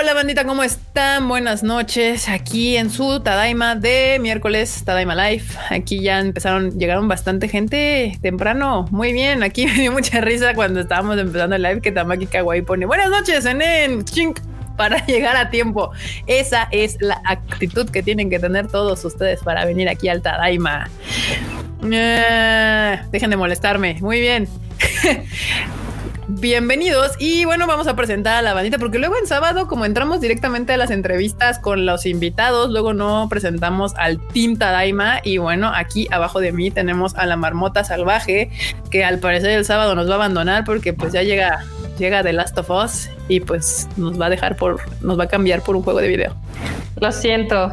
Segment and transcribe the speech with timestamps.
[0.00, 1.26] Hola bandita, ¿cómo están?
[1.26, 2.28] Buenas noches.
[2.28, 5.46] Aquí en su Tadaima de miércoles, Tadaima Live.
[5.70, 8.86] Aquí ya empezaron, llegaron bastante gente temprano.
[8.92, 12.62] Muy bien, aquí me dio mucha risa cuando estábamos empezando el live que Tamaki Kawaii
[12.62, 14.38] pone buenas noches, en chink
[14.76, 15.90] para llegar a tiempo.
[16.28, 20.88] Esa es la actitud que tienen que tener todos ustedes para venir aquí al Tadaima.
[21.90, 23.96] Eh, dejen de molestarme.
[24.00, 24.48] Muy bien.
[26.30, 30.20] Bienvenidos y bueno, vamos a presentar a la bandita porque luego en sábado como entramos
[30.20, 35.72] directamente a las entrevistas con los invitados, luego no presentamos al Team Tadaima y bueno,
[35.74, 38.50] aquí abajo de mí tenemos a la marmota salvaje
[38.90, 41.64] que al parecer el sábado nos va a abandonar porque pues ya llega
[41.98, 45.28] llega The Last of Us y pues nos va a dejar por nos va a
[45.28, 46.34] cambiar por un juego de video.
[47.00, 47.72] Lo siento.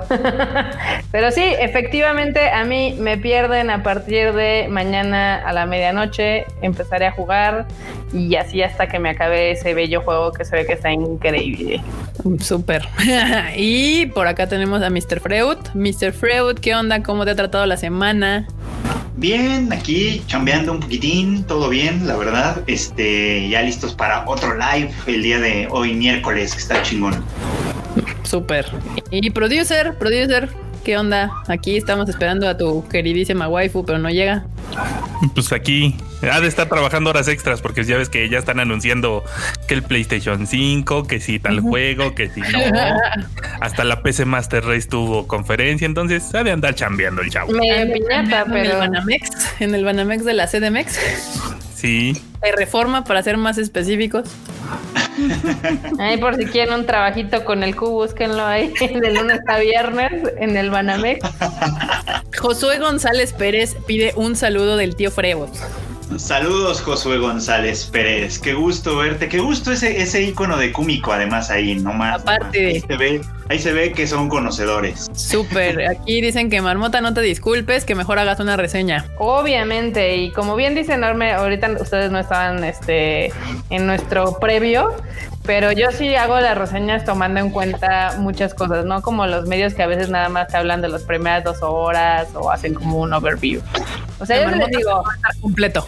[1.12, 6.45] Pero sí, efectivamente a mí me pierden a partir de mañana a la medianoche.
[6.62, 7.66] Empezaré a jugar
[8.14, 11.81] y así hasta que me acabe ese bello juego que se ve que está increíble.
[12.39, 12.88] Súper.
[13.58, 15.20] y por acá tenemos a Mr.
[15.20, 15.58] Freud.
[15.73, 16.14] Mr.
[16.14, 17.02] Freud, ¿qué onda?
[17.02, 18.48] ¿Cómo te ha tratado la semana?
[19.17, 22.61] Bien, aquí chambeando un poquitín, todo bien, la verdad.
[22.67, 27.24] Este, ya listos para otro live el día de hoy miércoles, que está chingón.
[28.24, 28.66] Súper.
[29.12, 30.50] Y producer, producer,
[30.84, 31.32] ¿qué onda?
[31.48, 34.46] Aquí estamos esperando a tu queridísima waifu, pero no llega.
[35.34, 35.96] Pues aquí
[36.30, 39.23] ha de estar trabajando horas extras porque ya ves que ya están anunciando
[39.68, 42.48] que el PlayStation 5, que si tal juego, que si no.
[43.62, 47.52] Hasta la PC Master Race tuvo conferencia, entonces ha de andar chambeando el chavo.
[47.52, 48.58] Me piñata, pero...
[48.58, 49.30] En el Banamex,
[49.60, 51.00] en el Banamex de la CDMX.
[51.76, 52.22] Sí.
[52.42, 54.30] Hay reforma para ser más específicos.
[56.00, 60.23] Ahí por si quieren un trabajito con el Q, búsquenlo ahí de lunes a viernes
[60.38, 61.28] en el Banamex.
[62.40, 65.52] Josué González Pérez pide un saludo del tío Frebos.
[66.17, 68.39] Saludos, Josué González Pérez.
[68.39, 69.28] Qué gusto verte.
[69.28, 72.22] Qué gusto ese, ese icono de cúmico, además, ahí nomás.
[72.22, 72.67] Aparte.
[72.67, 75.08] Ahí se, ve, ahí se ve que son conocedores.
[75.14, 75.88] Súper.
[75.88, 79.06] Aquí dicen que Marmota, no te disculpes, que mejor hagas una reseña.
[79.17, 80.17] Obviamente.
[80.17, 83.32] Y como bien dice Norme, ahorita ustedes no estaban este,
[83.70, 84.94] en nuestro previo,
[85.45, 89.73] pero yo sí hago las reseñas tomando en cuenta muchas cosas, no como los medios
[89.73, 93.00] que a veces nada más te hablan de las primeras dos horas o hacen como
[93.00, 93.61] un overview.
[94.20, 95.04] O sea, yo sí les digo,
[95.42, 95.88] completo.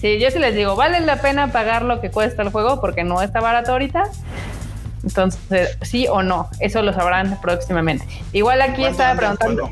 [0.00, 3.04] Sí, yo sí les digo, vale la pena pagar lo que cuesta el juego porque
[3.04, 4.04] no está barato ahorita.
[5.02, 8.06] Entonces, sí o no, eso lo sabrán próximamente.
[8.32, 9.70] Igual aquí estaba preguntando.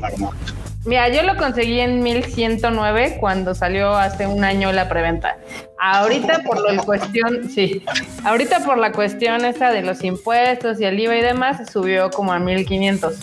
[0.85, 5.37] Mira, yo lo conseguí en 1109 cuando salió hace un año la preventa.
[5.79, 7.81] Ahorita por la cuestión, sí,
[8.23, 12.33] ahorita por la cuestión esta de los impuestos y el IVA y demás, subió como
[12.33, 13.15] a 1500.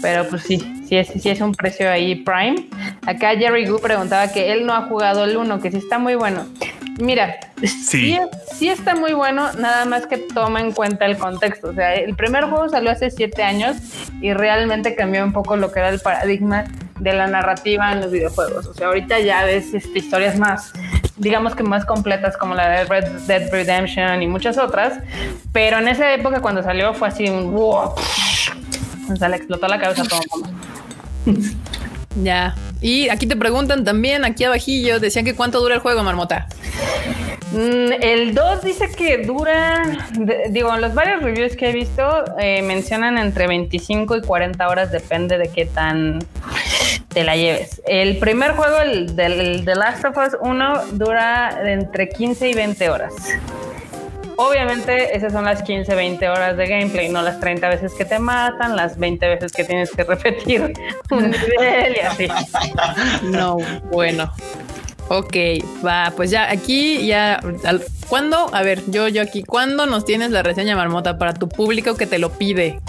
[0.00, 0.58] Pero pues sí,
[0.88, 2.68] sí es, sí es un precio ahí prime.
[3.06, 6.14] Acá Jerry Gu preguntaba que él no ha jugado el 1, que sí está muy
[6.14, 6.46] bueno.
[6.98, 8.16] Mira, sí.
[8.52, 8.68] sí.
[8.68, 11.70] está muy bueno, nada más que toma en cuenta el contexto.
[11.70, 13.76] O sea, el primer juego salió hace siete años
[14.20, 16.64] y realmente cambió un poco lo que era el paradigma
[17.00, 18.66] de la narrativa en los videojuegos.
[18.66, 20.72] O sea, ahorita ya ves este, historias más,
[21.16, 24.98] digamos que más completas como la de Red Dead Redemption y muchas otras,
[25.52, 27.94] pero en esa época cuando salió fue así un wow,
[29.12, 30.50] o sea, le explotó la cabeza a todo el mundo.
[32.22, 32.54] Ya.
[32.80, 36.46] Y aquí te preguntan también, aquí abajillo, decían que cuánto dura el juego, Marmota.
[37.52, 39.82] Mm, el 2 dice que dura,
[40.50, 44.92] digo, en los varios reviews que he visto eh, mencionan entre 25 y 40 horas,
[44.92, 46.18] depende de qué tan
[47.14, 47.80] te la lleves.
[47.86, 52.90] El primer juego, el del The Last of Us 1, dura entre 15 y 20
[52.90, 53.14] horas.
[54.36, 58.18] Obviamente esas son las 15, 20 horas de gameplay, no las 30 veces que te
[58.18, 60.72] matan, las 20 veces que tienes que repetir
[61.10, 62.28] un nivel y así.
[63.22, 63.58] No,
[63.90, 64.32] bueno.
[65.08, 65.36] Ok,
[65.86, 67.38] va, pues ya aquí ya.
[68.08, 68.50] ¿Cuándo?
[68.52, 72.06] A ver, yo, yo aquí, ¿cuándo nos tienes la reseña marmota para tu público que
[72.06, 72.80] te lo pide?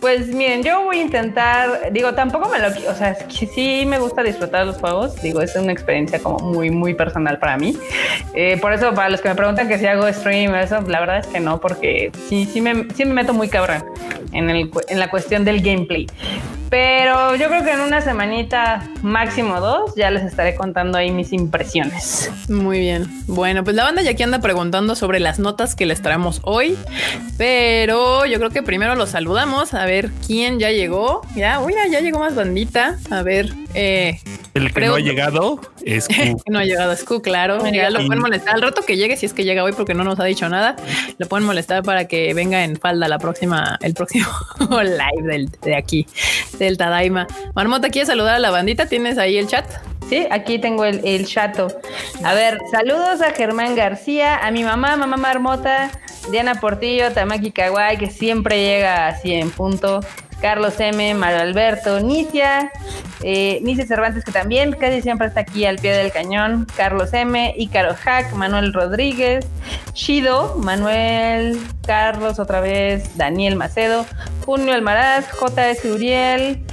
[0.00, 4.22] Pues miren, yo voy a intentar, digo, tampoco me lo, o sea, sí me gusta
[4.22, 7.76] disfrutar los juegos, digo, es una experiencia como muy, muy personal para mí.
[8.32, 11.18] Eh, por eso, para los que me preguntan que si hago stream, eso, la verdad
[11.18, 13.84] es que no, porque sí, sí me, sí me meto muy cabrón
[14.32, 16.06] en, el, en la cuestión del gameplay.
[16.70, 21.32] Pero yo creo que en una semanita, máximo dos, ya les estaré contando ahí mis
[21.32, 22.30] impresiones.
[22.48, 23.06] Muy bien.
[23.26, 26.76] Bueno, pues la banda ya aquí anda preguntando sobre las notas que les traemos hoy.
[27.38, 31.22] Pero yo creo que primero los saludamos a ver quién ya llegó.
[31.34, 32.98] Ya, uy, ya llegó más bandita.
[33.10, 34.20] A ver, eh,
[34.54, 36.42] el que no ha llegado es Q.
[36.48, 37.64] no ha llegado es Q, claro.
[37.70, 40.04] Ya lo pueden molestar al rato que llegue, si es que llega hoy porque no
[40.04, 40.76] nos ha dicho nada.
[41.18, 44.26] Lo pueden molestar para que venga en falda la próxima, el próximo
[44.82, 46.06] live del, de aquí,
[46.64, 47.26] del Tadaima.
[47.54, 48.86] Marmota, ¿quieres saludar a la bandita?
[48.86, 49.66] ¿Tienes ahí el chat?
[50.08, 51.68] Sí, aquí tengo el, el chato.
[52.24, 55.90] A ver, saludos a Germán García, a mi mamá, mamá Marmota,
[56.30, 60.00] Diana Portillo, Tamaki Kawai, que siempre llega así en punto.
[60.40, 62.70] Carlos M, Mario Alberto, Nicia,
[63.22, 67.54] eh, Nicia Cervantes, que también casi siempre está aquí al pie del cañón, Carlos M,
[67.56, 69.46] Ícaro Hack, Manuel Rodríguez,
[69.94, 74.06] Shido, Manuel, Carlos otra vez, Daniel Macedo,
[74.44, 76.64] Junio Almaraz, JS Uriel,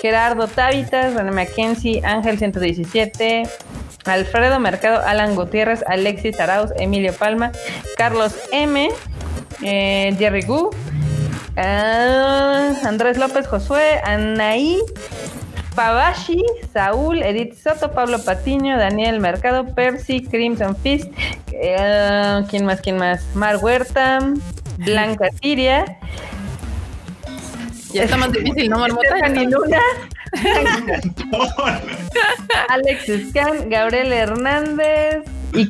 [0.00, 3.42] Gerardo Távitas, René Mackenzie, Ángel 117,
[4.06, 7.52] Alfredo Mercado, Alan Gutiérrez, Alexis Arauz, Emilio Palma,
[7.98, 8.88] Carlos M,
[9.62, 10.70] eh, Jerry Gu,
[11.60, 14.80] ah, Andrés López Josué, Anaí,
[15.74, 16.42] Pavashi,
[16.72, 21.08] Saúl, Edith Soto, Pablo Patiño, Daniel Mercado, Percy, Crimson Fist,
[21.52, 22.80] eh, ¿quién más?
[22.80, 23.24] ¿Quién más?
[23.34, 24.20] Mar Huerta,
[24.78, 25.84] Blanca Tiria.
[27.92, 29.28] Ya está más difícil, ¿no, Marmota?
[29.28, 29.80] Luna.
[32.68, 35.24] Alex Scan, Gabriel Hernández
[35.54, 35.68] y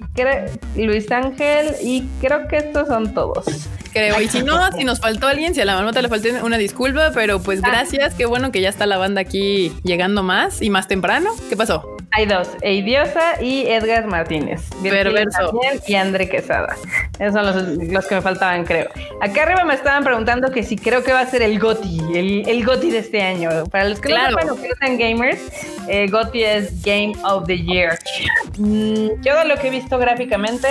[0.84, 3.46] Luis Ángel y creo que estos son todos.
[3.92, 4.20] Creo.
[4.20, 7.10] Y si no, si nos faltó alguien, si a la marmota le faltó una disculpa,
[7.14, 8.14] pero pues gracias.
[8.14, 11.30] Qué bueno que ya está la banda aquí llegando más y más temprano.
[11.48, 11.96] ¿Qué pasó?
[12.12, 14.62] Hay dos, Eidiosa y Edgar Martínez.
[14.82, 15.52] Perverso.
[15.86, 16.74] Y André Quesada.
[17.20, 18.88] Esos son los, los que me faltaban, creo.
[19.22, 22.48] Acá arriba me estaban preguntando que si creo que va a ser el GOTI, el,
[22.48, 23.50] el GOTI de este año.
[23.70, 24.32] Para los que Claro.
[24.32, 25.38] no sepan o que no sean gamers,
[25.86, 27.96] eh, GOTI es Game of the Year.
[28.58, 30.66] Mm, yo de lo que he visto gráficamente,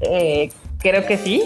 [0.00, 1.42] eh, creo que sí.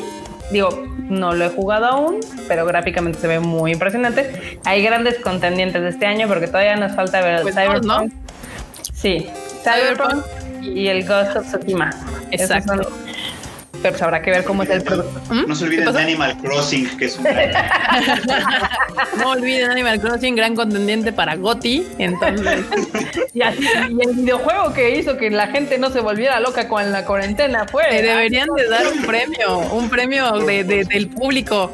[0.50, 4.58] Digo, no lo he jugado aún, pero gráficamente se ve muy impresionante.
[4.64, 7.54] Hay grandes contendientes de este año porque todavía nos falta ver el Pues.
[7.54, 8.12] Cyberpunk.
[8.92, 9.28] Sí,
[9.62, 10.24] Cyberpunk
[10.62, 11.90] y el Ghost of Tsushima.
[12.30, 12.90] Exacto.
[13.82, 15.20] Pero pues habrá que ver cómo es el producto.
[15.34, 15.46] ¿Mm?
[15.48, 17.50] No se ¿Qué olviden de Animal Crossing, que es un gran-
[19.18, 21.86] No olviden Animal Crossing, gran contendiente para Goti.
[21.98, 22.60] Entonces,
[23.32, 26.90] Y, así, y el videojuego que hizo que la gente no se volviera loca con
[26.92, 27.84] la cuarentena fue.
[27.88, 31.70] te deberían de dar un premio, un premio de- de- del público.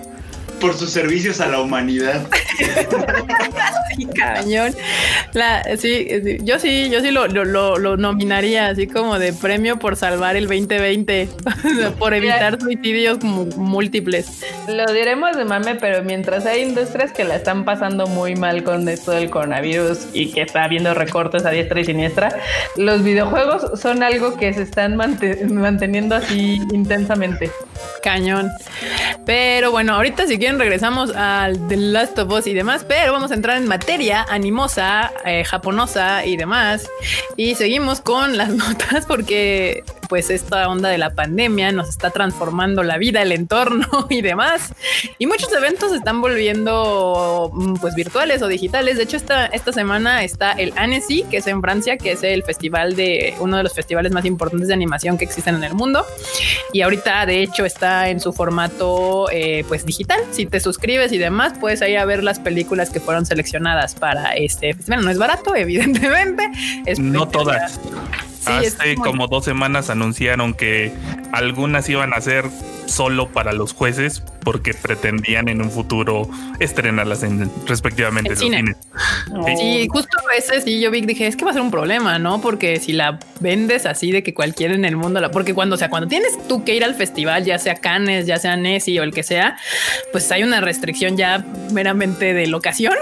[0.61, 2.26] por sus servicios a la humanidad.
[4.14, 4.75] Cañón.
[5.32, 9.96] La, sí, sí, yo sí, yo sí lo, lo, nominaría así como de premio por
[9.96, 11.28] salvar el 2020,
[11.98, 14.43] por evitar suicidios múltiples.
[14.69, 18.88] Lo diremos de mame, pero mientras hay industrias que la están pasando muy mal con
[18.88, 22.37] esto del coronavirus y que está habiendo recortes a diestra y siniestra,
[22.76, 27.50] los videojuegos son algo que se están mante- manteniendo así intensamente.
[28.02, 28.50] Cañón.
[29.25, 33.31] Pero bueno, ahorita si quieren regresamos al The Last of Us y demás, pero vamos
[33.31, 33.85] a entrar en materia
[34.28, 36.88] animosa, eh, japonosa y demás.
[37.36, 42.84] Y seguimos con las notas porque pues esta onda de la pandemia nos está transformando
[42.84, 44.72] la vida, el entorno y demás.
[45.18, 48.96] Y muchos eventos se están volviendo mm, pues virtuales o digitales.
[48.96, 52.42] De hecho, esta, esta semana está el Annecy, que es en Francia, que es el
[52.44, 56.04] festival de uno de los festivales más importantes de animación que existen en el mundo.
[56.72, 60.20] Y ahorita, de hecho, está en su formato eh, pues digital.
[60.30, 64.32] Si te suscribes y demás, puedes ir a ver las películas que fueron seleccionadas para
[64.34, 65.05] este festival.
[65.05, 66.50] No es barato, evidentemente.
[66.87, 67.81] Es No todas.
[68.40, 70.93] Sí, Hace como- como dos semanas anunciaron que
[71.32, 72.44] algunas iban a ser
[72.87, 76.28] solo para los jueces porque pretendían en un futuro
[76.61, 78.56] estrenarlas en respectivamente En los cine.
[78.58, 78.76] cines.
[79.58, 82.40] Sí, justo ese sí yo vi, dije, es que va a ser un problema, ¿no?
[82.40, 85.79] Porque si la vendes así de que cualquiera en el mundo la, porque cuando, o
[85.79, 89.03] sea, cuando tienes tú que ir al festival, ya sea Cannes, ya sea Nessie o
[89.03, 89.56] el que sea,
[90.12, 92.94] pues hay una restricción ya meramente de locación.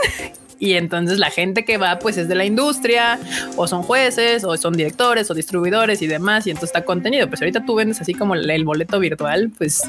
[0.59, 3.19] Y entonces la gente que va, pues es de la industria,
[3.57, 7.29] o son jueces, o son directores, o distribuidores y demás, y entonces está contenido.
[7.29, 9.83] Pues ahorita tú vendes así como el, el boleto virtual, pues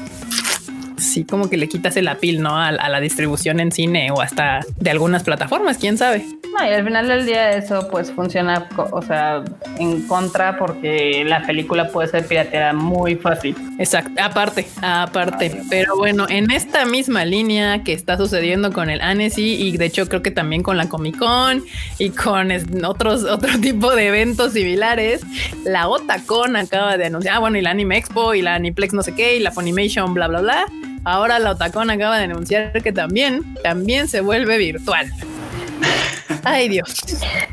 [1.06, 2.56] sí, como que le quitas el apil, ¿no?
[2.56, 6.24] A, a la distribución en cine o hasta de algunas plataformas, quién sabe.
[6.58, 9.44] No, y al final del día eso pues funciona, o sea,
[9.78, 13.54] en contra porque la película puede ser pirateada muy fácil.
[13.78, 15.60] Exacto, aparte, aparte.
[15.68, 20.08] Pero bueno, en esta misma línea que está sucediendo con el Annecy y de hecho
[20.08, 21.62] creo que también con la Comic Con
[21.98, 22.50] y con
[22.84, 25.22] otros otro tipo de eventos similares,
[25.64, 29.02] la Otacon acaba de anunciar, ah, bueno, y la Anime Expo y la Aniplex no
[29.02, 30.66] sé qué y la Funimation, bla, bla, bla.
[31.06, 35.08] Ahora la Otacon acaba de anunciar que también, también se vuelve virtual.
[36.42, 37.00] Ay Dios.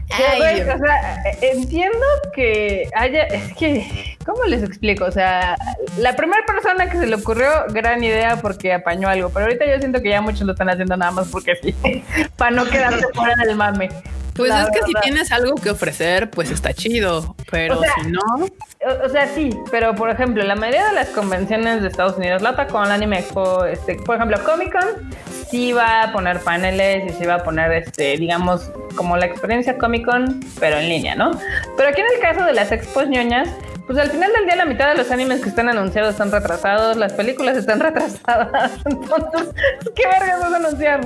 [0.10, 0.76] Ay, Dios.
[0.76, 5.06] o sea, entiendo que haya, es que, ¿cómo les explico?
[5.06, 5.56] O sea,
[6.00, 9.78] la primera persona que se le ocurrió, gran idea porque apañó algo, pero ahorita yo
[9.78, 11.76] siento que ya muchos lo están haciendo nada más porque sí,
[12.38, 13.90] para no quedarse fuera del mame.
[14.36, 17.94] Pues La es que si tienes algo que ofrecer, pues está chido, pero O sea,
[18.02, 21.88] si no, O, o sea, sí, pero por ejemplo, la mayoría de las convenciones de
[21.88, 25.10] Estados Unidos, la con la Anime Expo, este, por ejemplo, Comic Con,
[25.54, 29.78] sí va a poner paneles y sí va a poner, este, digamos, como la experiencia
[29.78, 31.30] Comic Con, pero en línea, ¿no?
[31.78, 33.50] Pero aquí en el caso de las expos ñoñas,
[33.86, 36.96] Pues al final del día la mitad de los animes que están anunciados están retrasados,
[36.96, 38.72] las películas están retrasadas.
[38.86, 39.54] Entonces,
[39.94, 41.02] ¿qué vergas vas a anunciar?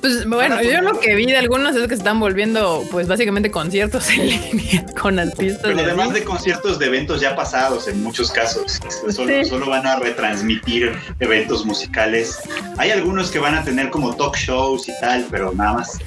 [0.00, 4.10] Pues bueno, yo lo que vi de algunos es que están volviendo, pues básicamente conciertos
[4.18, 5.62] en línea con artistas.
[5.62, 9.96] Pero además de conciertos de eventos ya pasados en muchos casos, solo, solo van a
[9.96, 12.40] retransmitir eventos musicales.
[12.76, 15.98] Hay algunos que van a tener como talk shows y tal, pero nada más.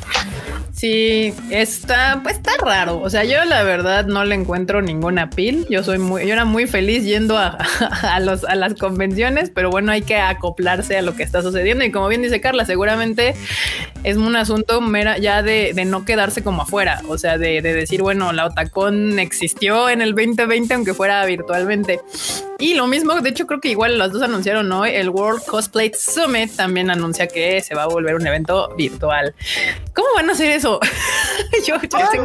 [0.71, 2.99] Sí, está, pues está raro.
[2.99, 5.65] O sea, yo la verdad no le encuentro ninguna pil.
[5.69, 7.57] Yo soy muy, yo era muy feliz yendo a,
[8.01, 11.85] a, los, a las convenciones, pero bueno, hay que acoplarse a lo que está sucediendo.
[11.85, 13.35] Y como bien dice Carla, seguramente
[14.05, 17.01] es un asunto mera ya de, de no quedarse como afuera.
[17.07, 21.99] O sea, de, de, decir, bueno, la Otacón existió en el 2020, aunque fuera virtualmente.
[22.59, 24.91] Y lo mismo, de hecho, creo que igual las dos anunciaron hoy.
[24.93, 29.33] El World Cosplay Summit también anuncia que se va a volver un evento virtual.
[29.95, 30.79] ¿Cómo van a hacer eso?
[31.67, 32.23] yo, yo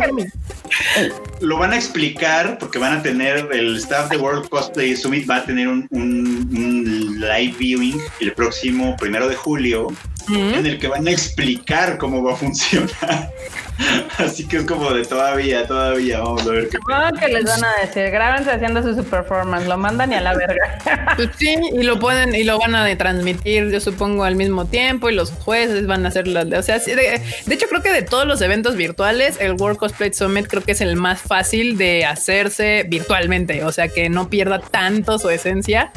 [1.40, 5.36] lo van a explicar porque van a tener el staff de World Cosplay Summit va
[5.36, 9.88] a tener un, un, un live viewing el próximo primero de julio
[10.28, 10.58] uh -huh.
[10.58, 13.32] en el que van a explicar cómo va a funcionar.
[14.18, 16.78] Así que es como de todavía, todavía, vamos a ver qué.
[16.88, 20.34] No, que les van a decir, grábense haciendo su performance, lo mandan y a la
[20.34, 20.78] verga.
[21.16, 25.10] Pues sí, y lo pueden, y lo van a transmitir, yo supongo, al mismo tiempo,
[25.10, 28.02] y los jueces van a hacer las, o sea, de, de hecho creo que de
[28.02, 32.04] todos los eventos virtuales, el World Cosplay Summit creo que es el más fácil de
[32.04, 35.92] hacerse virtualmente, o sea, que no pierda tanto su esencia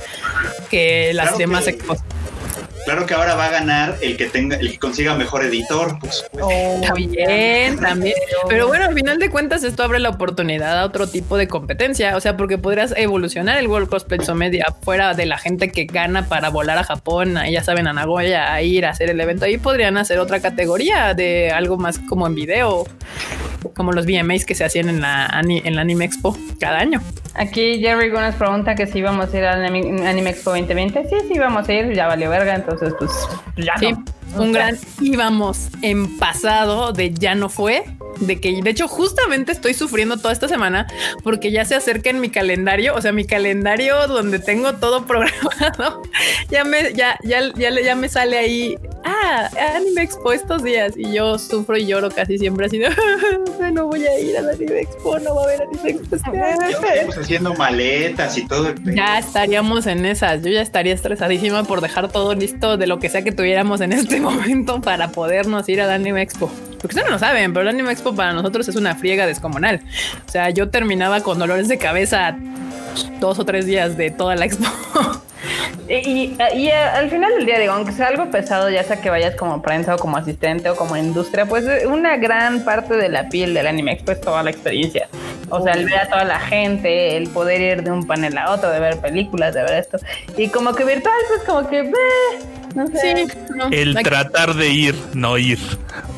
[0.70, 1.72] que las claro demás que...
[1.72, 2.00] expos.
[2.86, 6.26] Claro que ahora va a ganar el que tenga, el que consiga mejor editor, pues.
[6.40, 8.16] Oh, bien, también.
[8.50, 12.18] Pero bueno, al final de cuentas, esto abre la oportunidad a otro tipo de competencia.
[12.18, 16.28] O sea, porque podrías evolucionar el World Cosplay Summit fuera de la gente que gana
[16.28, 19.46] para volar a Japón, ya saben, a Nagoya, a ir a hacer el evento.
[19.46, 22.86] Ahí podrían hacer otra categoría de algo más como en video,
[23.76, 27.02] como los VMAs que se hacían en la, en la Anime Expo cada año.
[27.36, 31.10] Aquí Jerry Gunas pregunta que si íbamos a ir al Anime Expo 2020.
[31.10, 33.12] Sí, sí, íbamos a ir, ya valió verga, entonces pues
[33.58, 34.42] ya sí, no.
[34.42, 37.84] Un gran íbamos en pasado de ya no fue,
[38.20, 40.88] de que de hecho justamente estoy sufriendo toda esta semana
[41.24, 46.04] porque ya se acerca en mi calendario, o sea, mi calendario donde tengo todo programado,
[46.50, 51.14] ya me ya ya ya, ya me sale ahí ah, Anime Expo estos días y
[51.14, 52.90] yo sufro y lloro casi siempre así de
[53.74, 56.96] no voy a ir a la Anime Expo, no va a haber Anime Expo este.
[56.96, 58.74] Estamos haciendo maletas y todo.
[58.84, 63.10] Ya estaríamos en esas, yo ya estaría estresadísima por dejar todo listo de lo que
[63.10, 66.52] sea que tuviéramos en este momento para podernos ir a la Anime Expo.
[66.84, 69.80] Porque ustedes no lo saben, pero la Anime Expo para nosotros es una friega descomunal.
[70.28, 72.36] O sea, yo terminaba con dolores de cabeza
[73.22, 74.66] dos o tres días de toda la expo.
[75.90, 79.10] Y, y, y, al final del día, digo, aunque sea algo pesado, ya sea que
[79.10, 83.28] vayas como prensa o como asistente o como industria, pues una gran parte de la
[83.28, 85.10] piel del anime expo es toda la experiencia.
[85.50, 88.52] O sea, el ver a toda la gente, el poder ir de un panel a
[88.52, 89.98] otro, de ver películas, de ver esto.
[90.38, 91.92] Y como que virtual, pues como que...
[92.76, 93.28] No sé.
[93.28, 93.68] Sí, no.
[93.70, 95.60] El tratar de ir, no ir.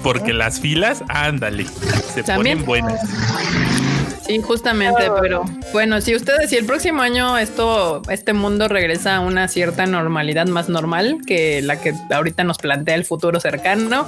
[0.03, 1.65] Porque las filas, ándale,
[2.13, 2.63] se ¿También?
[2.63, 3.01] ponen buenas.
[4.25, 9.19] Sí, justamente, pero bueno, si ustedes, si el próximo año esto, este mundo regresa a
[9.19, 14.07] una cierta normalidad más normal que la que ahorita nos plantea el futuro cercano,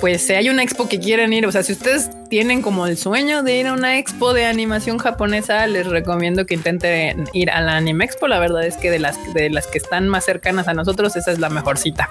[0.00, 2.96] pues si hay una expo que quieren ir, o sea, si ustedes tienen como el
[2.96, 7.60] sueño de ir a una expo de animación japonesa, les recomiendo que intenten ir a
[7.60, 8.26] la Anime Expo.
[8.26, 11.30] La verdad es que de las de las que están más cercanas a nosotros, esa
[11.30, 12.08] es la mejor cita.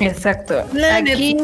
[0.00, 0.64] Exacto.
[0.92, 1.36] Aquí,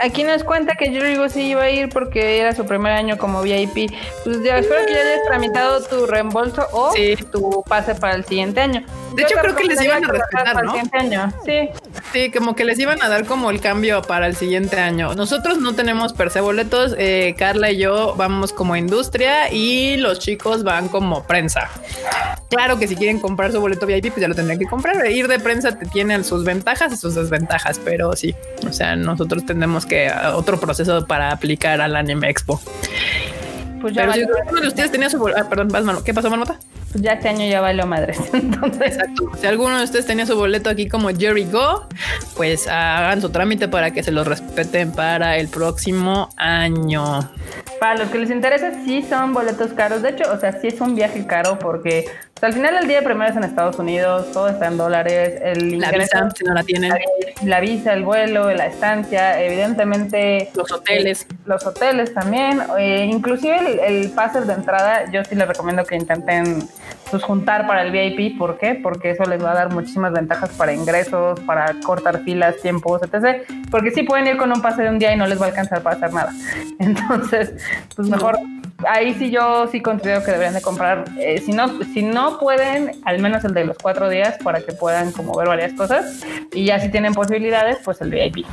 [0.00, 3.42] aquí, nos cuenta que Yurigo sí iba a ir porque era su primer año como
[3.42, 3.92] VIP.
[4.24, 7.16] Pues ya espero que ya hayas tramitado tu reembolso o sí.
[7.30, 8.84] tu pase para el siguiente año.
[9.14, 10.74] De hecho, creo que les iban a respetar, ¿no?
[10.92, 11.32] Año.
[11.44, 11.68] Sí.
[12.12, 15.14] Sí, como que les iban a dar como el cambio para el siguiente año.
[15.14, 16.94] Nosotros no tenemos per se boletos.
[16.98, 21.68] Eh, Carla y yo vamos como industria y los chicos van como prensa.
[22.48, 25.10] Claro que si quieren comprar su boleto VIP, pues ya lo tendrían que comprar.
[25.10, 28.34] Ir de prensa te tiene sus ventajas y sus desventajas, pero sí,
[28.68, 32.60] o sea, nosotros tenemos que uh, otro proceso para aplicar al Anime Expo.
[33.80, 36.30] Pues ya pero si uno de ustedes tenía su boleto, ah, perdón, vas, ¿qué pasó,
[36.30, 36.58] Marmota?
[36.92, 38.18] Pues ya este año ya valió madres.
[38.32, 39.30] Entonces, Exacto.
[39.38, 41.86] Si alguno de ustedes tenía su boleto aquí como Jerry Go,
[42.36, 47.30] pues hagan su trámite para que se los respeten para el próximo año.
[47.78, 50.02] Para los que les interesa, sí son boletos caros.
[50.02, 52.06] De hecho, o sea, sí es un viaje caro porque
[52.38, 55.40] o sea, al final del día primero es en Estados Unidos, todo está en dólares.
[55.42, 56.92] El la visa, si no la tienen.
[57.42, 60.48] La, visa, el vuelo, la estancia, evidentemente.
[60.54, 61.22] Los hoteles.
[61.22, 62.62] Eh, los hoteles también.
[62.78, 66.60] Eh, inclusive el, el pase de entrada, yo sí les recomiendo que intenten
[67.10, 68.38] pues, juntar para el VIP.
[68.38, 68.78] ¿Por qué?
[68.80, 73.48] Porque eso les va a dar muchísimas ventajas para ingresos, para cortar filas, tiempos, etc.
[73.68, 75.48] Porque sí pueden ir con un pase de un día y no les va a
[75.48, 76.32] alcanzar para hacer nada.
[76.78, 77.54] Entonces,
[77.96, 78.38] pues mejor...
[78.40, 82.38] No ahí sí yo sí considero que deberían de comprar, eh, si, no, si no
[82.38, 86.24] pueden, al menos el de los cuatro días para que puedan como ver varias cosas
[86.52, 88.46] y ya si tienen posibilidades, pues el VIP.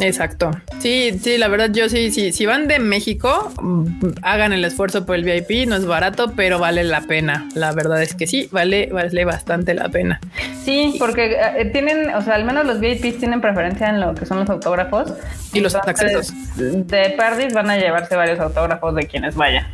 [0.00, 0.50] Exacto.
[0.78, 3.86] Sí, sí, la verdad yo sí, sí, si van de México, mm,
[4.22, 7.48] hagan el esfuerzo por el VIP, no es barato, pero vale la pena.
[7.54, 10.20] La verdad es que sí, vale, vale bastante la pena.
[10.62, 14.26] Sí, porque eh, tienen, o sea, al menos los VIPs tienen preferencia en lo que
[14.26, 15.14] son los autógrafos.
[15.52, 16.32] Y los accesos.
[16.56, 19.65] De Perdis van a llevarse varios autógrafos de quienes vayan.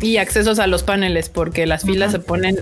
[0.00, 2.58] Y accesos a los paneles, porque las filas se ponen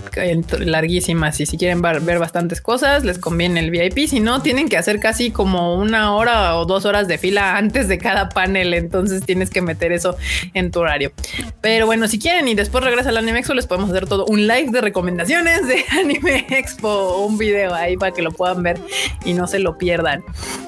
[0.59, 4.07] larguísimas y si quieren ver bastantes cosas, les conviene el VIP.
[4.07, 7.89] Si no, tienen que hacer casi como una hora o dos horas de fila antes
[7.89, 8.73] de cada panel.
[8.73, 10.15] Entonces tienes que meter eso
[10.53, 11.11] en tu horario.
[11.59, 14.47] Pero bueno, si quieren y después regresa al Anime Expo, les podemos hacer todo un
[14.47, 18.79] live de recomendaciones de Anime Expo, un video ahí para que lo puedan ver
[19.25, 20.23] y no se lo pierdan.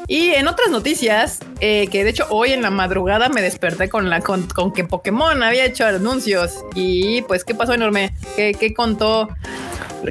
[0.07, 4.09] Y en otras noticias, eh, que de hecho hoy en la madrugada me desperté con
[4.09, 8.13] la con, con que Pokémon había hecho anuncios y pues, ¿qué pasó enorme?
[8.35, 9.27] ¿Qué, qué contó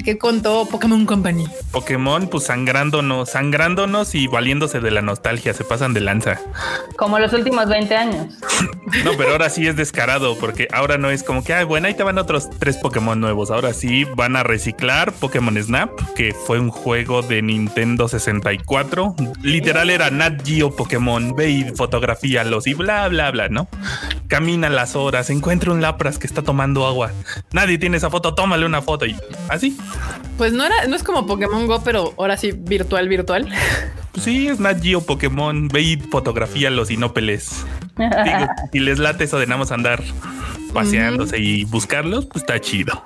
[0.02, 1.46] ¿Qué contó Pokémon Company?
[1.70, 6.40] Pokémon, pues sangrándonos, sangrándonos y valiéndose de la nostalgia, se pasan de lanza.
[6.96, 8.34] Como los últimos 20 años.
[9.04, 11.94] no, pero ahora sí es descarado, porque ahora no es como que, ay, bueno, ahí
[11.94, 13.50] te van otros tres Pokémon nuevos.
[13.50, 19.14] Ahora sí van a reciclar Pokémon Snap, que fue un juego de Nintendo 64.
[19.42, 23.68] Literal era Nat Geo Pokémon, ve y fotografíalos y bla, bla, bla, ¿no?
[24.28, 27.12] Camina las horas, encuentra un Lapras que está tomando agua.
[27.52, 29.16] Nadie tiene esa foto, tómale una foto y
[29.48, 29.76] así.
[30.36, 33.48] Pues no era, no es como Pokémon Go, pero ahora sí virtual, virtual.
[34.12, 35.68] Pues sí, es Nat Geo Pokémon.
[35.68, 37.64] Ve y fotografía los inópeles.
[37.96, 40.02] Digo, si les late eso de nada más andar
[40.72, 43.04] paseándose y buscarlos, pues está chido.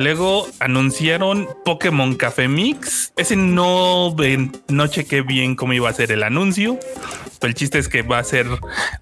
[0.00, 3.12] Luego anunciaron Pokémon Café Mix.
[3.18, 4.16] Ese no,
[4.68, 6.78] no chequé bien cómo iba a ser el anuncio.
[7.42, 8.46] El chiste es que va a ser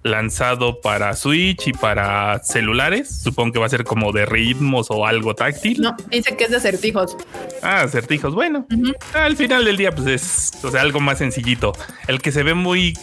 [0.03, 3.21] lanzado para Switch y para celulares.
[3.23, 5.79] Supongo que va a ser como de ritmos o algo táctil.
[5.79, 7.15] No, dice que es de acertijos.
[7.61, 8.35] Ah, acertijos.
[8.35, 8.67] Bueno,
[9.13, 11.71] al final del día, pues es o sea, algo más sencillito.
[12.09, 12.97] El que se ve muy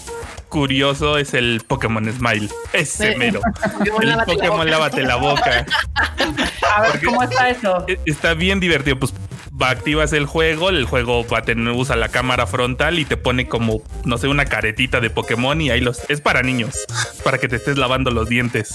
[0.49, 2.49] curioso es el Pokémon Smile.
[2.73, 3.41] Ese mero.
[4.01, 5.67] el Pokémon lávate la boca.
[6.77, 7.85] A ver, ¿cómo está eso?
[7.89, 8.99] E-, está bien divertido.
[8.99, 9.13] Pues
[9.61, 13.49] activas el juego, el juego va a tener, usa la cámara frontal y te pone
[13.49, 16.75] como, no sé, una caretita de Pokémon y ahí los, es para niños,
[17.25, 18.75] para que te estés lavando los dientes.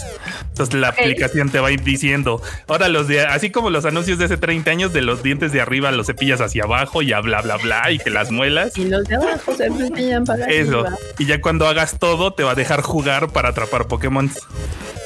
[0.50, 4.18] Entonces la aplicación te va a ir diciendo, ahora los de, así como los anuncios
[4.18, 7.42] de hace 30 años de los dientes de arriba los cepillas hacia abajo y bla,
[7.42, 8.78] bla, bla, y que las muelas.
[8.78, 10.86] Y los de abajo se cepillan para Eso.
[11.18, 14.32] Y ya cuando hagas todo, te va a dejar jugar para atrapar Pokémon.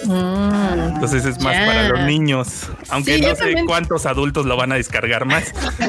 [0.05, 0.93] Mm.
[0.95, 5.25] Entonces es más para los niños, aunque no sé cuántos adultos lo van a descargar
[5.25, 5.53] más.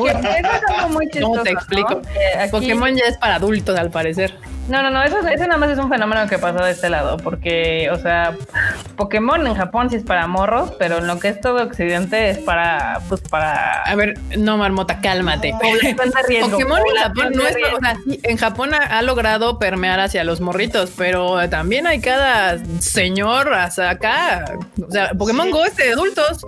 [1.21, 2.03] ¿Cómo te explico?
[2.51, 4.39] Pokémon ya es para adultos al parecer.
[4.69, 7.89] No, no, no, eso, nada más es un fenómeno que pasa de este lado, porque,
[7.93, 8.37] o sea,
[8.97, 12.39] Pokémon en Japón sí es para morros, pero en lo que es todo Occidente es
[12.39, 13.83] para, pues para...
[13.83, 15.53] A ver, no, Marmota, cálmate.
[16.51, 20.91] Pokémon en Japón no es, o sea, en Japón ha, logrado permear hacia los morritos,
[20.97, 26.45] pero también hay cada señor hasta acá, o sea, Pokémon Go es de adultos.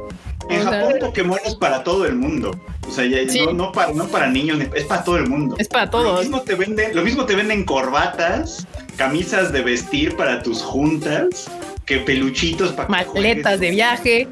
[0.49, 2.59] En Japón Pokémon es para todo el mundo.
[2.89, 3.05] O sea,
[3.53, 5.57] no, para, no para niños, es para todo el mundo.
[5.59, 6.07] Es para todos.
[6.07, 11.51] Lo mismo te venden, lo mismo te venden corbatas, camisas de vestir para tus juntas,
[11.85, 14.29] que peluchitos para maletas de viaje.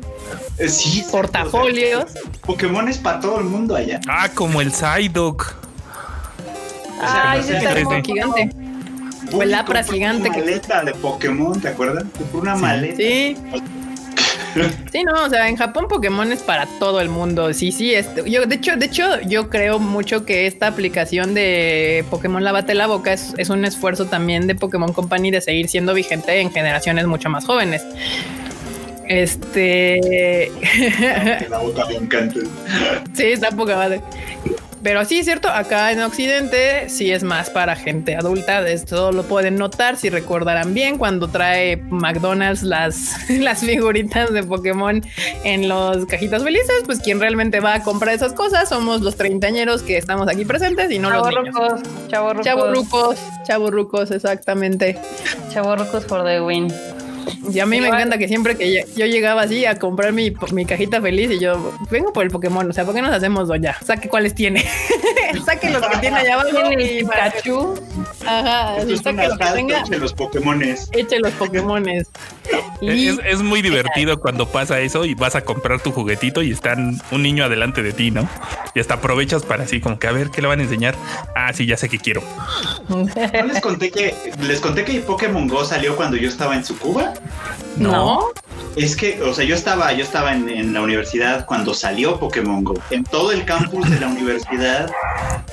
[0.59, 2.15] Eh, sí, portafolios.
[2.47, 4.01] Pokémon es para todo el mundo allá.
[4.09, 5.55] Ah, como el Psyduck.
[7.01, 8.51] Ay, ese está gigante.
[9.33, 10.29] O el Lapra gigante.
[10.29, 12.05] Una maleta de Pokémon, ¿te acuerdas?
[12.33, 12.97] Una maleta.
[12.97, 13.37] Sí.
[13.37, 13.63] Sí,
[15.05, 17.53] no, o sea, en Japón Pokémon es para todo el mundo.
[17.53, 17.95] Sí, sí,
[18.27, 22.87] yo de hecho, de hecho, yo creo mucho que esta aplicación de Pokémon Lávate la
[22.87, 27.07] boca es, es un esfuerzo también de Pokémon Company de seguir siendo vigente en generaciones
[27.07, 27.85] mucho más jóvenes.
[29.09, 30.51] Este.
[31.49, 32.41] La boca me encanta.
[33.15, 34.01] Sí, está poca madre.
[34.87, 38.65] Pero sí, es cierto, acá en Occidente sí es más para gente adulta.
[38.69, 45.03] Esto lo pueden notar si recordarán bien cuando trae McDonald's las, las figuritas de Pokémon
[45.43, 46.85] en los cajitas felices.
[46.87, 50.89] Pues quien realmente va a comprar esas cosas somos los treintañeros que estamos aquí presentes
[50.93, 51.81] y no los niños.
[52.07, 55.01] Chavorrucos, chavorrucos, exactamente.
[55.53, 56.73] Chavorrucos for the win.
[57.53, 60.65] Y a mí me encanta que siempre que yo llegaba así a comprar mi, mi,
[60.65, 63.77] cajita feliz y yo vengo por el Pokémon, o sea, ¿por qué nos hacemos doña?
[63.85, 64.65] Saque cuáles tiene.
[65.45, 66.73] Saque los que tiene allá abajo.
[66.73, 67.75] y Pikachu.
[68.27, 69.81] Ajá, saque los que tenga.
[69.81, 70.89] Eche los Pokémones.
[70.93, 72.09] Eche los Pokémones.
[72.81, 77.01] Es, es, muy divertido cuando pasa eso y vas a comprar tu juguetito y están
[77.11, 78.29] un niño adelante de ti, ¿no?
[78.75, 80.95] Y hasta aprovechas para así como que a ver qué le van a enseñar.
[81.35, 82.23] Ah, sí, ya sé que quiero.
[82.89, 83.07] ¿No
[83.47, 87.15] les conté que les conté que Pokémon Go salió cuando yo estaba en su Cuba?
[87.79, 88.33] No.
[88.77, 92.75] Es que, o sea, yo estaba, yo estaba en, la universidad cuando salió Pokémon Go.
[92.91, 94.91] En todo el campus de la universidad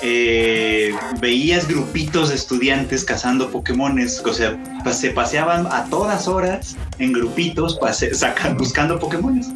[0.01, 4.21] eh, veías grupitos de estudiantes cazando Pokémones.
[4.25, 4.57] O sea,
[4.91, 7.79] se paseaban a todas horas en grupitos
[8.11, 9.47] sacan, buscando Pokémones.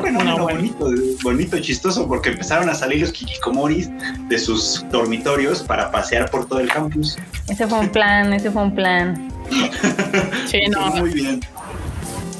[0.00, 0.90] Bueno, no, bonito,
[1.22, 3.90] bonito, chistoso, porque empezaron a salir los Kikikomoris
[4.28, 7.18] de sus dormitorios para pasear por todo el campus.
[7.48, 9.37] Ese fue un plan, ese fue un plan.
[10.46, 10.90] sí, no.
[10.96, 11.40] Muy bien.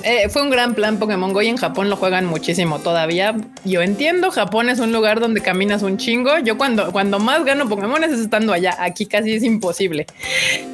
[0.03, 3.37] Eh, fue un gran plan Pokémon Go y en Japón lo juegan muchísimo todavía.
[3.65, 6.39] Yo entiendo, Japón es un lugar donde caminas un chingo.
[6.39, 8.77] Yo cuando, cuando más gano Pokémon es estando allá.
[8.79, 10.07] Aquí casi es imposible.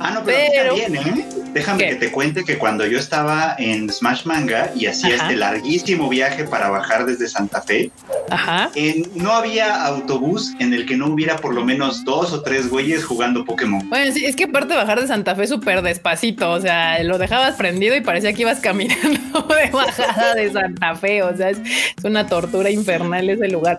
[0.01, 1.27] Ah, no, pero, bien, ¿eh?
[1.53, 6.09] Déjame que te cuente que cuando yo estaba en Smash Manga y hacía este larguísimo
[6.09, 7.91] viaje para bajar desde Santa Fe,
[8.29, 8.71] Ajá.
[9.15, 13.05] no había autobús en el que no hubiera por lo menos dos o tres güeyes
[13.05, 13.89] jugando Pokémon.
[13.89, 17.19] Bueno, sí, es que aparte de bajar de Santa Fe súper despacito, o sea, lo
[17.19, 19.14] dejabas prendido y parecía que ibas caminando
[19.49, 21.23] de bajada de Santa Fe.
[21.23, 21.61] O sea, es,
[22.03, 23.79] una tortura infernal ese lugar.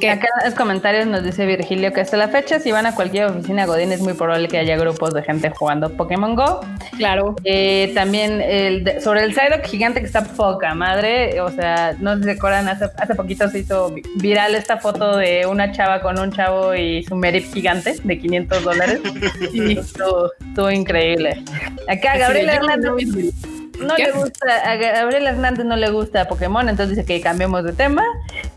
[0.00, 2.94] Que acá en los comentarios nos dice Virgilio que hasta la fecha, si van a
[2.94, 6.60] cualquier oficina Godín, es muy probable que haya grupos de gente jugando Pokémon Go.
[6.96, 7.34] Claro.
[7.44, 11.40] Eh, también el sobre el Psyduck gigante que está poca madre.
[11.40, 15.72] O sea, no se acuerdan, hace, hace poquito se hizo viral esta foto de una
[15.72, 19.00] chava con un chavo y su Merip gigante de 500 dólares.
[19.52, 21.42] y estuvo, increíble.
[21.88, 22.92] Acá Gabriel Hernández
[23.78, 27.72] no le gusta, a Gabriel Hernández no le gusta Pokémon, entonces dice que cambiemos de
[27.72, 28.02] tema.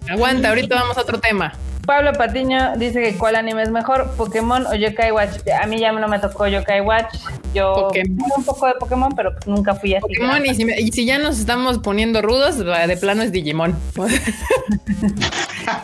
[0.10, 1.54] Aguanta, ahorita vamos a otro tema.
[1.88, 5.38] Pablo Patiño dice que cuál anime es mejor, Pokémon o Yokai Watch.
[5.62, 7.16] A mí ya no me tocó Yokai Watch.
[7.54, 7.90] Yo
[8.36, 10.02] un poco de Pokémon, pero pues nunca fui así.
[10.02, 13.74] Pokémon, y si, y si, ya nos estamos poniendo rudos, de plano es Digimon.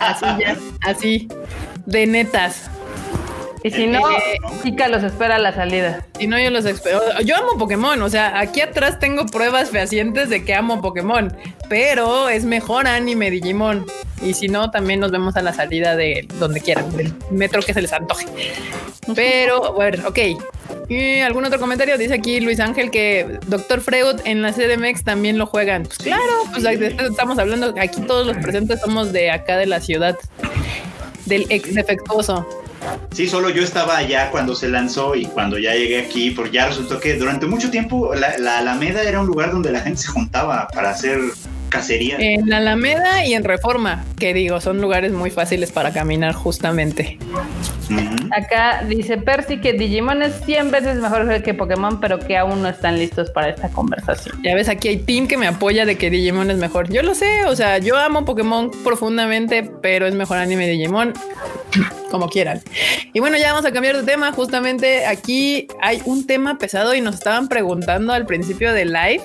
[0.01, 1.29] así ya, así,
[1.85, 2.69] de netas.
[3.63, 4.01] Y si no,
[4.61, 6.05] Chica los espera a la salida.
[6.19, 6.99] Si no, yo los espero.
[7.21, 11.35] Yo amo Pokémon, o sea, aquí atrás tengo pruebas fehacientes de que amo Pokémon,
[11.69, 13.85] pero es mejor anime Digimon.
[14.21, 17.73] Y si no, también nos vemos a la salida de donde quieran, del metro que
[17.73, 18.25] se les antoje.
[19.15, 20.19] Pero, bueno, ok.
[20.89, 21.97] ¿Y algún otro comentario?
[21.97, 25.83] Dice aquí Luis Ángel que Doctor Freud en la CDMX también lo juegan.
[25.83, 26.21] Pues claro,
[26.51, 30.17] pues estamos hablando, aquí todos los presentes somos de acá de la ciudad,
[31.25, 32.45] del ex defectuoso.
[33.11, 36.67] Sí, solo yo estaba allá cuando se lanzó y cuando ya llegué aquí, porque ya
[36.67, 40.07] resultó que durante mucho tiempo la, la Alameda era un lugar donde la gente se
[40.07, 41.19] juntaba para hacer
[41.69, 42.17] cacería.
[42.19, 47.17] En la Alameda y en Reforma, que digo, son lugares muy fáciles para caminar justamente.
[48.31, 52.69] Acá dice Percy que Digimon es 100 veces mejor que Pokémon, pero que aún no
[52.69, 54.41] están listos para esta conversación.
[54.43, 56.89] Ya ves, aquí hay team que me apoya de que Digimon es mejor.
[56.89, 61.13] Yo lo sé, o sea, yo amo Pokémon profundamente, pero es mejor anime Digimon
[62.13, 62.61] como quieran.
[63.11, 64.31] Y bueno, ya vamos a cambiar de tema.
[64.33, 69.23] Justamente aquí hay un tema pesado y nos estaban preguntando al principio del live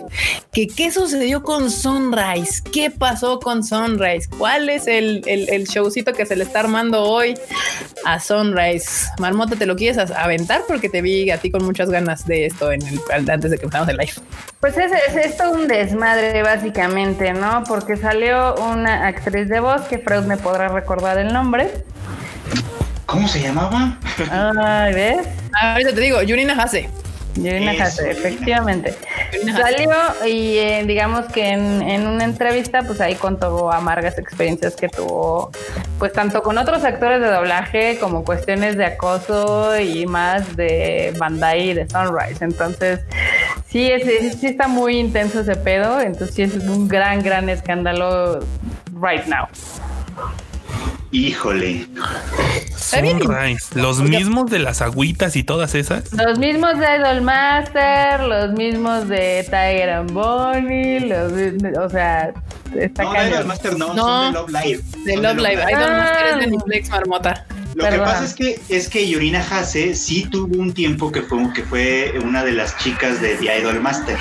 [0.53, 6.25] que qué sucedió con Sunrise, qué pasó con Sunrise, cuál es el, el, showcito que
[6.25, 7.35] se le está armando hoy
[8.07, 8.58] a Sunrise.
[9.19, 10.63] Marmota, ¿te lo quieres aventar?
[10.67, 13.65] Porque te vi a ti con muchas ganas de esto en el, antes de que
[13.65, 14.13] empezamos el live.
[14.61, 17.65] Pues es, es esto un desmadre básicamente, ¿no?
[17.67, 21.71] Porque salió una actriz de voz que Freud me podrá recordar el nombre
[23.09, 23.97] ¿Cómo se llamaba?
[24.31, 25.27] Ay, ¿ves?
[25.59, 26.91] Ahorita te digo, Yurina Hase.
[27.45, 28.95] Yurina Hase, efectivamente.
[29.53, 29.91] Salió
[30.27, 35.51] y eh, digamos que en, una entrevista, pues ahí contó amargas experiencias que tuvo,
[35.99, 41.71] pues tanto con otros actores de doblaje como cuestiones de acoso y más de Bandai
[41.71, 42.45] y de Sunrise.
[42.45, 43.01] Entonces,
[43.69, 46.01] sí, es, sí está muy intenso ese pedo.
[46.01, 48.41] Entonces, sí es un gran, gran escándalo
[49.01, 49.47] right now.
[51.11, 51.87] Híjole.
[52.77, 53.75] Sunrise.
[53.75, 56.13] Los mismos de las agüitas y todas esas.
[56.13, 61.33] Los mismos de Idolmaster, los mismos de Tiger and Bonnie, los,
[61.79, 62.33] o sea,
[62.75, 64.83] está No, de Idolmaster no, son de Love Live.
[65.05, 65.65] De Love Live.
[65.73, 67.47] Idolmaster es de Netflix Marmota.
[67.75, 71.53] Lo que pasa es que es que Yorina Hase sí tuvo un tiempo que fue
[71.55, 74.19] que fue una de las chicas de The Idol Master.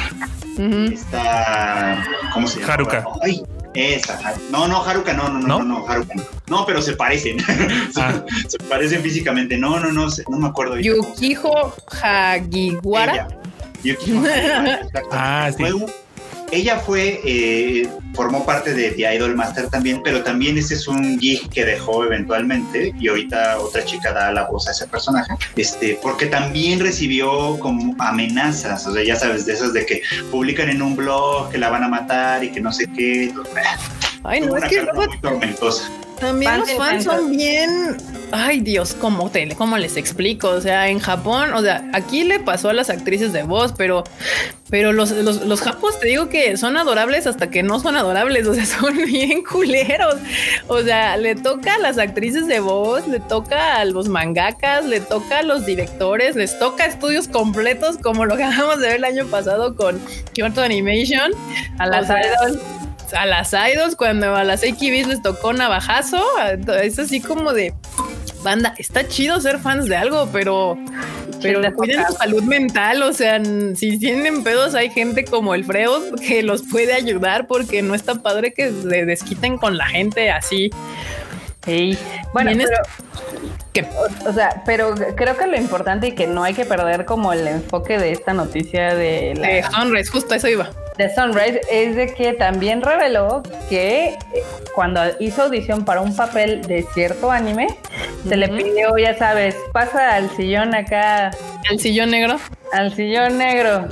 [0.91, 2.73] Está ¿cómo se llama?
[2.73, 3.05] Haruka.
[3.21, 3.43] Ay,
[3.77, 6.23] esa, no, no, Haruka, no, no, no, no, no, Haruka no.
[6.47, 7.37] No, pero se parecen.
[7.95, 8.23] Ah.
[8.47, 9.57] se, parecen físicamente.
[9.57, 10.79] No, no, no, no me acuerdo.
[10.79, 13.27] Yukijo Hagiwara.
[13.83, 15.63] Yukijo Hagiwara, Ah, sí
[16.51, 21.19] ella fue, eh, formó parte de The Idol Master también, pero también ese es un
[21.19, 25.99] gig que dejó eventualmente y ahorita otra chica da la voz a ese personaje, este,
[26.01, 30.81] porque también recibió como amenazas, o sea, ya sabes, de esas de que publican en
[30.81, 33.33] un blog que la van a matar y que no sé qué.
[34.23, 35.89] Ay, no, es que muy tormentosa.
[36.19, 37.97] También los fans son bien.
[38.31, 40.49] Ay, Dios, ¿cómo, te, ¿cómo les explico?
[40.49, 44.03] O sea, en Japón, o sea, aquí le pasó a las actrices de voz, pero,
[44.69, 48.45] pero los, los, los japos te digo que son adorables hasta que no son adorables.
[48.47, 50.15] O sea, son bien culeros.
[50.67, 54.99] O sea, le toca a las actrices de voz, le toca a los mangakas, le
[54.99, 59.05] toca a los directores, les toca estudios completos, como lo que acabamos de ver el
[59.05, 60.01] año pasado con
[60.33, 61.31] Kyoto Animation,
[61.79, 62.59] a las idols
[63.17, 66.21] a las idols, cuando a las AKBs les tocó navajazo,
[66.81, 67.73] es así como de
[68.47, 70.77] banda, está chido ser fans de algo, pero
[71.41, 73.41] pero cuiden su salud mental, o sea,
[73.75, 78.15] si tienen pedos hay gente como el Freud que los puede ayudar porque no está
[78.15, 80.69] padre que se desquiten con la gente así.
[81.65, 81.97] Sí.
[82.33, 82.69] Bueno, pero,
[84.25, 87.47] o, sea, pero creo que lo importante y que no hay que perder como el
[87.47, 89.47] enfoque de esta noticia de la...
[89.47, 94.17] De Sunrise, justo eso iba de Sunrise es de que también reveló que eh,
[94.73, 97.67] cuando hizo audición para un papel de cierto anime,
[98.27, 101.31] se le pidió, ya sabes, pasa al sillón acá.
[101.69, 102.37] ¿Al sillón negro?
[102.73, 103.87] Al sillón negro.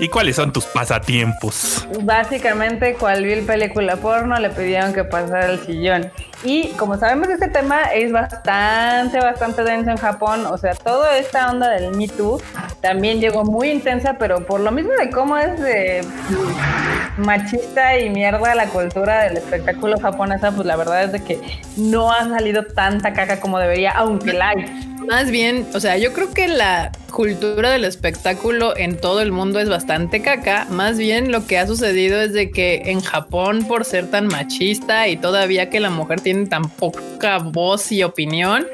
[0.00, 1.86] ¿Y cuáles son tus pasatiempos?
[2.02, 6.10] Básicamente, cual vi el película porno, le pidieron que pasara al sillón.
[6.44, 8.48] Y como sabemos, este tema es bastante,
[9.20, 10.46] bastante denso en Japón.
[10.46, 12.40] O sea, toda esta onda del Me Too
[12.80, 16.04] también llegó muy intensa, pero por lo mismo de cómo es de
[17.16, 21.40] machista y mierda la cultura del espectáculo japonesa, pues la verdad es de que
[21.76, 24.97] no ha salido tanta caca como debería, aunque la hay.
[25.06, 29.60] Más bien, o sea, yo creo que la cultura del espectáculo en todo el mundo
[29.60, 30.66] es bastante caca.
[30.70, 35.08] Más bien lo que ha sucedido es de que en Japón, por ser tan machista
[35.08, 38.66] y todavía que la mujer tiene tan poca voz y opinión,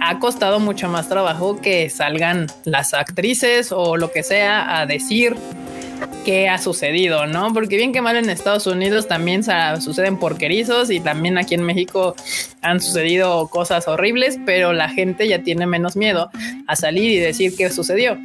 [0.00, 5.36] ha costado mucho más trabajo que salgan las actrices o lo que sea a decir
[6.24, 7.52] qué ha sucedido, ¿no?
[7.54, 9.42] Porque bien que mal en Estados Unidos también
[9.80, 12.14] suceden porquerizos y también aquí en México
[12.60, 16.30] han sucedido cosas horribles, pero la gente ya tiene menos miedo
[16.66, 18.18] a salir y decir qué sucedió.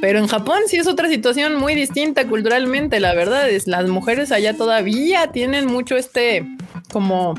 [0.00, 4.32] Pero en Japón sí es otra situación muy distinta culturalmente, la verdad es las mujeres
[4.32, 6.46] allá todavía tienen mucho este
[6.90, 7.34] como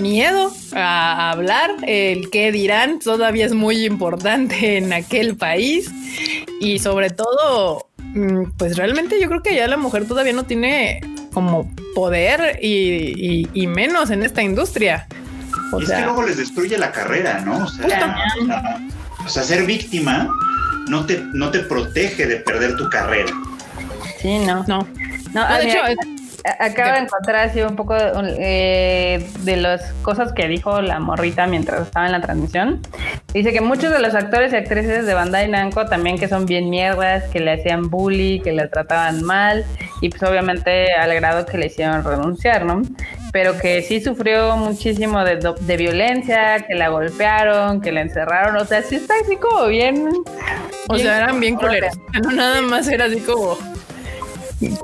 [0.00, 5.90] miedo a hablar, el qué dirán todavía es muy importante en aquel país
[6.60, 7.89] y sobre todo
[8.56, 11.00] pues realmente yo creo que ya la mujer todavía no tiene
[11.32, 15.06] como poder y, menos en esta industria.
[15.72, 17.64] O sea, es que luego les destruye la carrera, ¿no?
[17.64, 20.28] O sea, ser víctima
[20.88, 23.30] no te, no te protege de perder tu carrera.
[24.20, 24.64] Sí, no.
[24.66, 24.86] No.
[25.32, 25.78] No, de hecho,
[26.44, 31.82] Acabo de encontrar así un poco eh, de las cosas que dijo la morrita mientras
[31.82, 32.80] estaba en la transmisión.
[33.34, 36.70] Dice que muchos de los actores y actrices de Bandai Namco también que son bien
[36.70, 39.64] mierdas, que le hacían bully, que le trataban mal
[40.00, 42.82] y pues obviamente al grado que le hicieron renunciar, ¿no?
[43.32, 48.64] Pero que sí sufrió muchísimo de, de violencia, que la golpearon, que la encerraron, o
[48.64, 50.08] sea, sí está así como bien...
[50.88, 51.96] O sea, eran bien culeros.
[52.20, 53.56] No nada más era así como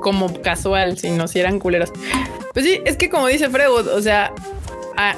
[0.01, 1.91] como casual, si no si eran culeros.
[2.53, 4.33] Pues sí, es que como dice Freud, o sea,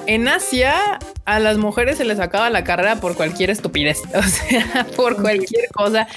[0.07, 4.85] en Asia a las mujeres se les acaba la carrera por cualquier estupidez, o sea,
[4.95, 6.07] por cualquier cosa,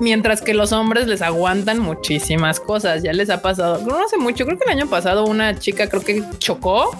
[0.00, 3.02] mientras que los hombres les aguantan muchísimas cosas.
[3.02, 6.02] Ya les ha pasado, no hace mucho, creo que el año pasado una chica creo
[6.02, 6.90] que chocó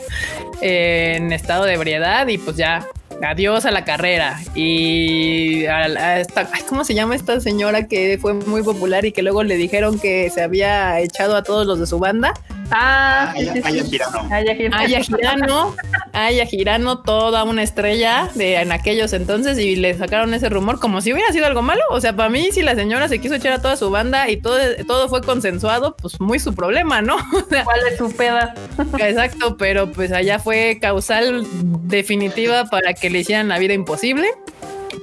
[0.61, 2.87] eh, en estado de ebriedad y pues ya
[3.23, 4.41] adiós a la carrera.
[4.55, 9.43] Y a, esta, ¿cómo se llama esta señora que fue muy popular y que luego
[9.43, 12.35] le dijeron que se había echado a todos los de su banda?
[12.71, 14.29] Ah, Aya, Girano.
[14.31, 15.77] Aya Girano.
[16.13, 21.01] Aya Girano, toda una estrella de en aquellos entonces y le sacaron ese rumor como
[21.01, 21.83] si hubiera sido algo malo.
[21.91, 24.37] O sea, para mí, si la señora se quiso echar a toda su banda y
[24.37, 27.17] todo, todo fue consensuado, pues muy su problema, ¿no?
[27.49, 28.55] ¿Cuál es su peda?
[28.99, 31.47] Exacto, pero pues allá fue causal
[31.89, 34.29] definitiva para que le hicieran la vida imposible.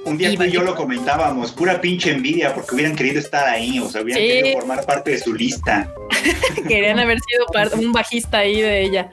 [0.06, 3.80] Un día tú y yo lo comentábamos, pura pinche envidia porque hubieran querido estar ahí,
[3.80, 5.92] o sea, hubieran querido formar parte de su lista.
[6.68, 7.44] Querían haber sido
[7.76, 9.10] un bajista ahí de ella.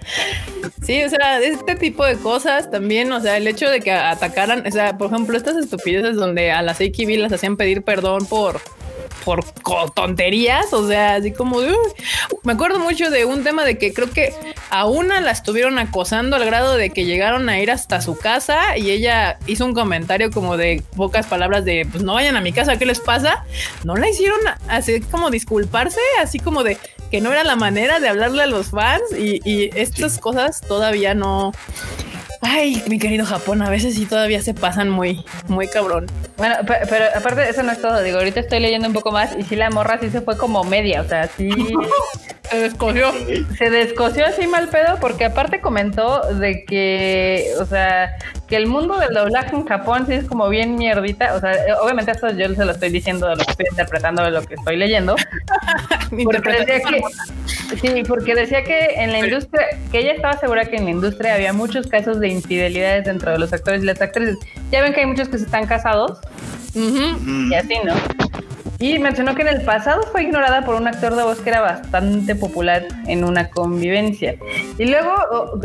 [0.83, 4.67] Sí, o sea, este tipo de cosas también, o sea, el hecho de que atacaran,
[4.67, 8.61] o sea, por ejemplo, estas estupideces donde a las AKB las hacían pedir perdón por
[9.23, 9.43] por
[9.93, 11.59] tonterías, o sea, así como
[12.43, 14.33] me acuerdo mucho de un tema de que creo que
[14.69, 18.77] a una la estuvieron acosando al grado de que llegaron a ir hasta su casa
[18.77, 22.53] y ella hizo un comentario como de pocas palabras de pues no vayan a mi
[22.53, 23.45] casa, ¿qué les pasa?
[23.83, 26.77] No la hicieron así como disculparse, así como de
[27.13, 31.51] que no era la manera de hablarle a los fans y, estas cosas todavía no
[32.43, 36.07] Ay, mi querido Japón, a veces sí todavía se pasan muy, muy cabrón.
[36.37, 38.01] Bueno, pero, aparte eso no es todo.
[38.03, 40.63] Digo, ahorita estoy leyendo un poco más y sí la morra sí se fue como
[40.63, 41.49] media, o sea, sí.
[42.49, 43.11] Se descosió.
[43.57, 48.15] Se descosió así mal pedo porque aparte comentó de que, o sea,
[48.47, 51.33] que el mundo del doblaje en Japón sí es como bien mierdita.
[51.33, 54.53] O sea, obviamente esto yo se lo estoy diciendo lo estoy interpretando de lo que
[54.55, 55.15] estoy leyendo.
[56.23, 57.01] porque decía que,
[57.81, 61.33] sí, porque decía que en la industria, que ella estaba segura que en la industria
[61.33, 64.37] había muchos casos de infidelidades dentro de los actores y las actrices.
[64.71, 66.19] Ya ven que hay muchos que se están casados.
[66.75, 67.93] Y así, ¿no?
[68.83, 71.61] Y mencionó que en el pasado fue ignorada por un actor de voz que era
[71.61, 74.35] bastante popular en una convivencia.
[74.77, 75.13] Y luego,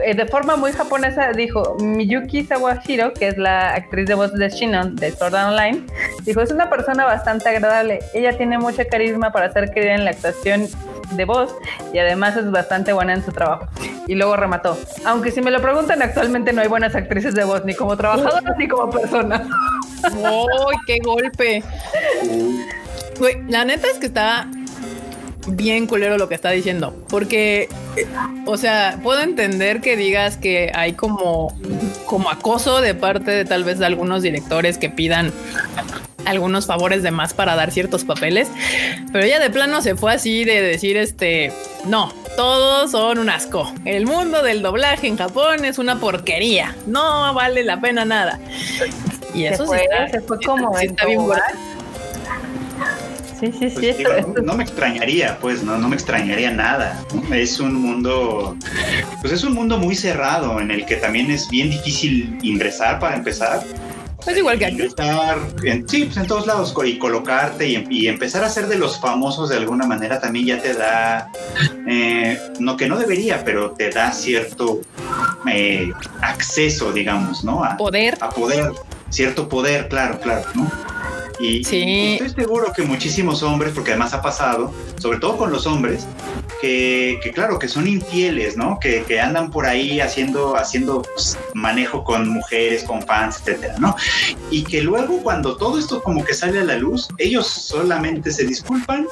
[0.04, 4.48] eh, de forma muy japonesa, dijo Miyuki Sawashiro, que es la actriz de voz de
[4.48, 5.85] Shinon de Sword Online,
[6.22, 7.98] dijo, es una persona bastante agradable.
[8.14, 10.68] Ella tiene mucha carisma para ser querida en la actuación
[11.11, 11.57] de voz
[11.92, 13.66] y además es bastante buena en su trabajo.
[14.07, 17.64] Y luego remató, aunque si me lo preguntan, actualmente no hay buenas actrices de voz,
[17.64, 19.42] ni como trabajadoras ni como personas.
[20.14, 21.64] ¡Uy, qué golpe!
[23.48, 24.48] La neta es que está
[25.46, 27.68] bien culero lo que está diciendo, porque,
[28.44, 31.59] o sea, puedo entender que digas que hay como,
[32.07, 35.33] como acoso de parte de tal vez de algunos directores que pidan
[36.24, 38.48] algunos favores de más para dar ciertos papeles,
[39.12, 41.52] pero ella de plano se fue así de decir este,
[41.87, 43.72] no, todos son un asco.
[43.85, 48.38] El mundo del doblaje en Japón es una porquería, no vale la pena nada.
[49.35, 51.20] Y eso se fue, se fue como está bien
[53.40, 54.05] Sí, sí, sí.
[54.05, 57.05] Pues, no, me extrañaría, pues, no, no me extrañaría nada.
[57.33, 58.57] Es un mundo,
[59.20, 63.16] pues es un mundo muy cerrado en el que también es bien difícil ingresar para
[63.16, 63.62] empezar.
[64.27, 64.83] Es igual que aquí.
[64.83, 68.98] Estar en, sí, pues en todos lados y colocarte y, empezar a ser de los
[68.98, 71.31] famosos de alguna manera también ya te da,
[71.87, 74.81] eh, no que no debería, pero te da cierto
[75.51, 77.64] eh, acceso, digamos, ¿no?
[77.64, 78.18] A poder.
[78.20, 78.72] A poder,
[79.09, 80.70] cierto poder, claro, claro, ¿no?
[81.40, 86.07] Y, estoy seguro que muchísimos hombres, porque además ha pasado, sobre todo con los hombres,
[86.61, 88.79] que, claro, que son infieles, ¿no?
[88.81, 93.94] Que, andan por ahí haciendo, haciendo pues, manejo con mujeres, con fans, etcétera, ¿no?
[94.51, 98.44] Y que luego cuando todo esto como que sale a la luz, ellos solamente se
[98.44, 99.07] disculpan,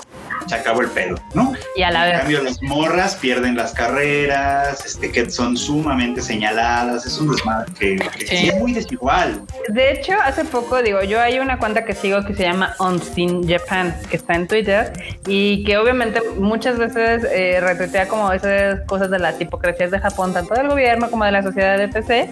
[0.47, 1.53] se acabó el pedo, ¿no?
[1.77, 2.15] Y a la vez.
[2.15, 7.73] En cambio, las morras pierden las carreras, este, que son sumamente señaladas, es un desmadre
[7.79, 9.43] que, es muy desigual.
[9.69, 13.47] De hecho, hace poco, digo, yo hay una cuenta que sigo que se llama Unseen
[13.49, 14.93] Japan, que está en Twitter
[15.27, 20.33] y que obviamente muchas veces eh, retuitea como esas cosas de las hipocresías de Japón,
[20.33, 22.31] tanto del gobierno como de la sociedad de PC.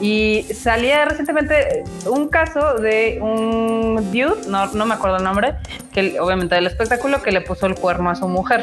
[0.00, 5.54] Y salía recientemente un caso de un dude, no, no me acuerdo el nombre,
[5.92, 8.62] que obviamente del espectáculo, que le puso el cuerno a su mujer.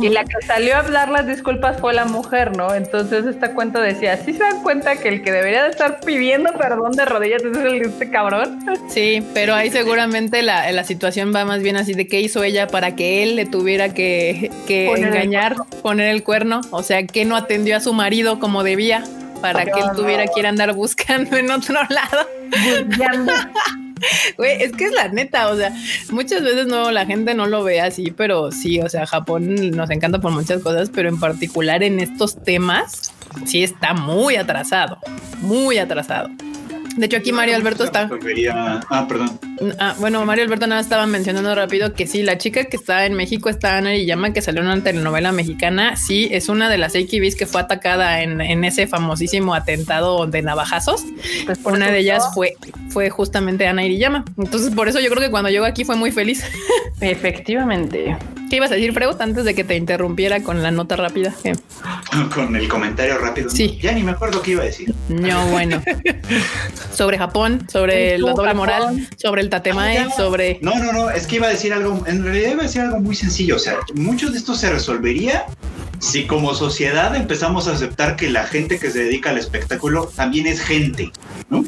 [0.00, 2.74] Y la que salió a hablar las disculpas fue la mujer, ¿no?
[2.74, 6.52] Entonces esta cuenta decía, ¿sí se dan cuenta que el que debería de estar pidiendo
[6.52, 8.60] perdón de rodillas es el este cabrón?
[8.90, 12.66] Sí, pero ahí seguramente la, la situación va más bien así de qué hizo ella
[12.66, 17.36] para que él le tuviera que, que engañar, poner el cuerno, o sea, que no
[17.36, 19.04] atendió a su marido como debía
[19.40, 22.26] para que él tuviera que ir a andar buscando en otro lado.
[24.36, 25.72] Güey, es que es la neta, o sea,
[26.10, 29.90] muchas veces no, la gente no lo ve así, pero sí, o sea, Japón nos
[29.90, 33.12] encanta por muchas cosas, pero en particular en estos temas,
[33.44, 34.98] sí está muy atrasado,
[35.40, 36.30] muy atrasado.
[37.00, 38.10] De hecho, aquí Mario Alberto está.
[38.90, 39.40] Ah, perdón.
[39.78, 43.14] Ah, bueno, Mario Alberto nada estaba mencionando rápido que sí, la chica que está en
[43.14, 45.96] México está Ana Llama, que salió en una telenovela mexicana.
[45.96, 51.06] Sí, es una de las AKBs que fue atacada en, ese famosísimo atentado de navajazos.
[51.46, 52.52] Pues una de ellas fue,
[52.90, 54.26] fue justamente Ana Iriyama.
[54.36, 56.44] Entonces, por eso yo creo que cuando llegó aquí fue muy feliz.
[57.00, 58.14] Efectivamente.
[58.50, 61.32] ¿Qué ibas a decir, Freud, antes de que te interrumpiera con la nota rápida?
[62.34, 63.48] Con el comentario rápido.
[63.48, 63.78] Sí.
[63.80, 64.92] Ya ni me acuerdo qué iba a decir.
[65.08, 65.80] No, bueno.
[66.92, 70.58] sobre Japón, sobre la doble moral, sobre el tatemae, ah, sobre...
[70.62, 72.98] No, no, no, es que iba a decir algo, en realidad iba a decir algo
[72.98, 75.46] muy sencillo, o sea, mucho de esto se resolvería
[76.00, 80.46] si como sociedad empezamos a aceptar que la gente que se dedica al espectáculo también
[80.46, 81.12] es gente,
[81.50, 81.62] ¿no?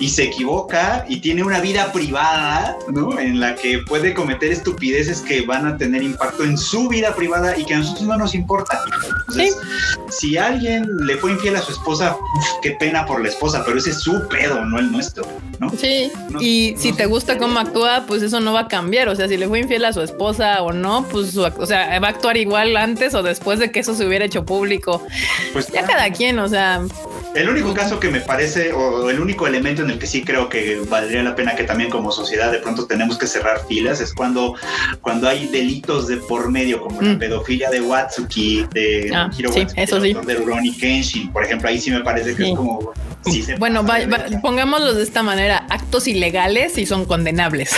[0.00, 3.18] Y se equivoca y tiene una vida privada, ¿no?
[3.18, 7.56] En la que puede cometer estupideces que van a tener impacto en su vida privada
[7.56, 8.80] y que a nosotros no nos importa.
[9.28, 9.56] Entonces,
[10.10, 12.16] si alguien le fue infiel a su esposa,
[12.62, 15.24] qué pena por la esposa, pero ese es su pedo, no el nuestro,
[15.60, 15.70] ¿no?
[15.70, 16.10] Sí,
[16.40, 19.08] y si te gusta cómo actúa, pues eso no va a cambiar.
[19.08, 22.08] O sea, si le fue infiel a su esposa o no, pues, o sea, va
[22.08, 25.02] a actuar igual antes o después de que eso se hubiera hecho público.
[25.52, 26.80] Pues ya cada quien, o sea.
[27.34, 30.48] El único caso que me parece, o el único elemento en el que sí creo
[30.48, 34.12] que valdría la pena que también como sociedad de pronto tenemos que cerrar filas, es
[34.14, 34.54] cuando,
[35.02, 37.18] cuando hay delitos de por medio, como la mm.
[37.18, 39.30] pedofilia de Watsuki, de ah,
[39.76, 40.14] eso sí.
[40.14, 42.92] de Ronnie Kenshin, por ejemplo, ahí sí me parece que es como
[43.58, 43.84] bueno,
[44.42, 47.70] pongámoslo de esta manera, actos ilegales y son condenables.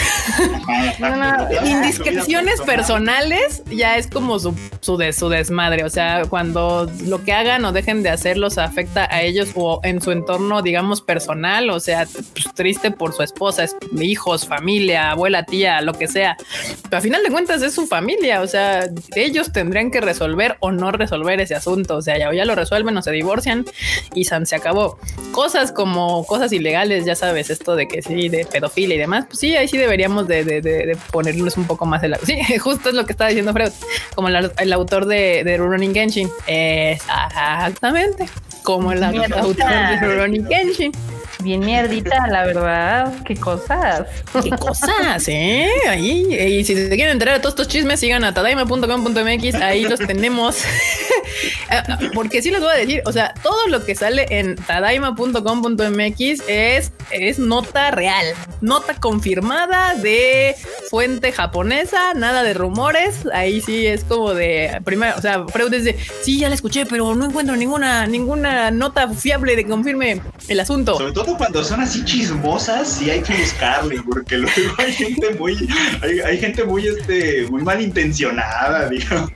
[1.64, 7.32] Indiscreciones personales ya es como su, su, de, su desmadre, o sea, cuando lo que
[7.32, 11.70] hagan o dejen de hacer los afecta a ellos o en su entorno, digamos, personal,
[11.70, 13.66] o sea, pues, triste por su esposa,
[14.00, 16.36] hijos, familia, abuela, tía, lo que sea.
[16.82, 20.72] Pero a final de cuentas es su familia, o sea, ellos tendrían que resolver o
[20.72, 23.64] no resolver ese asunto, o sea, ya, ya lo resuelven o se divorcian
[24.14, 24.98] y se acabó.
[25.32, 29.38] Cosas como cosas ilegales, ya sabes, esto de que sí, de pedofilia y demás, pues
[29.38, 33.06] sí, ahí sí deberíamos de, de, ponernos un poco más el Sí, justo es lo
[33.06, 33.72] que estaba diciendo Freud,
[34.14, 36.30] como el, autor de, de Running Genshin.
[36.46, 38.28] Exactamente,
[38.62, 40.92] como el autor de Running Genshin
[41.42, 43.12] bien mierdita, la verdad.
[43.24, 44.06] Qué cosas.
[44.42, 45.68] Qué cosas, ¿eh?
[45.88, 46.34] Ahí.
[46.34, 49.54] Y si se quieren enterar de todos estos chismes, sigan a tadaima.com.mx.
[49.56, 50.58] Ahí los tenemos.
[52.14, 56.92] Porque sí les voy a decir, o sea, todo lo que sale en tadaima.com.mx es,
[57.10, 58.26] es nota real,
[58.60, 60.54] nota confirmada de
[60.88, 63.26] fuente japonesa, nada de rumores.
[63.32, 67.14] Ahí sí es como de primero, o sea, Freud dice, sí, ya la escuché, pero
[67.14, 70.96] no encuentro ninguna, ninguna nota fiable de que confirme el asunto.
[70.96, 75.68] Sobre todo cuando son así chismosas, y hay que buscarle, porque luego hay gente muy,
[76.02, 79.30] hay, gente muy, este, muy malintencionada, digamos.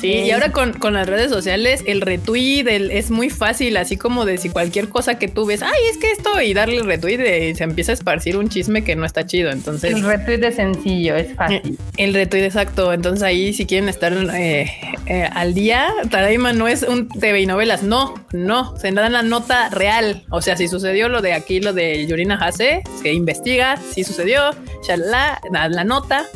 [0.00, 4.24] Sí, y ahora con, con, las redes sociales, el retweet es muy fácil, así como
[4.24, 7.50] de si cualquier cosa que tú ves, ay, es que esto, y darle el retweet,
[7.50, 9.50] y se empieza a esparcir un chisme que no está chido.
[9.50, 11.78] Entonces, el retweet es sencillo, es fácil.
[11.96, 12.92] El retweet, exacto.
[12.92, 14.70] Entonces, ahí, si quieren estar eh,
[15.06, 19.22] eh, al día, Tadaima no es un TV y novelas, no, no, se dan la
[19.22, 20.24] nota real.
[20.30, 24.50] O sea, si sucedió lo de aquí, lo de Yorina Hase, se investiga, si sucedió,
[24.96, 26.26] la, la nota.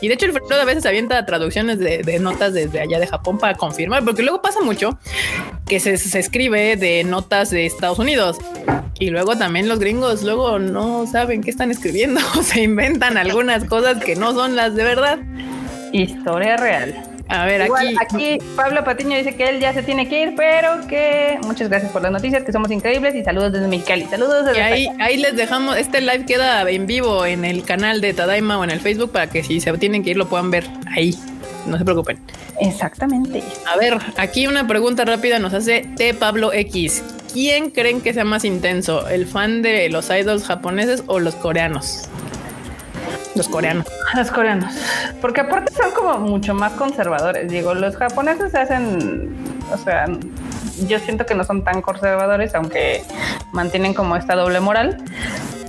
[0.00, 3.06] Y de hecho, el Fredo a veces avienta traducciones de, de notas desde allá de
[3.06, 4.98] Japón para confirmar, porque luego pasa mucho
[5.66, 8.38] que se, se, escribe de notas de Estados Unidos
[8.98, 14.02] y luego también los gringos luego no saben qué están escribiendo, se inventan algunas cosas
[14.02, 15.18] que no son las de verdad.
[15.92, 17.12] Historia real.
[17.28, 17.96] A ver, aquí.
[18.00, 21.90] Aquí Pablo Patiño dice que él ya se tiene que ir, pero que muchas gracias
[21.90, 24.04] por las noticias, que somos increíbles y saludos desde Mexicali.
[24.04, 28.00] Saludos desde y ahí, ahí les dejamos, este live queda en vivo en el canal
[28.00, 30.50] de Tadaima o en el Facebook para que si se tienen que ir lo puedan
[30.50, 31.16] ver ahí.
[31.66, 32.18] No se preocupen.
[32.60, 33.42] Exactamente.
[33.72, 37.02] A ver, aquí una pregunta rápida nos hace T Pablo X.
[37.32, 39.08] ¿Quién creen que sea más intenso?
[39.08, 42.08] ¿El fan de los idols japoneses o los coreanos?
[43.34, 43.86] Los coreanos.
[44.14, 44.74] Los coreanos.
[45.20, 47.50] Porque aparte son como mucho más conservadores.
[47.50, 49.34] Digo, los japoneses se hacen,
[49.72, 50.06] o sea,
[50.86, 53.02] yo siento que no son tan conservadores, aunque
[53.52, 55.02] mantienen como esta doble moral.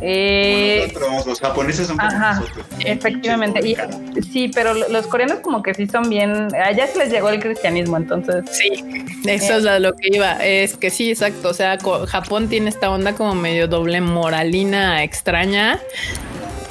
[0.05, 0.93] Eh,
[1.25, 2.43] los japoneses son ajá,
[2.79, 3.65] efectivamente.
[3.65, 3.77] Y,
[4.21, 6.49] sí, pero los coreanos como que sí son bien.
[6.55, 8.43] Allá se les llegó el cristianismo, entonces.
[8.51, 8.83] Sí,
[9.25, 10.33] eso es lo que iba.
[10.43, 11.49] Es que sí, exacto.
[11.49, 15.79] O sea, Japón tiene esta onda como medio doble moralina extraña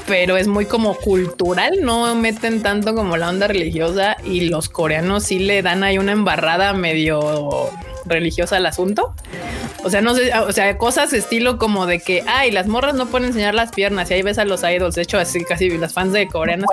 [0.07, 5.25] pero es muy como cultural, no meten tanto como la onda religiosa y los coreanos
[5.25, 7.71] sí le dan ahí una embarrada medio
[8.05, 9.15] religiosa al asunto.
[9.85, 13.07] O sea, no sé, o sea, cosas estilo como de que, ay, las morras no
[13.07, 14.95] pueden enseñar las piernas y ahí ves a los idols.
[14.95, 16.69] De hecho, así casi las fans de coreanos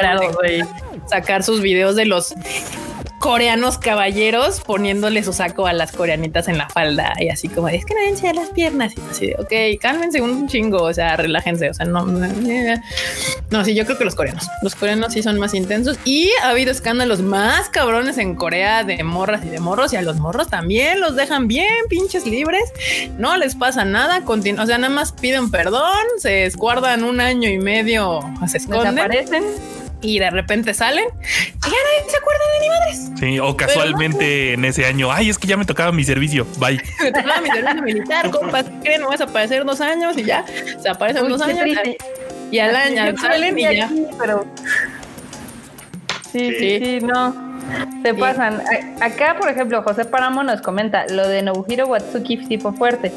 [1.09, 2.36] sacar sus videos de los
[3.20, 7.86] coreanos caballeros poniéndole su saco a las coreanitas en la falda y así como es
[7.86, 11.70] que no enseñar las piernas y así de ok, cálmense un chingo, o sea, relájense,
[11.70, 15.53] o sea, no, no, sí, yo creo que los coreanos, los coreanos sí son más
[15.53, 19.97] intensos y ha habido escándalos más cabrones en Corea de morras y de morros y
[19.97, 22.72] a los morros también los dejan bien pinches libres,
[23.17, 27.57] no les pasa nada, o sea, nada más piden perdón, se guardan un año y
[27.57, 29.09] medio, se esconden.
[30.02, 33.12] Y de repente salen y ya nadie se acuerda de ni madres.
[33.20, 36.82] Sí, o casualmente en ese año, ay, es que ya me tocaba mi servicio, bye.
[37.04, 40.45] me tocaba mi servicio militar, compas, ¿qué no vas a aparecer dos años y ya
[40.82, 41.66] se aparecen dos años
[42.52, 43.89] y al año salen y ya.
[44.20, 44.45] Pero
[46.32, 47.50] sí, sí, sí, no.
[48.04, 48.62] Se pasan.
[49.02, 53.12] Acá, por ejemplo, José Paramo nos comenta lo de Nobuhiro Watsuki tipo fuerte.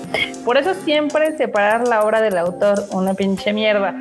[0.44, 3.94] Por eso siempre separar la obra del autor, una pinche mierda.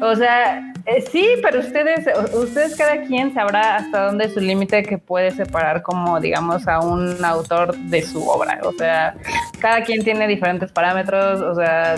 [0.00, 4.82] O sea, eh, sí, pero ustedes, ustedes cada quien sabrá hasta dónde es su límite
[4.82, 8.60] que puede separar como, digamos, a un autor de su obra.
[8.64, 9.14] O sea,
[9.60, 11.96] cada quien tiene diferentes parámetros, o sea,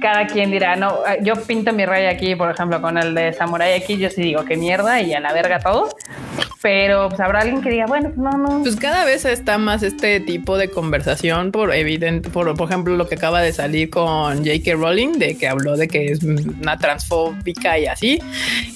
[0.00, 3.74] cada quien dirá, no, yo pinto mi raya aquí, por ejemplo, con el de Samurai
[3.74, 5.88] X, yo sí digo que mierda y a la verga todo.
[6.60, 8.62] Pero pues habrá alguien que diga, bueno, no, no.
[8.62, 13.08] Pues cada vez está más este tipo de conversación por evidente, por, por ejemplo, lo
[13.08, 14.74] que acaba de salir con J.K.
[14.74, 18.18] Rowling, de que habló de que es una transfóbica y así.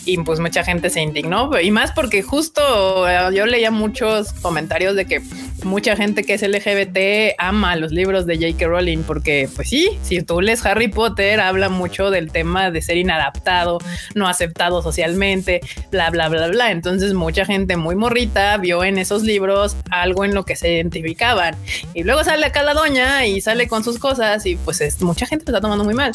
[0.04, 1.50] Y pues mucha gente se indignó.
[1.60, 5.20] Y más porque justo eh, yo leía muchos comentarios de que
[5.64, 8.66] mucha gente que es LGBT ama los libros de J.K.
[8.66, 12.96] Rowling porque, pues sí, si tú lees Harry Potter, habla mucho del tema de ser
[12.96, 13.78] inadaptado,
[14.14, 15.60] no aceptado socialmente,
[15.90, 16.70] bla, bla, bla, bla.
[16.70, 21.56] Entonces mucha gente muy morrita vio en esos libros algo en lo que se identificaban.
[21.94, 25.26] Y luego sale acá la doña y sale con sus cosas y pues es, mucha
[25.26, 26.12] gente lo está tomando muy mal.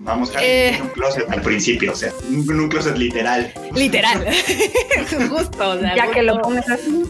[0.00, 3.52] Vamos, a eh, un closet al principio, o sea, un, closet literal.
[3.74, 4.26] Literal.
[5.30, 7.04] Justo, ya que lo pones así.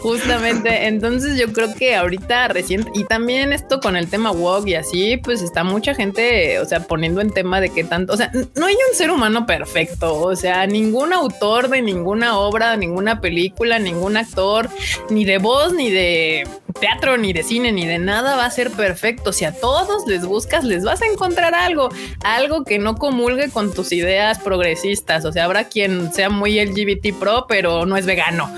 [0.00, 4.74] Justamente, entonces yo creo que ahorita reciente y también esto con el tema walk y
[4.74, 8.30] así, pues está mucha gente, o sea, poniendo en tema de qué tanto, o sea,
[8.54, 13.80] no hay un ser humano perfecto, o sea, ningún autor de ninguna obra, ninguna película,
[13.80, 14.68] ningún actor,
[15.08, 16.46] ni de voz, ni de
[16.78, 19.32] teatro, ni de cine, ni de nada va a ser perfecto.
[19.32, 21.90] Si a todos les buscas, les vas a encontrar algo,
[22.22, 27.18] algo que no comulgue con tus ideas progresistas, o sea, habrá quien sea muy LGBT
[27.18, 28.52] pro, pero no es vegano,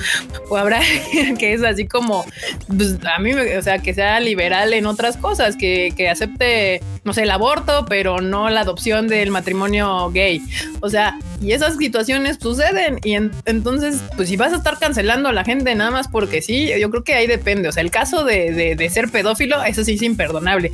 [0.49, 0.81] o habrá
[1.39, 2.25] que es así como,
[2.69, 7.13] pues, a mí, o sea, que sea liberal en otras cosas, que, que acepte, no
[7.13, 10.43] sé, el aborto, pero no la adopción del matrimonio gay.
[10.81, 15.33] O sea, y esas situaciones suceden y entonces, pues si vas a estar cancelando a
[15.33, 17.69] la gente nada más porque sí, yo creo que ahí depende.
[17.69, 20.73] O sea, el caso de, de, de ser pedófilo, eso sí es imperdonable.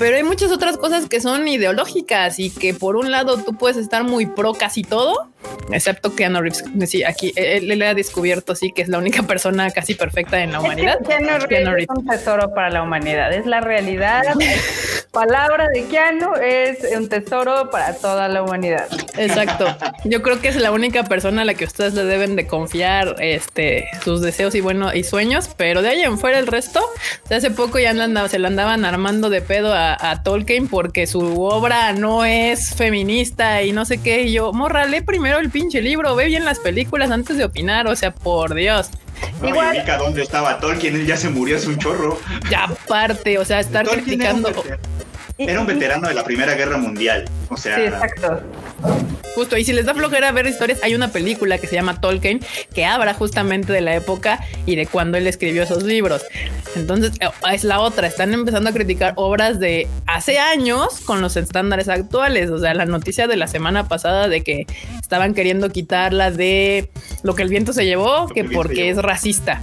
[0.00, 3.76] Pero hay muchas otras cosas que son ideológicas y que por un lado tú puedes
[3.76, 5.28] estar muy pro casi todo,
[5.70, 6.64] excepto Keanu Reeves.
[6.86, 10.52] Sí, aquí él, le ha descubierto sí que es la única persona casi perfecta en
[10.52, 10.96] la humanidad.
[11.02, 14.22] Es Keanu Reeves es un tesoro para la humanidad, es la realidad.
[15.12, 18.86] Palabra de Keanu es un tesoro para toda la humanidad.
[19.18, 19.66] Exacto.
[20.04, 23.16] Yo creo que es la única persona a la que ustedes le deben de confiar
[23.18, 26.80] este sus deseos y bueno y sueños, pero de ahí en fuera el resto,
[27.28, 27.92] hace poco ya
[28.28, 33.62] se le andaban armando de pedo a a, Tolkien porque su obra no es feminista
[33.62, 34.22] y no sé qué.
[34.22, 37.86] Y yo, morra, lee primero el pinche libro, ve bien las películas antes de opinar,
[37.86, 38.90] o sea, por Dios.
[39.42, 39.84] Igual.
[39.98, 42.18] dónde estaba Tolkien, él ya se murió hace un chorro.
[42.50, 44.50] Ya aparte, o sea, estar criticando.
[45.48, 47.24] Era un veterano de la Primera Guerra Mundial.
[47.48, 47.76] O sea.
[47.76, 48.42] Sí, exacto.
[49.34, 52.40] Justo, y si les da flojera ver historias, hay una película que se llama Tolkien
[52.74, 56.22] que habla justamente de la época y de cuando él escribió esos libros.
[56.76, 61.36] Entonces, eh, es la otra, están empezando a criticar obras de hace años con los
[61.36, 62.50] estándares actuales.
[62.50, 64.66] O sea, la noticia de la semana pasada de que
[65.00, 66.90] estaban queriendo quitarla de
[67.22, 69.62] lo que el viento se llevó, que porque es racista.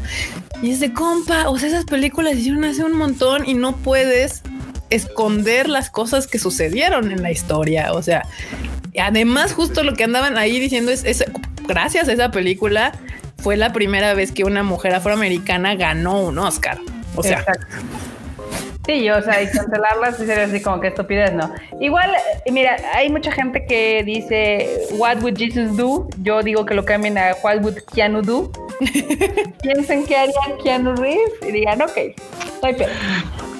[0.63, 4.41] Y es de compa, o sea, esas películas hicieron hace un montón y no puedes
[4.90, 7.94] esconder las cosas que sucedieron en la historia.
[7.94, 8.26] O sea,
[9.00, 11.26] además justo lo que andaban ahí diciendo es,
[11.68, 12.94] gracias a esa película
[13.38, 16.80] fue la primera vez que una mujer afroamericana ganó un Oscar.
[17.16, 17.46] O sea,
[18.88, 21.54] Sí, o sea, y cancelarlas y ser así como que estupidez, ¿no?
[21.82, 22.10] Igual,
[22.50, 26.08] mira, hay mucha gente que dice, What would Jesus do?
[26.22, 28.50] Yo digo que lo cambien a What would Keanu do?
[29.62, 31.98] Piensen que harían Keanu Reeves y digan, ok,
[32.62, 32.76] no hay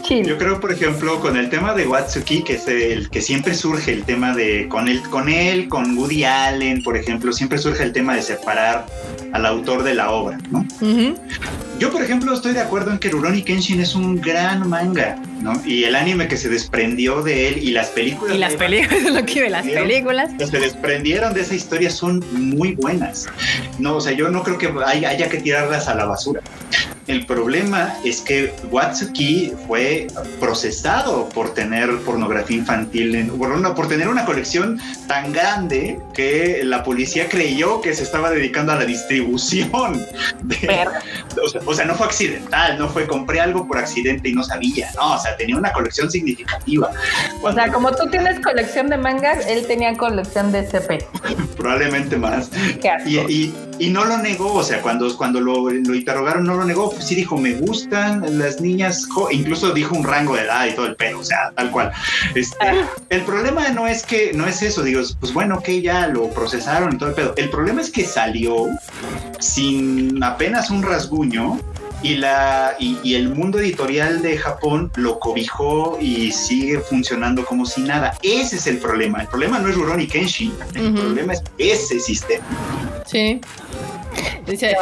[0.10, 3.92] yo creo, por ejemplo, con el tema de Watsuki, que es el que siempre surge
[3.92, 7.92] el tema de con él, con él, con Woody Allen, por ejemplo, siempre surge el
[7.92, 8.86] tema de separar
[9.34, 10.66] al autor de la obra, ¿no?
[11.80, 15.62] Yo, por ejemplo, estoy de acuerdo en que Rurouni Kenshin es un gran manga, ¿no?
[15.66, 18.36] Y el anime que se desprendió de él y las películas.
[18.36, 20.32] Y las películas, lo que las películas.
[20.38, 23.28] Que se desprendieron de esa historia son muy buenas.
[23.78, 26.42] No, o sea, yo no creo que haya que tirarlas a la basura.
[27.08, 30.08] El problema es que Watsuki fue
[30.42, 34.78] procesado por tener pornografía infantil, en, por, por tener una colección
[35.08, 40.06] tan grande que la policía creyó que se estaba dedicando a la distribución.
[41.66, 45.16] o, sea, no fue accidental, no fue compré algo por accidente y no sabía, no,
[45.16, 46.92] o sea, tenía una colección significativa.
[47.42, 51.06] o sea, como tú tienes colección de mangas, él tenía colección de CP.
[51.58, 52.52] Probablemente más.
[53.06, 56.97] Y, y, no lo negó, o sea, cuando, cuando lo, lo interrogaron, no lo negó
[57.00, 60.96] sí dijo, me gustan las niñas, incluso dijo un rango de edad y todo el
[60.96, 61.92] pelo, o sea, tal cual.
[62.36, 62.88] Este, ah.
[63.10, 66.94] el problema no es que, no es eso, digo, pues bueno, que ya lo procesaron
[66.94, 67.34] y todo el pedo.
[67.38, 68.68] El problema es que salió
[69.40, 71.60] sin apenas un rasguño
[72.04, 77.82] y, la, y, el mundo editorial de Japón lo cobijó y sigue funcionando como si
[77.82, 78.16] nada.
[78.22, 79.22] Ese es el problema.
[79.22, 82.46] El problema no es Rurouni Kenshin, el problema es ese sistema.
[83.06, 83.42] Sí.
[84.48, 84.76] Dice,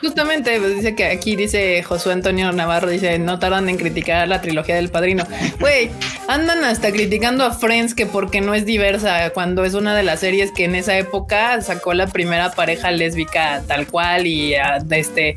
[0.00, 4.40] justamente pues, dice que aquí dice Josué Antonio Navarro, dice, no tardan en criticar la
[4.40, 5.24] trilogía del padrino.
[5.58, 5.90] Güey,
[6.28, 10.20] andan hasta criticando a Friends que porque no es diversa, cuando es una de las
[10.20, 15.36] series que en esa época sacó la primera pareja lésbica tal cual y ah, este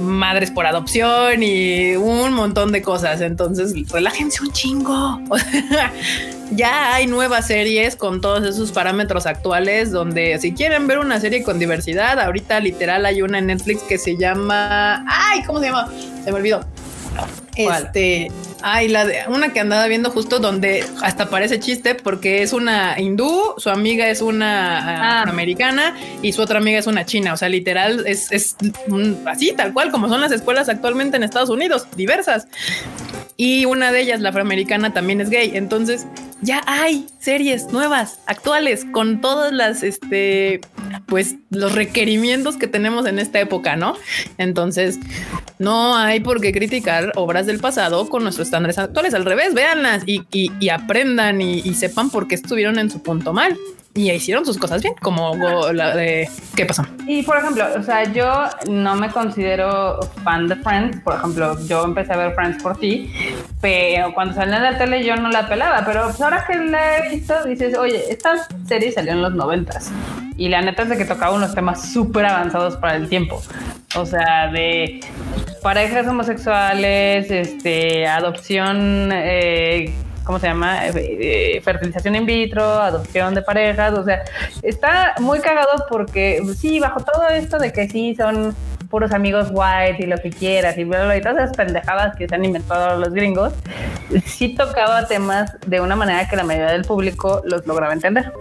[0.00, 3.20] madres por adopción y un montón de cosas.
[3.20, 5.20] Entonces, relájense un chingo.
[6.54, 11.42] ya hay nuevas series con todos esos parámetros actuales donde si quieren ver una serie
[11.42, 15.90] con diversidad, ahorita literal hay una en Netflix que se llama, ay, ¿cómo se llama?
[16.24, 16.64] Se me olvidó.
[17.54, 18.32] Este,
[18.62, 22.98] ay, la de una que andaba viendo justo donde hasta parece chiste porque es una
[22.98, 25.22] hindú, su amiga es una ah.
[25.28, 27.34] americana y su otra amiga es una china.
[27.34, 28.56] O sea, literal es, es
[29.26, 32.46] así, tal cual como son las escuelas actualmente en Estados Unidos, diversas.
[33.36, 35.52] Y una de ellas, la afroamericana, también es gay.
[35.54, 36.06] Entonces,
[36.42, 40.60] ya hay series nuevas, actuales, con todas las, este,
[41.06, 43.94] pues los requerimientos que tenemos en esta época, ¿no?
[44.38, 44.98] Entonces,
[45.58, 49.14] no hay por qué criticar obras del pasado con nuestros estándares actuales.
[49.14, 53.56] Al revés, véanlas y, aprendan y, y sepan por qué estuvieron en su punto mal
[53.94, 55.36] y hicieron sus cosas bien, como
[55.72, 56.84] la de qué pasó.
[57.06, 61.00] Y por ejemplo, o sea, yo no me considero fan de Friends.
[61.00, 63.12] Por ejemplo, yo empecé a ver Friends por ti,
[63.60, 65.84] pero cuando salió en la tele yo no la pelaba.
[65.84, 69.90] Pero pues ahora que la he visto, dices, oye, esta serie salió en los noventas.
[70.38, 73.42] Y la neta es de que tocaba unos temas súper avanzados para el tiempo.
[73.94, 75.00] O sea, de
[75.62, 79.10] parejas homosexuales, este, adopción.
[79.12, 79.92] Eh,
[80.24, 80.86] ¿cómo se llama?
[80.88, 80.92] Eh,
[81.56, 84.22] eh, fertilización in vitro, adopción de parejas, o sea,
[84.62, 88.54] está muy cagado porque sí, bajo todo esto de que sí son
[88.88, 92.34] puros amigos white y lo que quieras y, bla, y todas esas pendejadas que se
[92.34, 93.54] han inventado los gringos,
[94.26, 98.32] sí tocaba temas de una manera que la mayoría del público los lograba entender.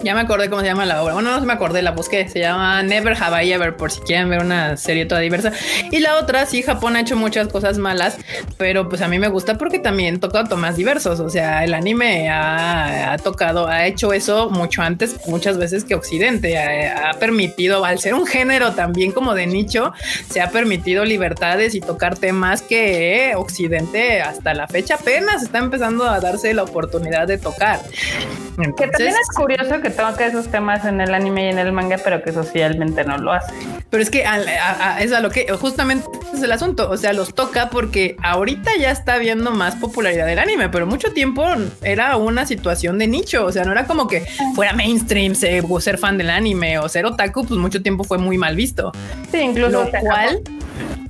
[0.00, 1.14] Ya me acordé cómo se llama la obra.
[1.14, 2.28] Bueno, no me acordé, la busqué.
[2.28, 5.52] Se llama Never Have I Ever, por si quieren ver una serie toda diversa.
[5.90, 8.18] Y la otra, sí, Japón ha hecho muchas cosas malas,
[8.58, 11.18] pero pues a mí me gusta porque también toca temas diversos.
[11.20, 16.58] O sea, el anime ha, tocado, ha hecho eso mucho antes, muchas veces que Occidente.
[16.58, 19.94] Ha, permitido, al ser un género también como de nicho,
[20.30, 26.04] se ha permitido libertades y tocar temas que Occidente hasta la fecha apenas está empezando
[26.04, 27.80] a darse la oportunidad de tocar.
[28.76, 31.70] que también es curioso que que toca esos temas en el anime y en el
[31.70, 33.52] manga, pero que socialmente no lo hace.
[33.88, 34.24] Pero es que
[34.98, 36.90] es a lo que justamente es el asunto.
[36.90, 41.12] O sea, los toca porque ahorita ya está habiendo más popularidad del anime, pero mucho
[41.12, 41.44] tiempo
[41.82, 43.44] era una situación de nicho.
[43.44, 44.26] O sea, no era como que
[44.56, 48.38] fuera mainstream ser, ser fan del anime o ser otaku, pues mucho tiempo fue muy
[48.38, 48.90] mal visto.
[49.30, 49.84] Sí, incluso.
[49.84, 50.42] Lo cual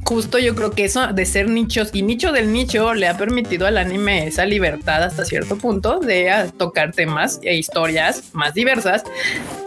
[0.06, 3.66] justo yo creo que eso de ser nichos y nicho del nicho le ha permitido
[3.66, 9.02] al anime esa libertad hasta cierto punto de ah, tocar temas e historias más diversas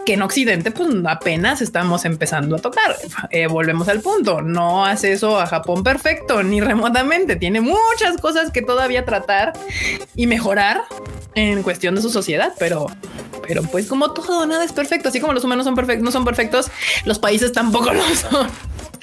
[0.06, 2.96] que en Occidente pues apenas estamos empezando a tocar.
[3.30, 8.50] Eh, volvemos al punto, no hace eso a Japón perfecto ni remotamente, tiene muchas cosas
[8.50, 9.52] que todavía tratar
[10.16, 10.80] y mejorar
[11.34, 12.86] en cuestión de su sociedad, pero
[13.46, 16.24] pero pues como todo nada es perfecto, así como los humanos son perfectos, no son
[16.24, 16.70] perfectos,
[17.04, 18.48] los países tampoco lo son.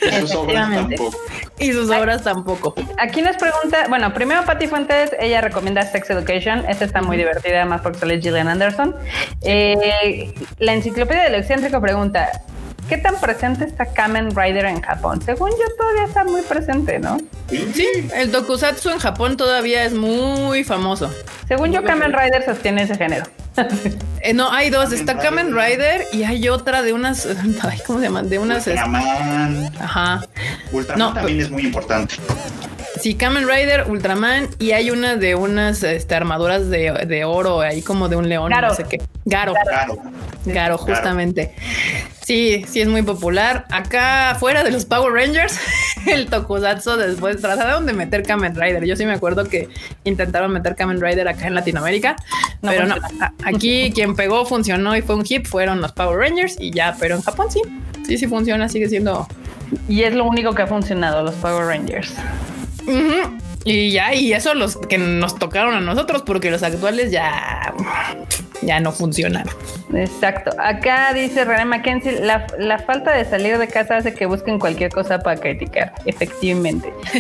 [0.02, 1.18] Y sus obras tampoco.
[1.60, 2.76] Y sus obras tampoco.
[2.98, 6.66] Aquí nos pregunta, bueno, primero Patty Fuentes, ella recomienda Sex Education.
[6.68, 8.96] Esta está muy divertida, además porque sale Gillian Anderson.
[9.42, 12.44] Eh, la enciclopedia del excéntrico pregunta,
[12.88, 15.22] ¿Qué tan presente está Kamen Rider en Japón?
[15.22, 17.18] Según yo, todavía está muy presente, ¿no?
[17.50, 21.12] Sí, el tokusatsu en Japón todavía es muy famoso.
[21.50, 23.26] Según yo, Kamen Rider sostiene ese género.
[24.22, 24.92] Eh, no, hay dos.
[24.92, 27.28] Está Kamen Rider y hay otra de unas.
[27.88, 28.30] ¿Cómo se llaman?
[28.30, 28.66] De unas.
[28.68, 29.72] Ultraman.
[29.80, 30.28] Ajá.
[30.72, 32.16] Ultraman también es muy importante.
[33.00, 38.10] Sí, Kamen Rider, Ultraman y hay una de unas este, armaduras de, oro, ahí como
[38.10, 39.02] de un león, no sé qué.
[39.26, 39.54] Garo.
[39.54, 39.98] Garo.
[40.46, 41.54] Garo, justamente.
[42.28, 43.66] Sí, sí es muy popular.
[43.70, 45.58] Acá fuera de los Power Rangers,
[46.08, 48.86] el Tokusatsu después trataron de meter Kamen Rider.
[48.86, 49.70] Yo sí me acuerdo que
[50.04, 52.18] intentaron meter Kamen Rider acá en Latinoamérica,
[52.62, 52.96] pero no.
[53.46, 57.16] Aquí quien pegó, funcionó y fue un hit fueron los Power Rangers y ya, pero
[57.16, 57.62] en Japón sí,
[58.06, 59.28] sí, sí funciona, sigue siendo.
[59.88, 62.14] Y es lo único que ha funcionado, los Power Rangers.
[63.64, 67.74] Y ya, y eso los que nos tocaron a nosotros, porque los actuales ya,
[68.62, 69.46] ya no funcionan.
[69.94, 70.52] Exacto.
[70.58, 74.92] Acá dice René Mackenzie, la, la, falta de salir de casa hace que busquen cualquier
[74.92, 76.94] cosa para criticar, efectivamente.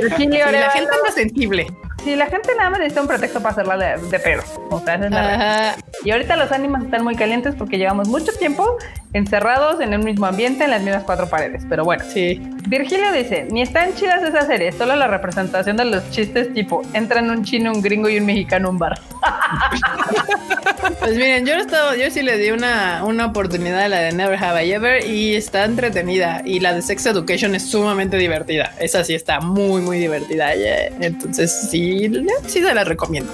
[0.00, 1.66] la gente anda sensible.
[2.04, 4.42] Sí, la gente nada más necesita un pretexto para hacerla de, de pedo.
[4.70, 8.78] O sea, es la Y ahorita los ánimos están muy calientes porque llevamos mucho tiempo
[9.12, 11.64] encerrados en el mismo ambiente, en las mismas cuatro paredes.
[11.68, 12.40] Pero bueno, sí.
[12.68, 17.30] Virgilio dice: Ni están chidas esas series, solo la representación de los chistes tipo entran
[17.30, 19.00] un chino, un gringo y un mexicano a un bar.
[21.00, 24.42] pues miren, yo, estado, yo sí le di una, una oportunidad a la de Never
[24.42, 26.42] Have I Ever y está entretenida.
[26.44, 28.72] Y la de Sex Education es sumamente divertida.
[28.78, 30.52] Esa sí está muy, muy divertida.
[31.00, 31.90] Entonces, sí
[32.46, 33.32] sí, se la recomiendo.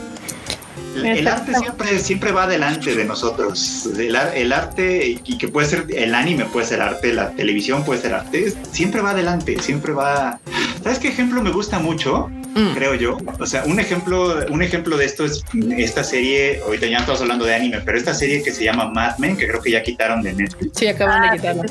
[1.05, 3.88] El, arte siempre, siempre va delante de nosotros.
[3.99, 8.01] El, el, arte, y que puede ser el anime, puede ser arte, la televisión puede
[8.01, 10.38] ser arte, siempre va adelante, siempre va.
[10.82, 12.30] ¿Sabes qué ejemplo me gusta mucho?
[12.57, 12.74] mm.
[12.74, 13.18] creo yo.
[13.38, 15.44] O sea, un ejemplo, un ejemplo de esto es
[15.76, 19.18] esta serie, ahorita ya estamos hablando de anime, pero esta serie que se llama Mad
[19.18, 20.78] Men, que creo que ya quitaron de Netflix.
[20.78, 21.64] Sí, acaban de ah, quitarla.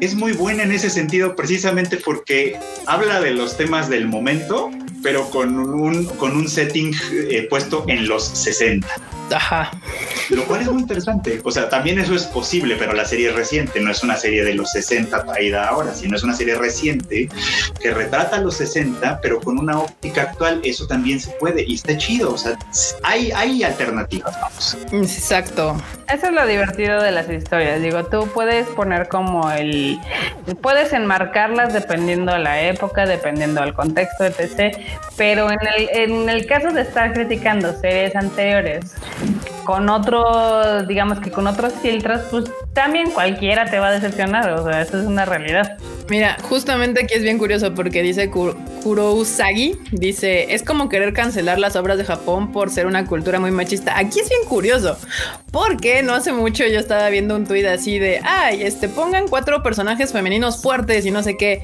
[0.00, 4.70] Es muy buena en ese sentido precisamente porque habla de los temas del momento,
[5.02, 8.86] pero con un, con un setting eh, puesto en los 60.
[9.32, 9.70] Ajá.
[10.30, 11.40] Lo cual es muy interesante.
[11.44, 14.44] O sea, también eso es posible, pero la serie es reciente, no es una serie
[14.44, 17.28] de los 60 traída ahora, sino es una serie reciente
[17.80, 20.60] que retrata los 60, pero con una óptica actual.
[20.64, 22.32] Eso también se puede y está chido.
[22.32, 22.56] O sea,
[23.02, 24.78] hay, hay alternativas, vamos.
[24.92, 25.76] Exacto.
[26.12, 27.80] Eso es lo divertido de las historias.
[27.82, 29.98] Digo, tú puedes poner como el.
[30.60, 34.76] Puedes enmarcarlas dependiendo de la época, dependiendo del contexto, etc.
[35.16, 38.94] Pero en el, en el caso de estar criticando series anteriores,
[39.64, 44.50] con otros, digamos que con otros filtros, pues también cualquiera te va a decepcionar.
[44.52, 45.76] O sea, eso es una realidad.
[46.08, 51.60] Mira, justamente aquí es bien curioso porque dice Kuro Usagi, dice, es como querer cancelar
[51.60, 53.96] las obras de Japón por ser una cultura muy machista.
[53.96, 54.98] Aquí es bien curioso,
[55.52, 59.62] porque no hace mucho yo estaba viendo un tuit así de, ay, este, pongan cuatro
[59.62, 61.62] personajes femeninos fuertes y no sé qué.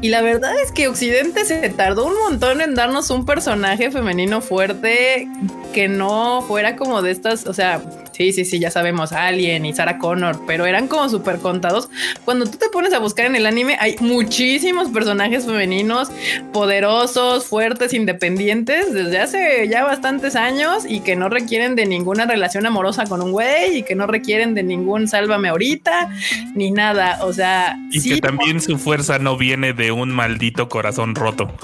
[0.00, 4.40] Y la verdad es que Occidente se tardó un montón en darnos un personaje femenino
[4.40, 5.26] fuerte
[5.72, 7.82] que no fuera como de estas, o sea,
[8.18, 11.88] Sí, sí, sí, ya sabemos, Alien y Sarah Connor, pero eran como súper contados.
[12.24, 16.10] Cuando tú te pones a buscar en el anime, hay muchísimos personajes femeninos
[16.52, 22.66] poderosos, fuertes, independientes desde hace ya bastantes años y que no requieren de ninguna relación
[22.66, 26.10] amorosa con un güey y que no requieren de ningún sálvame ahorita
[26.56, 27.24] ni nada.
[27.24, 31.54] O sea, y que también su fuerza no viene de un maldito corazón roto.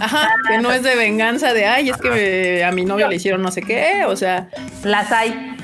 [0.00, 3.42] Ajá, que no es de venganza de ay, es que a mi novio le hicieron
[3.42, 4.06] no sé qué.
[4.08, 4.48] O sea,
[4.82, 5.56] las hay.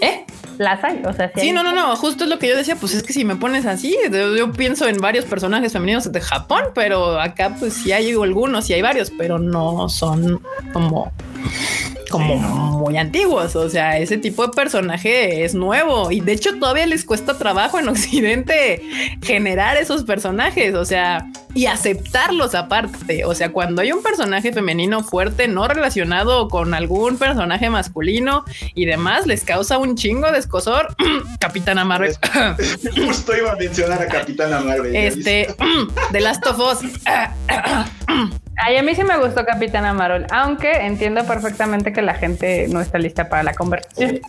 [0.00, 0.24] ¿Eh?
[0.58, 1.52] Las hay, o sea, sí.
[1.52, 3.64] no, no, no, justo es lo que yo decía, pues es que si me pones
[3.64, 3.96] así,
[4.36, 8.74] yo, pienso en varios personajes femeninos de Japón, pero acá pues sí hay algunos, y
[8.74, 10.40] hay varios, pero no son
[10.72, 11.12] como
[12.10, 13.56] como muy antiguos.
[13.56, 17.78] O sea, ese tipo de personaje es nuevo y de hecho todavía les cuesta trabajo
[17.78, 18.82] en Occidente
[19.22, 20.74] generar esos personajes.
[20.74, 23.24] O sea, y aceptarlos aparte.
[23.24, 28.86] O sea, cuando hay un personaje femenino fuerte no relacionado con algún personaje masculino y
[28.86, 30.94] demás, les causa un chingo de escosor.
[31.40, 32.14] Capitana Marvel.
[33.06, 34.94] Justo iba a mencionar a Capitana Marvel.
[34.94, 35.54] Este,
[36.12, 36.78] The Last of Us.
[38.60, 42.80] Ay, a mí sí me gustó Capitana Marvel, aunque entiendo perfectamente que la gente no
[42.80, 44.20] está lista para la conversación.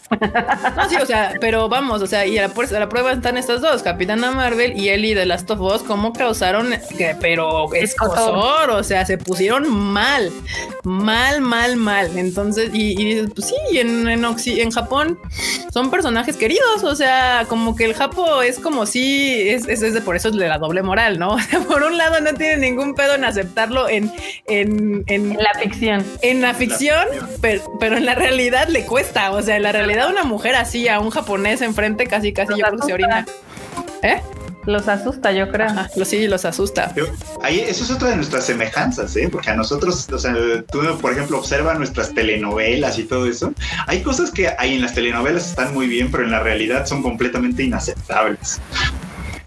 [0.75, 3.61] No, sí, o sea, pero vamos, o sea, y a la, la prueba están estas
[3.61, 8.84] dos, Capitana Marvel y Ellie de Last of Us, cómo causaron, que, pero escosor, o
[8.84, 10.32] sea, se pusieron mal,
[10.84, 12.17] mal, mal, mal.
[12.17, 15.19] Entonces, y, dices, pues sí, en, en, en Japón
[15.73, 20.01] son personajes queridos, o sea, como que el Japo es como si, es, es, de
[20.01, 21.30] por eso es de la doble moral, ¿no?
[21.39, 24.11] O sea, por un lado no tiene ningún pedo en aceptarlo en
[24.47, 26.05] en, la ficción.
[26.22, 27.05] En la ficción,
[27.41, 29.32] pero, pero, en la realidad le cuesta.
[29.32, 32.65] O sea, en la realidad una mujer así a un japonés enfrente casi casi yo
[32.65, 33.26] creo que se orina.
[34.01, 34.22] ¿Eh?
[34.65, 35.67] Los asusta, yo creo.
[35.95, 36.93] los, sí, los asusta.
[37.41, 39.30] ahí, eso es otra de nuestras semejanzas, ¿eh?
[39.32, 40.34] Porque a nosotros, o sea,
[40.72, 43.53] tú, por ejemplo, observa nuestras telenovelas y todo eso.
[43.88, 47.01] Hay cosas que hay en las telenovelas están muy bien, pero en la realidad son
[47.01, 48.59] completamente inaceptables.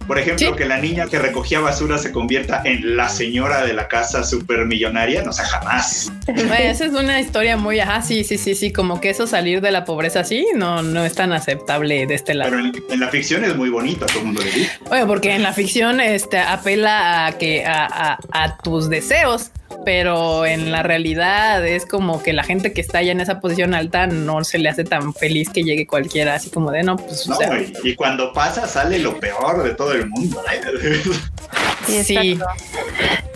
[0.07, 3.89] Por ejemplo, que la niña que recogía basura se convierta en la señora de la
[3.89, 6.13] casa supermillonaria, no sé, jamás.
[6.27, 9.71] esa es una historia muy, ajá, sí, sí, sí, sí, como que eso salir de
[9.71, 12.51] la pobreza así no, no es tan aceptable de este lado.
[12.51, 14.73] Pero en, la ficción es muy bonito, a todo el mundo le dice.
[14.89, 19.51] Bueno, porque en la ficción este, apela a que a, a tus deseos
[19.85, 23.75] pero en la realidad es como que la gente que está ya en esa posición
[23.75, 27.29] alta no se le hace tan feliz que llegue cualquiera, así como de no, pues.
[27.29, 27.39] No,
[27.85, 30.43] y, cuando pasa sale lo peor de todo el mundo.
[31.87, 32.39] Sí, sí.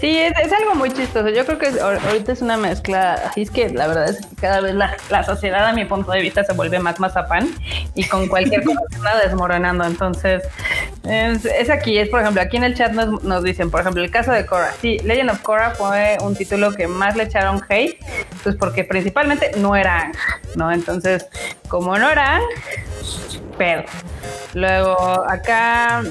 [0.01, 1.29] sí es, algo muy chistoso.
[1.29, 3.15] Yo creo que ahorita es una mezcla.
[3.15, 6.21] Así es que la verdad es que cada vez la, sociedad, a mi punto de
[6.21, 7.49] vista, se vuelve más mazapán
[7.95, 9.85] y con cualquier cosa se está desmoronando.
[9.85, 10.43] Entonces,
[11.05, 14.11] es, aquí, es por ejemplo, aquí en el chat nos, nos dicen, por ejemplo, el
[14.11, 14.73] caso de Korra.
[14.81, 17.99] Sí, Legend of Korra fue un título que más le echaron hate,
[18.43, 20.13] pues porque principalmente no era
[20.57, 20.73] ¿no?
[20.73, 21.27] Entonces,
[21.69, 22.41] como no era
[23.59, 23.85] pero
[24.55, 26.03] Luego, acá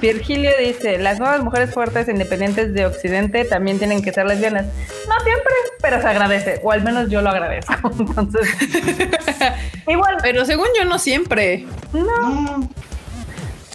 [0.00, 4.66] Virgilio dice, las nuevas mujeres fuertes e independientes de Occidente también tienen que ser lesbianas.
[4.66, 7.74] No siempre, pero se agradece, o al menos yo lo agradezco.
[7.98, 8.48] Entonces,
[9.88, 10.16] igual.
[10.22, 11.66] Pero según yo, no siempre.
[11.92, 12.68] No.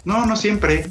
[0.04, 0.86] No, no siempre.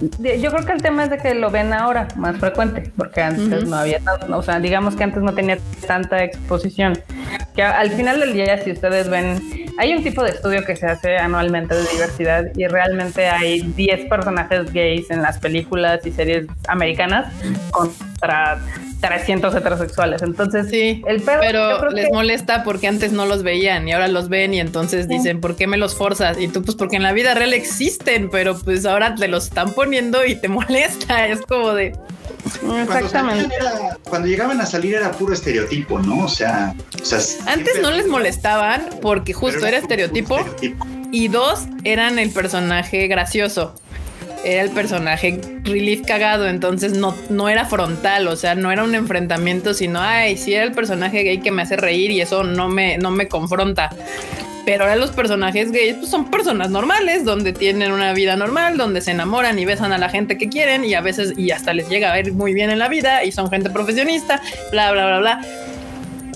[0.00, 3.66] Yo creo que el tema es de que lo ven ahora más frecuente, porque antes
[3.66, 6.98] no había tanto, o sea, digamos que antes no tenía tanta exposición.
[7.54, 9.40] Que al final del día, si ustedes ven,
[9.78, 14.08] hay un tipo de estudio que se hace anualmente de diversidad y realmente hay 10
[14.08, 17.32] personajes gays en las películas y series americanas
[18.18, 18.60] contra
[19.00, 20.22] 300 heterosexuales.
[20.22, 21.40] Entonces, sí, el perro.
[21.40, 25.40] Pero les molesta porque antes no los veían y ahora los ven y entonces dicen,
[25.40, 26.38] ¿por qué me los forzas?
[26.38, 29.72] Y tú, pues porque en la vida real existen, pero pues ahora te los están
[29.72, 31.26] poniendo y te molesta.
[31.26, 31.94] Es como de.
[32.82, 33.54] Exactamente.
[34.08, 36.24] Cuando, llegaban a salir era puro estereotipo, ¿no?
[36.24, 36.74] O sea,
[37.46, 40.38] antes no les molestaban porque justo era, estereotipo,
[41.10, 43.74] y dos eran el personaje gracioso
[44.44, 48.94] era el personaje relief cagado, entonces no, no era frontal, o sea, no era un
[48.94, 52.68] enfrentamiento, sino, ay, sí era el personaje gay que me hace reír y eso no
[52.68, 53.90] me, no me confronta.
[54.64, 59.00] Pero ahora los personajes gays pues, son personas normales, donde tienen una vida normal, donde
[59.00, 61.88] se enamoran y besan a la gente que quieren y a veces y hasta les
[61.88, 65.18] llega a ver muy bien en la vida y son gente profesionista, bla, bla, bla,
[65.20, 65.40] bla.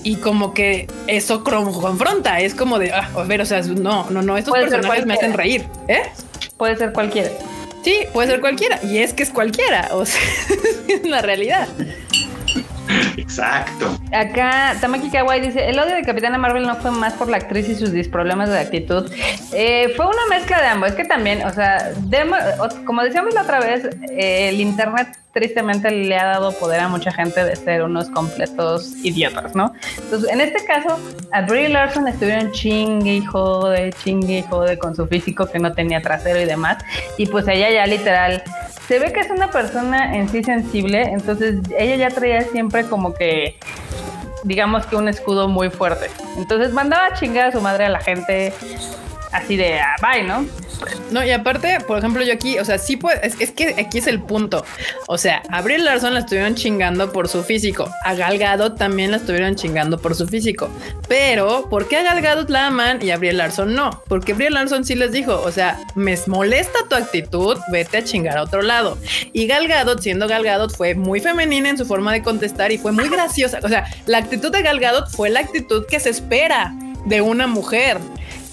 [0.03, 4.23] Y como que eso confronta, es como de, ah, a ver, o sea, no, no,
[4.23, 6.01] no, estos personajes me hacen reír, ¿eh?
[6.57, 7.29] Puede ser cualquiera.
[7.83, 8.79] Sí, puede ser cualquiera.
[8.83, 9.89] Y es que es cualquiera.
[9.93, 10.21] O sea,
[10.89, 11.69] es la realidad.
[13.17, 13.99] Exacto.
[14.13, 17.69] Acá Tamaki Kawai dice, el odio de Capitana Marvel no fue más por la actriz
[17.69, 19.11] y sus problemas de actitud.
[19.53, 20.91] Eh, fue una mezcla de ambos.
[20.91, 21.93] Es que también, o sea,
[22.85, 27.13] como decíamos la otra vez, eh, el Internet tristemente le ha dado poder a mucha
[27.13, 29.73] gente de ser unos completos idiotas, ¿no?
[29.99, 30.99] Entonces, en este caso,
[31.33, 35.73] a Brie Larson estuvieron chingue y jode, chingue y jode con su físico que no
[35.73, 36.79] tenía trasero y demás.
[37.17, 38.43] Y pues ella ya literal
[38.87, 43.15] se ve que es una persona en sí sensible, entonces ella ya traía siempre como
[43.15, 43.57] que
[44.45, 46.11] digamos que un escudo muy fuerte.
[46.37, 48.53] Entonces mandaba a chingar a su madre a la gente
[49.33, 50.47] así de ah, bye, ¿no?
[51.11, 54.07] No, y aparte, por ejemplo, yo aquí, o sea, sí puede, es, que aquí es
[54.07, 54.65] el punto.
[55.07, 57.89] O sea, a Brie Larson la estuvieron chingando por su físico.
[58.05, 60.71] A Gal también la estuvieron chingando por su físico.
[61.09, 64.03] Pero, ¿por qué a Gal la aman y a Brie Larson no?
[64.09, 68.39] Porque Brie Larson sí les dijo, o sea, me molesta tu actitud, vete a chingar
[68.39, 68.99] a otro lado.
[69.33, 69.69] Y Gal
[70.01, 73.61] siendo Gal fue muy femenina en su forma de contestar y fue muy graciosa.
[73.63, 74.81] O sea, la actitud de Gal
[75.11, 76.75] fue la actitud que se espera
[77.05, 77.99] de una mujer.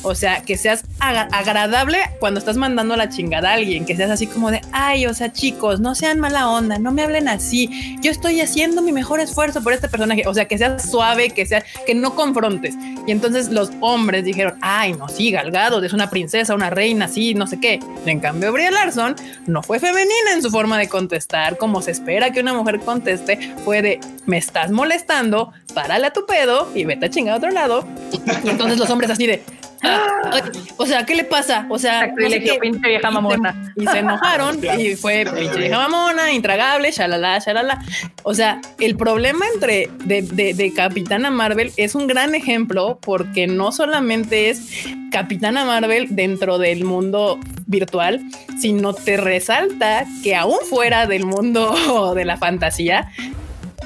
[0.01, 4.27] O sea, que seas agradable cuando estás mandando la chingada a alguien, que seas así
[4.27, 7.97] como de, ay, o sea, chicos, no sean mala onda, no me hablen así.
[8.01, 10.23] Yo estoy haciendo mi mejor esfuerzo por este personaje.
[10.25, 11.49] O sea, que seas suave, que
[11.85, 12.75] que no confrontes.
[13.07, 17.33] Y entonces los hombres dijeron, ay, no, sí, Galgado, es una princesa, una reina, sí,
[17.33, 17.79] no sé qué.
[18.05, 19.15] En cambio, Brie Larson
[19.47, 23.55] no fue femenina en su forma de contestar, como se espera que una mujer conteste,
[23.65, 27.51] fue de, me estás molestando, párale a tu pedo y vete a chingar a otro
[27.51, 27.87] lado.
[28.43, 29.43] Y entonces los hombres así de,
[30.77, 31.65] o sea, ¿qué le pasa?
[31.69, 33.73] O sea, pinche vieja mamona.
[33.75, 37.83] Y se, enojaron y fue pinche vieja mamona, intragable, shalala, shalala.
[38.23, 40.21] O sea, el problema entre de,
[40.53, 44.69] de, Capitana Marvel es un gran ejemplo porque no solamente es
[45.11, 48.21] Capitana Marvel dentro del mundo virtual,
[48.59, 53.11] sino te resalta que aún fuera del mundo de la fantasía,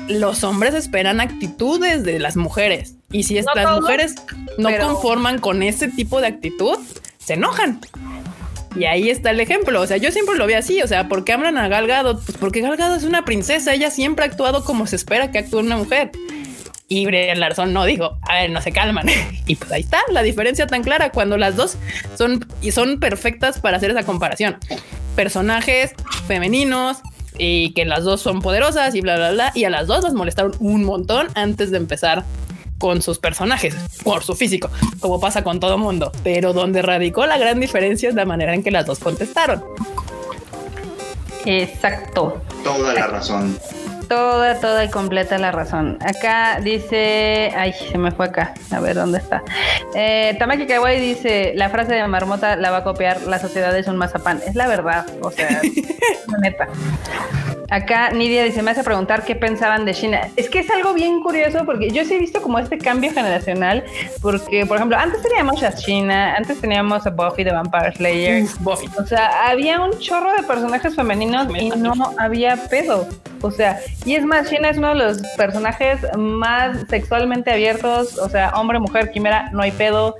[0.08, 2.96] los hombres esperan actitudes de las mujeres.
[3.14, 4.16] Y si estas mujeres
[4.58, 6.78] no conforman con ese tipo de actitud,
[7.20, 7.80] se enojan.
[8.76, 9.80] Y ahí está el ejemplo.
[9.80, 10.82] O sea, yo siempre lo veo así.
[10.82, 12.20] O sea, ¿por qué hablan a Galgado?
[12.20, 13.74] Pues porque Galgado es una princesa.
[13.74, 16.12] Ella siempre ha actuado como se espera que actúe una mujer.
[16.88, 19.08] Y Brian Larson no dijo, a ver, no se calman.
[19.46, 21.78] y pues ahí está la diferencia tan clara cuando las dos
[22.18, 24.58] son y son perfectas para hacer esa comparación.
[25.16, 25.94] Personajes
[26.28, 26.98] femeninos,
[27.38, 29.52] y que las dos son poderosas y bla, bla, bla.
[29.56, 32.26] Y a las dos las molestaron un montón antes de empezar
[32.84, 33.74] con sus personajes,
[34.04, 34.70] por su físico,
[35.00, 36.12] como pasa con todo mundo.
[36.22, 39.64] Pero donde radicó la gran diferencia es la manera en que las dos contestaron.
[41.46, 42.42] Exacto.
[42.62, 43.58] Toda la razón.
[44.14, 45.98] Toda, toda y completa la razón.
[46.06, 47.52] Acá dice.
[47.58, 48.54] Ay, se me fue acá.
[48.70, 49.42] A ver dónde está.
[49.96, 53.24] Eh, Tamaki Kawai dice: La frase de Marmota la va a copiar.
[53.24, 54.40] La sociedad es un mazapán.
[54.46, 55.08] Es la verdad.
[55.22, 55.62] O sea,
[56.42, 56.68] neta.
[57.74, 60.30] Acá Nidia dice, me hace preguntar qué pensaban de China.
[60.36, 63.84] Es que es algo bien curioso porque yo sí he visto como este cambio generacional,
[64.22, 68.46] porque por ejemplo, antes teníamos a China, antes teníamos a Buffy de Vampire Slayer.
[68.60, 68.88] Buffy.
[69.00, 73.08] O sea, había un chorro de personajes femeninos y no había pedo.
[73.42, 78.30] O sea, y es más, China es uno de los personajes más sexualmente abiertos, o
[78.30, 80.16] sea, hombre, mujer, quimera, no hay pedo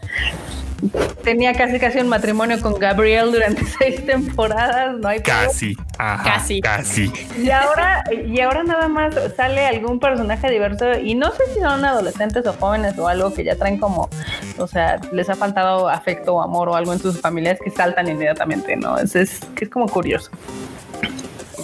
[1.24, 7.12] tenía casi casi un matrimonio con Gabriel durante seis temporadas, no hay casi, casi, casi.
[7.38, 11.86] Y ahora y ahora nada más sale algún personaje diverso y no sé si son
[11.86, 14.10] adolescentes o jóvenes o algo que ya traen como,
[14.58, 18.08] o sea, les ha faltado afecto o amor o algo en sus familias que saltan
[18.10, 18.98] inmediatamente, ¿no?
[18.98, 20.32] Es, es, es como curioso.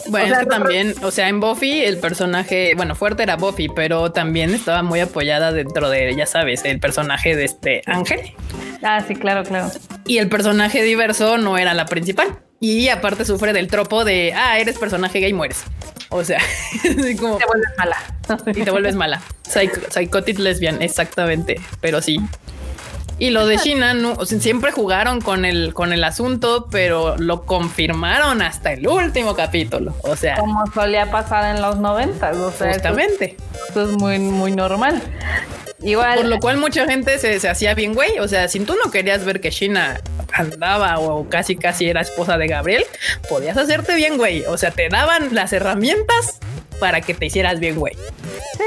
[0.10, 4.12] Bueno, es que también, o sea, en Buffy el personaje, bueno, fuerte era Buffy, pero
[4.12, 8.34] también estaba muy apoyada dentro de, ya sabes, el personaje de este Ángel.
[8.84, 9.72] Ah, sí, claro, claro.
[10.05, 12.39] Y el personaje diverso no era la principal.
[12.62, 15.64] Y aparte sufre del tropo de, ah, eres personaje gay, mueres.
[16.10, 16.41] O sea,
[17.20, 17.97] como, te vuelves mala.
[18.47, 19.22] y te vuelves mala.
[19.43, 21.62] psychotic lesbian, exactamente.
[21.80, 22.20] Pero sí,
[23.20, 28.42] y lo de China, no, siempre jugaron con el, con el asunto, pero lo confirmaron
[28.42, 29.94] hasta el último capítulo.
[30.04, 32.38] O sea, como solía pasar en los noventas.
[32.38, 33.36] O sea, justamente.
[33.68, 35.02] Esto, es muy, muy normal.
[35.82, 36.20] Igual.
[36.20, 38.20] Por lo cual mucha gente se, se hacía bien, güey.
[38.20, 40.00] O sea, si tú no querías ver que China
[40.34, 42.86] andaba o casi casi era esposa de Gabriel,
[43.28, 44.46] podías hacerte bien, güey.
[44.46, 46.40] O sea, te daban las herramientas
[46.80, 47.98] para que te hicieras bien, güey.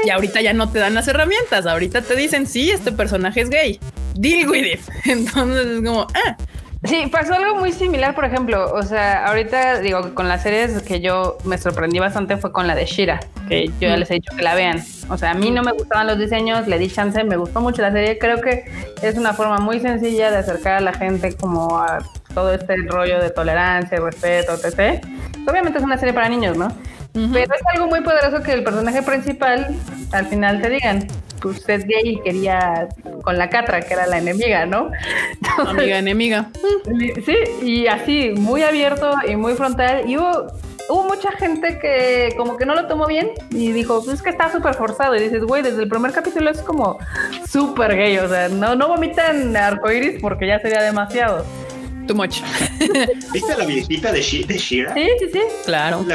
[0.05, 1.65] Y ahorita ya no te dan las herramientas.
[1.65, 3.79] Ahorita te dicen, sí, este personaje es gay.
[4.15, 4.79] Deal with it.
[5.05, 6.37] Entonces es como, ah.
[6.85, 10.99] Sí, pasó algo muy similar, por ejemplo, o sea, ahorita digo, con las series que
[10.99, 14.35] yo me sorprendí bastante fue con la de Shira, que yo ya les he dicho
[14.35, 14.83] que la vean.
[15.07, 17.81] O sea, a mí no me gustaban los diseños, le di chance, me gustó mucho
[17.81, 18.65] la serie, creo que
[19.01, 21.99] es una forma muy sencilla de acercar a la gente como a
[22.33, 25.05] todo este rollo de tolerancia, respeto, etc.
[25.47, 26.67] Obviamente es una serie para niños, ¿no?
[27.13, 29.73] Pero es algo muy poderoso que el personaje principal
[30.11, 31.07] al final te digan,
[31.43, 32.87] pues usted es gay y quería
[33.21, 34.89] con la catra, que era la enemiga, ¿no?
[35.67, 36.49] Amiga enemiga.
[37.25, 40.09] Sí, y así, muy abierto y muy frontal.
[40.09, 40.47] Y hubo,
[40.89, 44.29] hubo mucha gente que como que no lo tomó bien y dijo, pues es que
[44.29, 45.15] está súper forzado.
[45.17, 46.97] Y dices, güey, desde el primer capítulo es como
[47.45, 48.17] súper gay.
[48.19, 51.45] O sea, no, no vomitan arcoiris porque ya sería demasiado.
[52.07, 52.41] Too much.
[53.33, 54.93] ¿Viste la viejita de, Shira?
[54.93, 55.39] Sí, sí, sí.
[55.65, 56.05] Claro.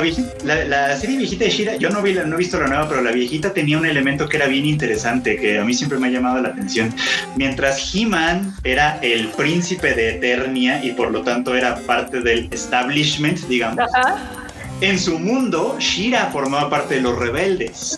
[0.44, 3.10] La, serie viejita de Shira, yo no, vi no he visto la nueva, pero la
[3.10, 6.42] viejita tenía un elemento que era bien interesante, que a mí siempre me ha llamado
[6.42, 6.94] la atención.
[7.36, 13.38] Mientras He-Man era el príncipe de Eternia y por lo tanto era parte del establishment,
[13.48, 13.84] digamos.
[14.80, 17.96] En su mundo, Shira formaba parte de los rebeldes.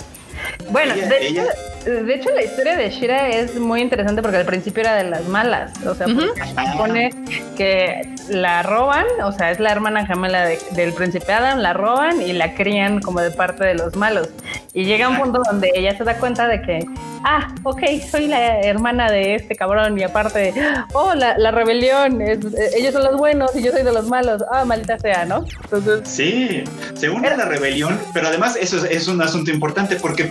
[0.71, 1.45] Bueno, ella,
[1.80, 1.80] de
[2.15, 5.73] hecho, la historia de Shira es muy interesante porque al principio era de las malas.
[5.87, 7.11] O sea, se supone
[7.57, 12.33] que la roban, o sea, es la hermana gemela del príncipe Adam, la roban y
[12.33, 14.29] la crían como de parte de los malos.
[14.73, 16.87] Y llega un punto donde ella se da cuenta de que,
[17.25, 20.55] ah, ok, soy la hermana de este cabrón y aparte,
[20.93, 24.43] oh, la, rebelión, ellos son los buenos y yo soy de los malos.
[24.53, 25.45] Ah, maldita sea, ¿no?
[25.65, 26.65] Entonces, sí,
[26.95, 30.31] según la rebelión, pero además eso es, es un asunto importante porque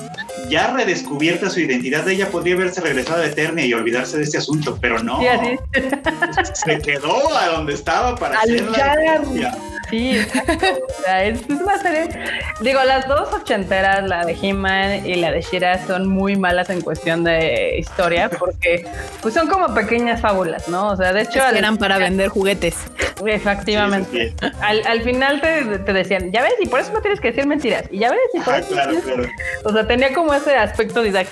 [0.49, 0.71] ya
[1.39, 5.01] redescubierta su identidad, ella podría haberse regresado a Eternia y olvidarse de este asunto, pero
[5.01, 5.19] no.
[6.53, 9.53] Se quedó a donde estaba para hacer la
[9.89, 10.11] Sí,
[11.07, 12.09] es, una serie.
[12.61, 16.81] Digo, las dos ochenteras, la de He-Man y la de Shira, son muy malas en
[16.81, 18.85] cuestión de historia porque
[19.21, 20.89] pues son como pequeñas fábulas, ¿no?
[20.89, 21.43] O sea, de hecho.
[21.43, 22.75] eran para vender juguetes.
[23.25, 24.33] Efectivamente.
[24.61, 27.85] Al, final te, decían, ya ves, y por eso no tienes que decir mentiras.
[27.91, 28.69] Y ya ves, y por ah, eso.
[28.69, 29.23] Claro, claro.
[29.63, 31.28] O sea, tenía como ese aspecto didáctico,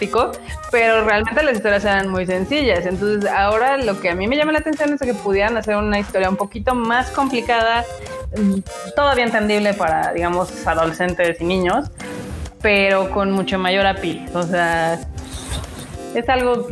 [0.71, 2.85] pero realmente las historias eran muy sencillas.
[2.85, 5.99] Entonces, ahora lo que a mí me llama la atención es que pudieran hacer una
[5.99, 7.83] historia un poquito más complicada,
[8.37, 8.59] mm,
[8.95, 11.89] todavía entendible para, digamos, adolescentes y niños,
[12.61, 14.25] pero con mucho mayor apil.
[14.33, 14.99] O sea,
[16.15, 16.67] es algo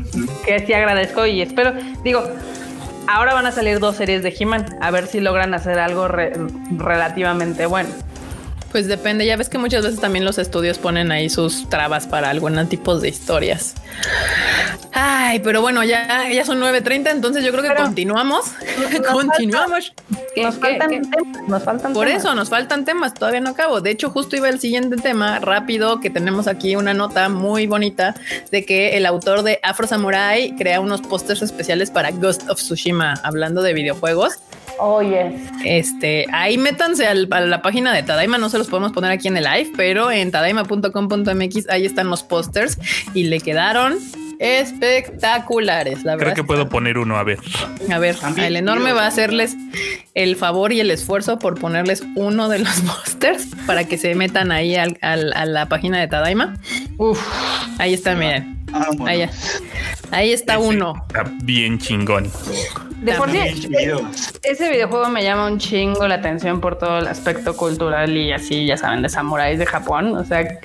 [0.46, 1.74] que sí agradezco y espero,
[2.04, 2.24] digo,
[3.08, 7.66] ahora van a salir dos series de He-Man, a ver si logran hacer algo relativamente
[7.66, 7.90] bueno.
[8.76, 12.30] Pues depende, ya ves que muchas veces también los estudios ponen ahí sus trabas para
[12.30, 13.74] algunos tipos de historias.
[14.92, 18.48] Ay, pero bueno, ya, ya son 9.30, entonces yo creo que continuamos.
[19.10, 19.94] continuamos.
[20.36, 21.64] nos, faltan Temas,
[21.94, 23.80] Por eso nos faltan temas, todavía no acabo.
[23.80, 28.14] De hecho, justo iba el siguiente tema rápido, que tenemos aquí una nota muy bonita
[28.52, 33.14] de que el autor de Afro Samurai crea unos pósters especiales para Ghost of Tsushima,
[33.24, 34.34] hablando de videojuegos.
[34.80, 35.34] Oh, yes.
[35.64, 39.38] Este, ahí métanse a la página de Tadaima, no se los podemos poner aquí en
[39.38, 42.78] el live, pero en tadaima.com.mx ahí están los pósters
[43.14, 43.98] y le quedaron
[44.40, 46.34] espectaculares, la verdad.
[46.34, 47.40] Creo que puedo poner uno, a ver.
[47.92, 49.56] A ver, el enorme va a hacerles
[50.14, 54.52] el favor y el esfuerzo por ponerles uno de los pósters para que se metan
[54.52, 56.56] ahí al, a la página de Tadaima.
[56.98, 57.20] Uf,
[57.78, 58.56] ahí está, miren.
[58.74, 59.30] Ah, ahí,
[60.12, 60.96] ahí, está uno.
[61.08, 62.30] Está bien chingón.
[63.02, 63.38] De por sí,
[64.44, 68.66] ese videojuego me llama un chingo la atención por todo el aspecto cultural y así,
[68.66, 70.18] ya saben, de samuráis de Japón.
[70.18, 70.60] O sea,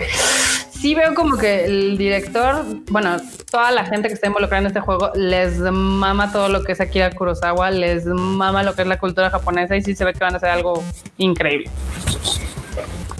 [0.80, 3.18] sí veo como que el director, bueno,
[3.50, 6.80] toda la gente que está involucrada en este juego les mama todo lo que es
[6.80, 10.20] Akira Kurosawa, les mama lo que es la cultura japonesa y sí se ve que
[10.20, 10.82] van a hacer algo
[11.18, 11.70] increíble.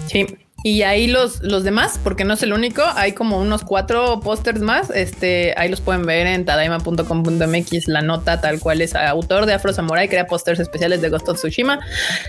[0.07, 0.27] Sí.
[0.63, 4.61] Y ahí los, los demás, porque no es el único, hay como unos cuatro pósters
[4.61, 4.91] más.
[4.91, 7.89] Este, ahí los pueden ver en tadaima.com.mx.
[7.89, 11.39] La nota tal cual es autor de Afro Samurai, crea pósters especiales de Ghost of
[11.39, 11.81] Tsushima.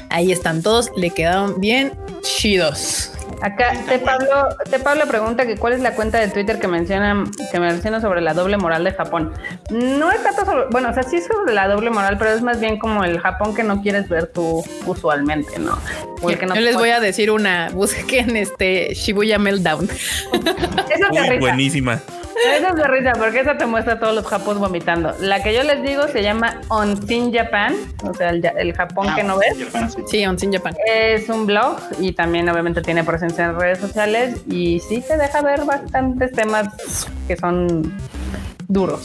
[0.09, 3.11] Ahí están todos, le quedaron bien chidos.
[3.42, 7.24] Acá te Pablo, te Pablo pregunta que cuál es la cuenta de Twitter que menciona,
[7.52, 9.34] que menciona sobre la doble moral de Japón.
[9.72, 12.60] No es tanto sobre, bueno, o sea, sí sobre la doble moral, pero es más
[12.60, 15.78] bien como el Japón que no quieres ver tú usualmente, ¿no?
[16.22, 19.89] Yo les voy a decir una, busquen este Shibuya Meltdown.
[19.89, 22.00] Esa buenísima.
[22.46, 25.14] Esa es de risa, porque esa te muestra todos los japos vomitando.
[25.20, 29.38] La que yo les digo se llama Onsin Japan, o sea, el, Japón que no
[29.38, 29.56] ves.
[30.08, 30.76] Sí, Onsin Japan.
[30.86, 35.42] Es un blog y también obviamente tiene presencia en redes sociales y sí te deja
[35.42, 36.70] ver bastantes temas
[37.28, 37.94] que son
[38.68, 39.02] duros.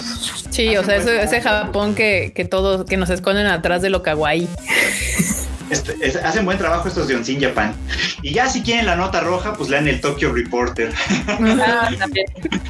[0.50, 4.48] Sí, o sea, ese, Japón que, que todos, que nos esconden atrás de lo kawaii.
[5.70, 7.74] Este, hacen buen trabajo estos de Onsin Japan.
[8.22, 10.92] Y ya si quieren la nota roja, pues lean el Tokyo Reporter.
[11.28, 11.90] Ah,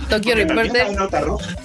[0.09, 0.92] Tokyo Reporter.
[0.92, 1.57] Nota roja.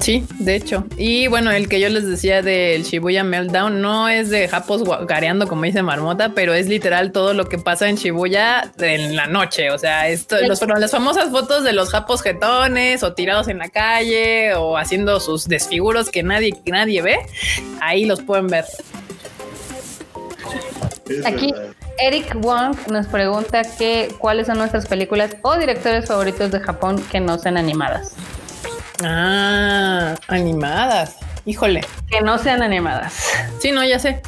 [0.00, 0.84] Sí, de hecho.
[0.96, 5.48] Y bueno, el que yo les decía del Shibuya Meltdown no es de japos gareando,
[5.48, 9.70] como dice Marmota, pero es literal todo lo que pasa en Shibuya en la noche.
[9.70, 13.68] O sea, esto, los, las famosas fotos de los japos jetones o tirados en la
[13.68, 17.16] calle o haciendo sus desfiguros que nadie, nadie ve,
[17.80, 18.64] ahí los pueden ver.
[21.24, 21.54] Aquí
[21.98, 27.20] Eric Wong nos pregunta que cuáles son nuestras películas o directores favoritos de Japón que
[27.20, 28.12] no sean animadas.
[29.02, 31.16] Ah, animadas.
[31.44, 31.82] Híjole.
[32.10, 33.14] Que no sean animadas.
[33.60, 34.20] Sí, no, ya sé.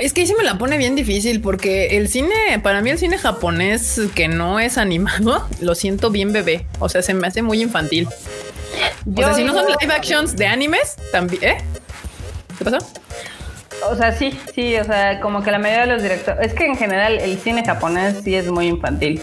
[0.00, 2.98] Es que ahí sí me la pone bien difícil porque el cine, para mí el
[2.98, 6.66] cine japonés que no es animado, lo siento bien bebé.
[6.78, 8.06] O sea, se me hace muy infantil.
[8.06, 11.58] o sea, si no son live actions de animes, también, ¿eh?
[12.56, 12.78] ¿Qué pasó?
[13.86, 16.46] O sea, sí, sí, o sea, como que la mayoría de los directores.
[16.46, 19.22] Es que en general el cine japonés sí es muy infantil.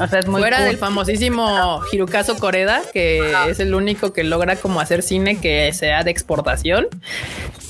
[0.00, 4.56] O sea, es muy Fuera del famosísimo Hirokazu Koreda, que es el único que logra
[4.56, 6.88] como hacer cine que sea de exportación,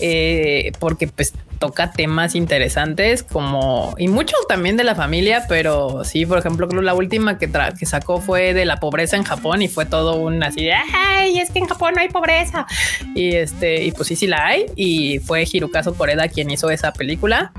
[0.00, 6.26] eh, porque pues toca temas interesantes como y mucho también de la familia, pero sí,
[6.26, 9.86] por ejemplo, la última que, que sacó fue de la pobreza en Japón y fue
[9.86, 12.66] todo un así de ay, es que en Japón no hay pobreza.
[13.14, 14.66] Y este, y pues sí, sí la hay.
[14.76, 17.52] Y fue Hirokazu Koreda quien hizo esa película.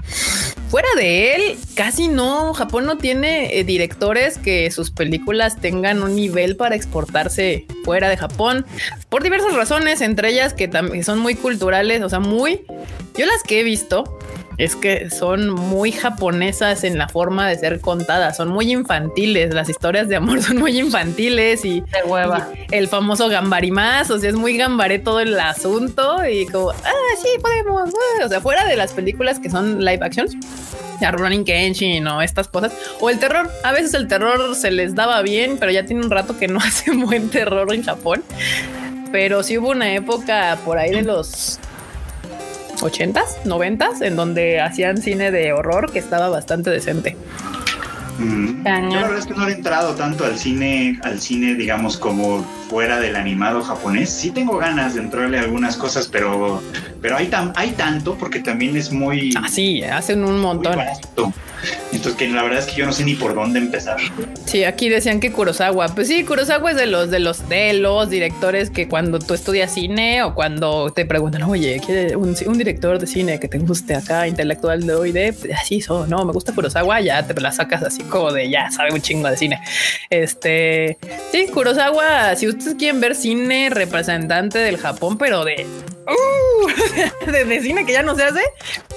[0.70, 2.54] Fuera de él, casi no.
[2.54, 8.18] Japón no tiene eh, directores que sus películas tengan un nivel para exportarse fuera de
[8.18, 8.66] Japón
[9.08, 12.66] por diversas razones, entre ellas que también son muy culturales, o sea, muy.
[13.18, 14.20] Yo las que he visto
[14.58, 19.70] es que son muy japonesas en la forma de ser contadas, son muy infantiles, las
[19.70, 22.50] historias de amor son muy infantiles y, de hueva.
[22.72, 27.30] el famoso gambarimas, o sea, es muy gambaré todo el asunto y como, ah, sí,
[27.42, 27.92] podemos,
[28.24, 30.36] o sea, fuera de las películas que son live actions,
[31.00, 34.96] ya Running Kenshin o estas cosas, o el terror, a veces el terror se les
[34.96, 38.24] daba bien, pero ya tiene un rato que no hace buen terror en Japón.
[39.10, 41.60] Pero sí hubo una época por ahí de los
[42.80, 47.16] 80s, 90s, en donde hacían cine de horror que estaba bastante decente.
[48.20, 48.64] Mm.
[48.64, 52.44] Yo la verdad es que no he entrado tanto al cine, al cine, digamos, como
[52.70, 54.10] fuera del animado japonés.
[54.10, 56.62] Sí tengo ganas de entrarle a algunas cosas, pero,
[57.02, 59.34] pero hay, tan, hay tanto porque también es muy.
[59.38, 60.78] Ah, sí, hacen un montón.
[61.92, 63.98] Entonces, que la verdad es que yo no sé ni por dónde empezar.
[64.46, 65.88] Sí, aquí decían que Kurosawa.
[65.90, 69.74] Pues sí, Kurosawa es de los de los de los directores que cuando tú estudias
[69.74, 74.28] cine o cuando te preguntan, oye, ¿quiere un, director de cine que te guste acá,
[74.28, 78.04] intelectual de hoy de así eso, no, me gusta Kurosawa, ya te la sacas así
[78.04, 79.60] como de ya sabe un chingo de cine.
[80.10, 80.98] Este
[81.32, 85.66] sí, Kurosawa, si ustedes quieren ver cine representante del Japón, pero de
[86.08, 88.42] uh, de, cine que ya no se hace,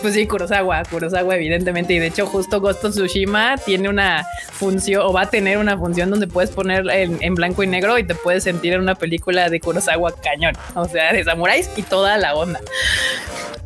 [0.01, 1.95] pues sí, Kurosawa, Kurosawa, evidentemente.
[1.95, 5.76] Y de hecho, justo Ghost of Tsushima tiene una función o va a tener una
[5.76, 9.48] función donde puedes poner en, blanco y negro y te puedes sentir en una película
[9.48, 12.60] de Kurosawa cañón, o sea, de samuráis y toda la onda.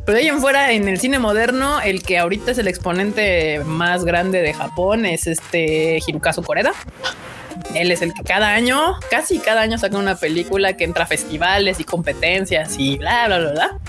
[0.05, 4.05] Pero ahí en fuera, en el cine moderno, el que ahorita es el exponente más
[4.05, 6.73] grande de Japón es este Hirokazu Koreda.
[7.73, 11.07] Él es el que cada año, casi cada año saca una película que entra a
[11.07, 13.79] festivales y competencias y bla, bla, bla, bla.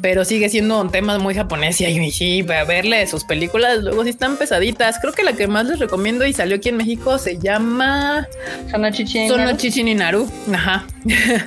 [0.00, 4.10] Pero sigue siendo un tema muy japonés y sí, para verle sus películas, luego sí
[4.10, 4.98] están pesaditas.
[5.00, 8.28] Creo que la que más les recomiendo y salió aquí en México se llama
[8.70, 10.28] Sonochichi Sonochichi Naru.
[10.52, 10.86] Ajá.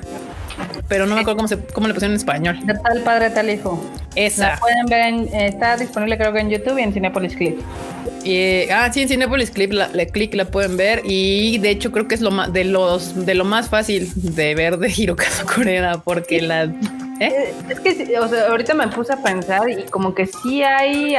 [0.89, 2.59] pero no me acuerdo cómo, se, cómo le pusieron en español.
[2.63, 3.81] De tal padre, tal hijo.
[4.15, 4.49] Esa.
[4.49, 7.59] La pueden ver, en, está disponible creo que en YouTube y en Cinepolis Clip.
[8.23, 12.07] Y, ah, sí, en Cinepolis Clip la, Click la pueden ver y de hecho creo
[12.07, 16.01] que es lo más de los de lo más fácil de ver de Hirokazu Koreda
[16.01, 16.73] porque la
[17.19, 17.53] ¿eh?
[17.69, 21.15] Es que o sea, ahorita me puse a pensar y como que sí hay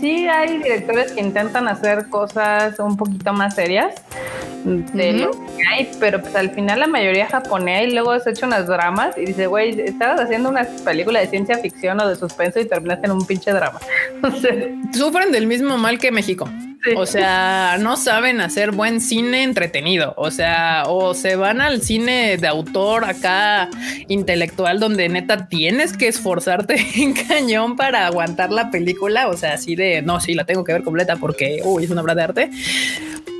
[0.00, 3.94] sí hay directores que intentan hacer cosas un poquito más serias
[4.64, 8.46] de lo que hay, pero pues al final la mayoría japonés y luego has hecho
[8.46, 12.60] unas dramas y dice, güey, estabas haciendo una película de ciencia ficción o de suspenso
[12.60, 13.80] y terminaste en un pinche drama.
[14.92, 16.48] Sufren del mismo mal que México.
[16.96, 20.14] O sea, no saben hacer buen cine entretenido.
[20.16, 23.70] O sea, o se van al cine de autor acá
[24.08, 29.28] intelectual donde neta tienes que esforzarte en cañón para aguantar la película.
[29.28, 32.02] O sea, así de no, sí, la tengo que ver completa porque uy, es una
[32.02, 32.50] obra de arte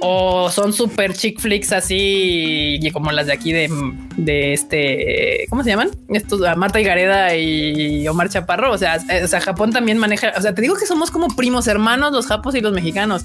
[0.04, 3.70] o son super chick flicks así como las de aquí de,
[4.16, 5.90] de este, ¿cómo se llaman?
[6.08, 8.72] Estos, Marta y Gareda y Omar Chaparro.
[8.72, 11.68] O sea, o sea, Japón también maneja, o sea, te digo que somos como primos
[11.68, 13.24] hermanos los japos y los mexicanos.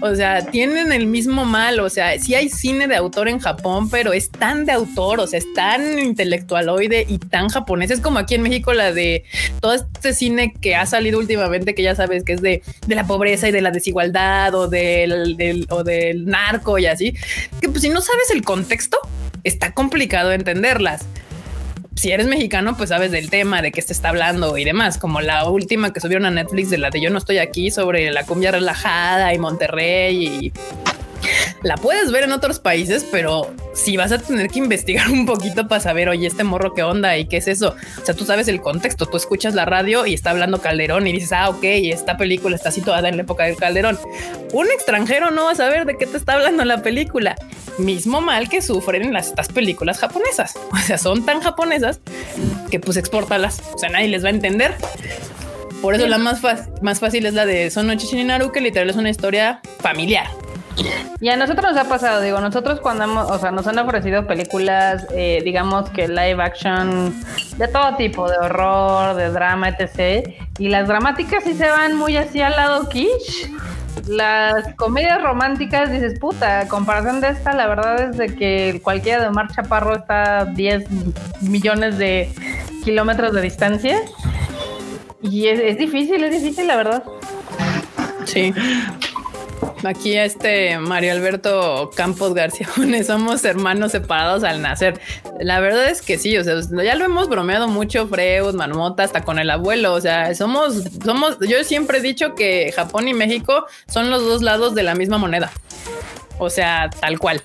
[0.00, 1.80] O sea, tienen el mismo mal.
[1.80, 5.26] O sea, sí hay cine de autor en Japón, pero es tan de autor, o
[5.26, 7.90] sea, es tan intelectualoide y tan japonés.
[7.90, 9.24] Es como aquí en México la de
[9.60, 13.06] todo este cine que ha salido últimamente, que ya sabes que es de, de la
[13.06, 17.14] pobreza y de la desigualdad o del, del o de el narco y así,
[17.60, 18.98] que pues si no sabes el contexto,
[19.44, 21.04] está complicado entenderlas.
[21.96, 25.22] Si eres mexicano, pues sabes del tema, de qué se está hablando y demás, como
[25.22, 28.24] la última que subieron a Netflix de la de Yo no estoy aquí sobre la
[28.24, 30.52] cumbia relajada y Monterrey y
[31.62, 35.68] la puedes ver en otros países, pero si vas a tener que investigar un poquito
[35.68, 37.74] para saber, oye, este morro, qué onda y qué es eso.
[38.00, 41.12] O sea, tú sabes el contexto, tú escuchas la radio y está hablando Calderón y
[41.12, 43.98] dices, ah, ok, esta película está situada en la época del Calderón.
[44.52, 47.36] Un extranjero no va a saber de qué te está hablando la película.
[47.78, 50.54] Mismo mal que sufren en las, estas películas japonesas.
[50.76, 52.00] O sea, son tan japonesas
[52.70, 53.60] que pues exportalas.
[53.74, 54.74] O sea, nadie les va a entender.
[55.82, 56.40] Por eso la más,
[56.80, 60.28] más fácil es la de Son Noche Shininaru, que literal es una historia familiar.
[61.20, 64.26] Y a nosotros nos ha pasado, digo, nosotros cuando hemos, o sea, nos han ofrecido
[64.26, 67.14] películas, eh, digamos que live action
[67.56, 70.28] de todo tipo, de horror, de drama, etc.
[70.58, 73.50] Y las dramáticas sí se van muy así al lado quiche.
[74.06, 79.28] Las comedias románticas, dices, puta, comparación de esta, la verdad es de que cualquiera de
[79.28, 80.84] Omar Chaparro está a 10
[81.40, 82.30] millones de
[82.84, 83.98] kilómetros de distancia.
[85.22, 87.02] Y es, es difícil, es difícil, la verdad.
[88.26, 88.52] Sí.
[89.84, 92.68] Aquí este Mario Alberto Campos García
[93.06, 95.00] somos hermanos separados al nacer.
[95.40, 99.22] La verdad es que sí, o sea, ya lo hemos bromeado mucho, Freud, Marmota, hasta
[99.22, 99.92] con el abuelo.
[99.92, 104.42] O sea, somos, somos, yo siempre he dicho que Japón y México son los dos
[104.42, 105.52] lados de la misma moneda.
[106.38, 107.42] O sea, tal cual.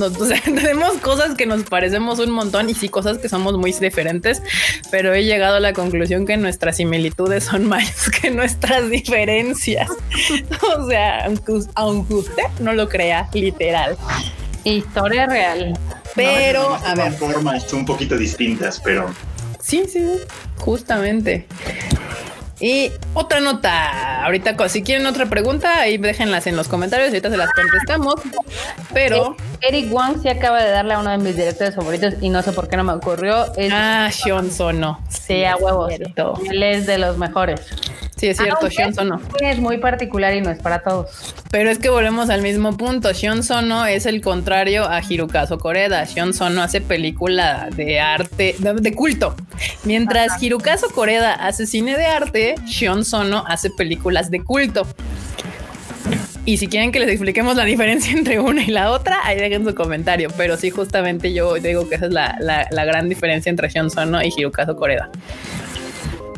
[0.00, 3.72] o sea, tenemos cosas que nos parecemos un montón y sí cosas que somos muy
[3.72, 4.42] diferentes,
[4.90, 9.90] pero he llegado a la conclusión que nuestras similitudes son más que nuestras diferencias.
[10.76, 11.28] o sea,
[11.74, 13.96] aunque, usted no lo crea, literal.
[14.64, 15.76] Historia real.
[16.14, 17.12] Pero, a ver.
[17.12, 19.12] Formas un poquito distintas, pero.
[19.60, 20.04] Sí, sí,
[20.58, 21.46] justamente.
[22.62, 27.36] Y otra nota, ahorita si quieren otra pregunta, ahí déjenlas en los comentarios, ahorita se
[27.36, 28.14] las contestamos.
[28.94, 32.40] Pero Eric Wang sí acaba de darle a uno de mis directores favoritos y no
[32.40, 33.52] sé por qué no me ocurrió.
[33.56, 35.00] Es ah, Sean Sono.
[35.08, 35.92] Sí, a huevos.
[35.92, 37.62] Él es de los mejores.
[38.22, 39.20] Sí, es cierto, Shion Sono.
[39.40, 41.34] Es muy particular y no es para todos.
[41.50, 43.12] Pero es que volvemos al mismo punto.
[43.12, 46.04] Shion Sono es el contrario a Hirokazu Koreda.
[46.04, 49.34] Shion Sono hace película de arte, de, culto.
[49.82, 54.86] Mientras Hirokazu Koreda hace cine de arte, Shion Sono hace películas de culto.
[56.44, 59.66] Y si quieren que les expliquemos la diferencia entre una y la otra, ahí dejen
[59.66, 60.30] su comentario.
[60.36, 62.36] Pero sí, justamente yo digo que esa es la,
[62.70, 65.10] la gran diferencia entre Shion Sono y Hirokazu Koreda.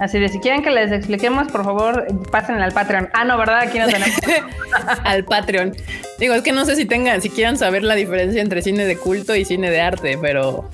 [0.00, 3.08] Así de si quieren que les expliquemos, por favor, pasen al Patreon.
[3.12, 3.60] Ah, no, ¿verdad?
[3.60, 4.16] Aquí no tenemos.
[5.04, 5.74] al Patreon.
[6.18, 8.96] Digo, es que no sé si tengan, si quieran saber la diferencia entre cine de
[8.96, 10.68] culto y cine de arte, pero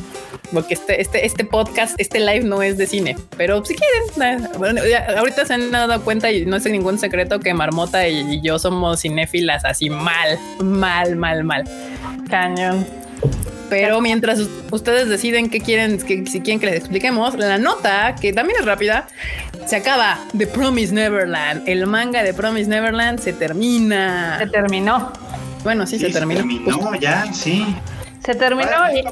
[0.52, 4.48] porque este, este, este podcast, este live no es de cine, pero si quieren,
[5.16, 9.00] ahorita se han dado cuenta y no es ningún secreto que Marmota y yo somos
[9.00, 11.64] cinéfilas así mal, mal, mal, mal.
[12.28, 12.86] Cañón.
[13.70, 14.40] Pero mientras
[14.70, 18.66] ustedes deciden qué quieren, que, si quieren que les expliquemos, la nota, que también es
[18.66, 19.06] rápida,
[19.66, 20.18] se acaba.
[20.36, 21.62] The Promise Neverland.
[21.66, 24.38] El manga de Promise Neverland se termina.
[24.40, 25.12] Se terminó.
[25.62, 26.40] Bueno, sí, se terminó.
[26.40, 27.64] Se terminó ya, sí.
[28.24, 29.04] Se terminó y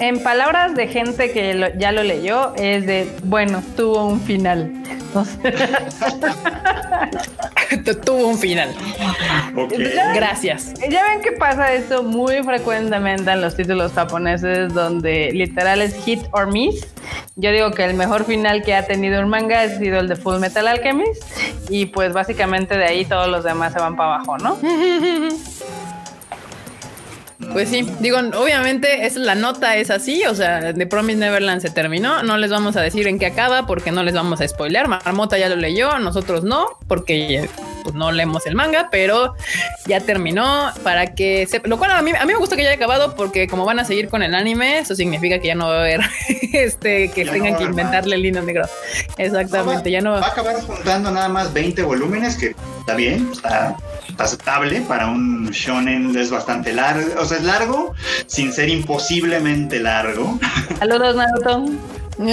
[0.00, 4.72] en, palabras de gente que ya lo leyó, es de, bueno, tuvo un final.
[8.04, 8.74] Tuvo un final.
[10.14, 10.74] Gracias.
[10.88, 16.20] Ya ven que pasa esto muy frecuentemente en los títulos japoneses donde literal es hit
[16.32, 16.86] or miss.
[17.36, 20.16] Yo digo que el mejor final que ha tenido un manga ha sido el de
[20.16, 21.22] Full Metal Alchemist
[21.68, 24.58] y pues básicamente de ahí todos los demás se van para abajo, ¿no?
[27.52, 31.70] Pues sí, digo, obviamente es la nota es así, o sea, The Promise Neverland se
[31.70, 34.86] terminó, no les vamos a decir en qué acaba porque no les vamos a spoilear,
[34.86, 37.48] Marmota ya lo leyó, nosotros no, porque
[37.82, 39.34] pues no leemos el manga, pero
[39.86, 42.68] ya terminó para que se, lo cual a mí, a mí me gusta que ya
[42.68, 45.66] haya acabado porque como van a seguir con el anime, eso significa que ya no
[45.66, 46.00] va a haber
[46.52, 48.66] este que tengan que inventarle el lindo negro.
[49.18, 50.20] Exactamente, ya no va.
[50.20, 53.76] a acabar juntando nada más 20 volúmenes, que está bien, está
[54.20, 57.94] aceptable para un shonen es bastante largo, o sea, es largo
[58.26, 60.38] sin ser imposiblemente largo.
[60.78, 61.64] Saludos Naruto.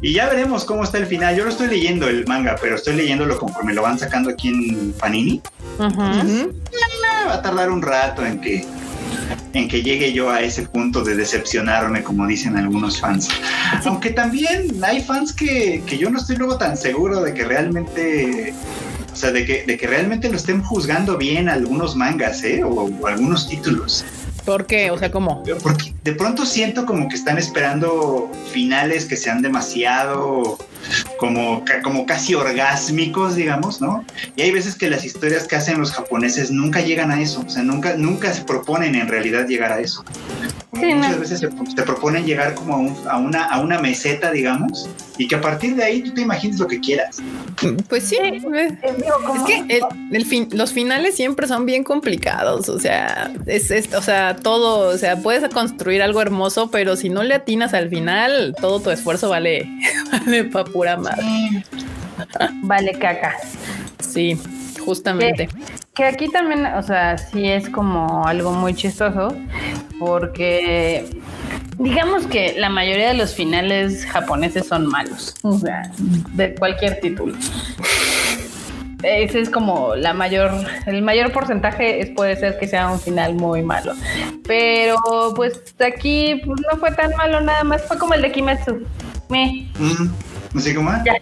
[0.00, 1.36] y ya veremos cómo está el final.
[1.36, 4.92] Yo no estoy leyendo el manga, pero estoy leyéndolo conforme lo van sacando aquí en
[4.92, 5.40] Panini.
[5.78, 8.64] Va a tardar un rato en que
[9.54, 13.28] en que llegue yo a ese punto de decepcionarme, como dicen algunos fans.
[13.84, 18.52] Aunque también hay fans que, que yo no estoy luego tan seguro de que realmente
[19.14, 22.64] o sea, de que, de que realmente lo estén juzgando bien algunos mangas, ¿eh?
[22.64, 24.04] o algunos títulos.
[24.44, 24.90] ¿Por qué?
[24.90, 25.44] O sea, ¿cómo?
[25.62, 30.58] Porque de pronto siento como que están esperando finales que sean demasiado
[31.16, 34.04] como, como casi orgásmicos, digamos, ¿no?
[34.36, 37.48] Y hay veces que las historias que hacen los japoneses nunca llegan a eso, o
[37.48, 40.04] sea, nunca, nunca se proponen en realidad llegar a eso.
[40.72, 44.88] muchas veces se, proponen llegar como a, una, a una meseta, digamos,
[45.18, 47.22] y que a partir de ahí tú te imagines lo que quieras.
[47.88, 48.40] Pues sí, eh,
[48.82, 49.80] es que
[50.10, 54.88] el, fin, los finales siempre son bien complicados, o sea, es, es, o sea, todo,
[54.88, 58.90] o sea, puedes construir algo hermoso, pero si no le atinas al final, todo tu
[58.90, 59.68] esfuerzo vale,
[60.12, 61.24] vale para pura madre.
[62.62, 63.36] Vale caca.
[64.00, 64.38] Sí,
[64.84, 65.48] justamente.
[65.94, 69.34] Que, aquí también, o sea, sí es como algo muy chistoso,
[69.98, 71.08] porque
[71.78, 75.90] digamos que la mayoría de los finales japoneses son malos, o sea,
[76.34, 77.34] de cualquier título
[79.04, 80.50] ese es como la mayor,
[80.86, 83.92] el mayor porcentaje es, puede ser que sea un final muy malo.
[84.46, 84.96] Pero
[85.36, 88.82] pues aquí pues, no fue tan malo nada más, fue como el de Kimetsu.
[89.28, 89.70] Me.
[89.78, 90.08] Mm,
[90.54, 90.90] ¿Así como?
[91.04, 91.14] Ya.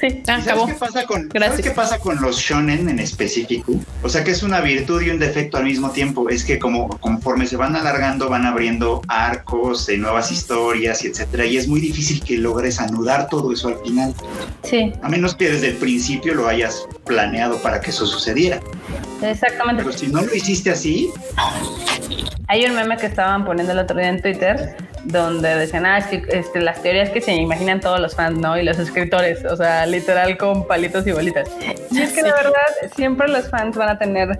[0.00, 3.72] Sí, ¿Sabes, qué pasa con, ¿Sabes qué pasa con los shonen en específico?
[4.02, 6.28] O sea que es una virtud y un defecto al mismo tiempo.
[6.28, 11.46] Es que como conforme se van alargando, van abriendo arcos de nuevas historias y etcétera.
[11.46, 14.14] Y es muy difícil que logres anudar todo eso al final.
[14.64, 14.92] Sí.
[15.02, 18.60] A menos que desde el principio lo hayas planeado para que eso sucediera.
[19.22, 19.82] Exactamente.
[19.82, 21.10] Pero si no lo hiciste así.
[22.48, 26.60] Hay un meme que estaban poniendo el otro día en Twitter donde decían, ah, este,
[26.60, 28.58] las teorías que se imaginan todos los fans, ¿no?
[28.58, 31.48] Y los escritores, o sea, literal con palitos y bolitas.
[31.90, 32.52] Y es que la verdad,
[32.96, 34.38] siempre los fans van a tener,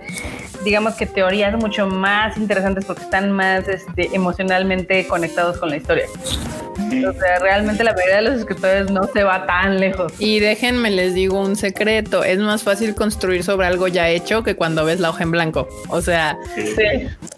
[0.64, 6.06] digamos que teorías mucho más interesantes porque están más este, emocionalmente conectados con la historia.
[6.76, 10.12] O sea, realmente la mayoría de los escritores no se va tan lejos.
[10.18, 14.56] Y déjenme les digo un secreto, es más fácil construir sobre algo ya hecho que
[14.56, 15.68] cuando ves la hoja en blanco.
[15.88, 16.36] O sea,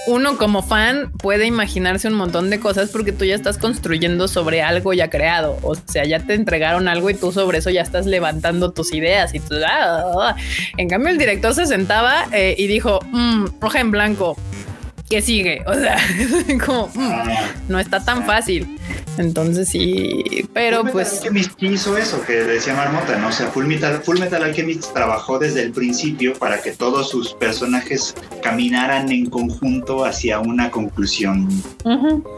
[0.07, 4.63] uno como fan puede imaginarse un montón de cosas porque tú ya estás construyendo sobre
[4.63, 5.59] algo ya creado.
[5.63, 9.35] O sea, ya te entregaron algo y tú sobre eso ya estás levantando tus ideas
[9.35, 10.37] y tú, ah, ah, ah".
[10.77, 14.37] en cambio el director se sentaba eh, y dijo, mm, hoja en blanco,
[15.11, 15.63] ¿qué sigue?
[15.67, 15.99] O sea,
[16.65, 17.23] como mm,
[17.69, 18.78] no está tan fácil.
[19.17, 21.13] Entonces sí, pero Full pues.
[21.15, 23.29] Alchemist hizo eso que decía Marmota, ¿no?
[23.29, 27.35] O sea, Full Metal, Full Metal Alchemist trabajó desde el principio para que todos sus
[27.35, 31.49] personajes caminaran en conjunto hacia una conclusión,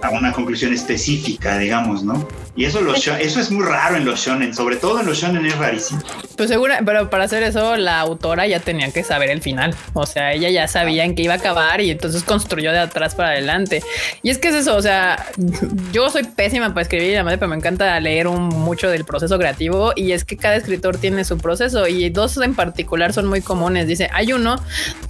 [0.02, 2.26] a una conclusión específica, digamos, ¿no?
[2.56, 5.46] Y eso, los eso es muy raro en los shonen, sobre todo en los shonen
[5.46, 6.02] es rarísimo.
[6.36, 9.74] Pues segura, pero para hacer eso la autora ya tenía que saber el final.
[9.92, 13.14] O sea, ella ya sabía en qué iba a acabar y entonces construyó de atrás
[13.14, 13.82] para adelante.
[14.22, 15.26] Y es que es eso, o sea,
[15.92, 19.92] yo soy pésima para escribir, madre, pero me encanta leer un, mucho del proceso creativo
[19.94, 23.86] y es que cada escritor tiene su proceso y dos en particular son muy comunes.
[23.86, 24.56] Dice, hay uno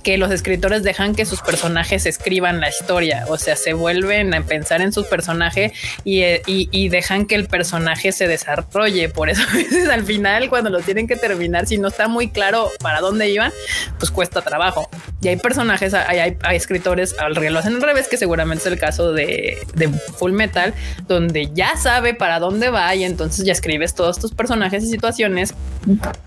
[0.02, 4.42] que los escritores dejan que sus personajes escriban la historia, o sea, se vuelven a
[4.42, 9.08] pensar en su personaje y, y, dejan que el personaje se desarrolle.
[9.08, 12.30] Por eso a veces al final, cuando lo tienen que terminar, si no está muy
[12.30, 13.52] claro para dónde iban,
[14.00, 14.90] pues cuesta trabajo.
[15.22, 18.80] Y hay personajes, hay, hay, escritores al lo hacen al revés, que seguramente es el
[18.80, 19.88] caso de, de
[20.18, 20.74] Full Metal,
[21.06, 25.54] donde ya sabe para dónde va y entonces ya escribes todos tus personajes y situaciones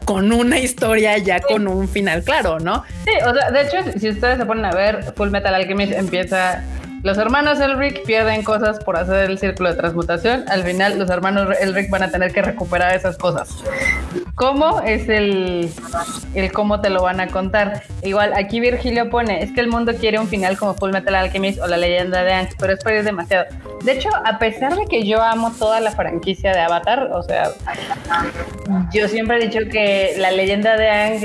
[0.05, 2.83] con una historia ya con un final claro, ¿no?
[3.05, 6.63] Sí, o sea, de hecho, si ustedes se ponen a ver, Full Metal Alchemist empieza
[7.03, 10.45] los hermanos Elric pierden cosas por hacer el círculo de transmutación.
[10.47, 13.61] Al final, los hermanos Elric van a tener que recuperar esas cosas.
[14.35, 14.79] ¿Cómo?
[14.79, 15.69] Es el,
[16.33, 17.83] el cómo te lo van a contar.
[18.03, 21.59] Igual, aquí Virgilio pone, es que el mundo quiere un final como Full Metal Alchemist
[21.59, 23.45] o la leyenda de Aang, pero es ir demasiado.
[23.83, 27.51] De hecho, a pesar de que yo amo toda la franquicia de Avatar, o sea,
[28.93, 31.21] yo siempre he dicho que la leyenda de Aang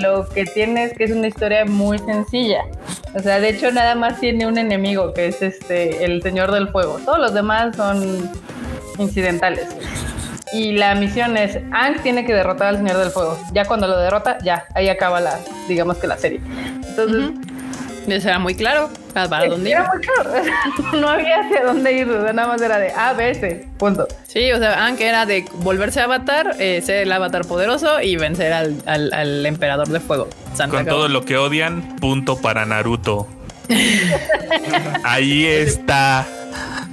[0.00, 2.62] lo que tiene es que es una historia muy sencilla.
[3.14, 6.68] O sea, de hecho, nada más tiene un enemigo que es este el Señor del
[6.68, 6.98] Fuego.
[7.04, 8.30] Todos los demás son
[8.98, 9.66] incidentales.
[10.52, 13.38] y la misión es Ang tiene que derrotar al Señor del Fuego.
[13.52, 15.38] Ya cuando lo derrota, ya ahí acaba la,
[15.68, 16.40] digamos que la serie.
[16.88, 17.32] Entonces,
[18.08, 18.90] eso era muy claro.
[19.12, 20.30] ¿Para dónde Era muy claro.
[21.00, 22.06] no había hacia dónde ir.
[22.06, 23.68] nada más era de A, B, C.
[23.78, 24.06] Punto.
[24.26, 28.52] Sí, o sea, aunque era de volverse avatar, eh, ser el avatar poderoso y vencer
[28.52, 30.28] al, al, emperador de fuego.
[30.70, 33.26] Con todo lo que odian, punto para Naruto.
[35.04, 36.26] Ahí está.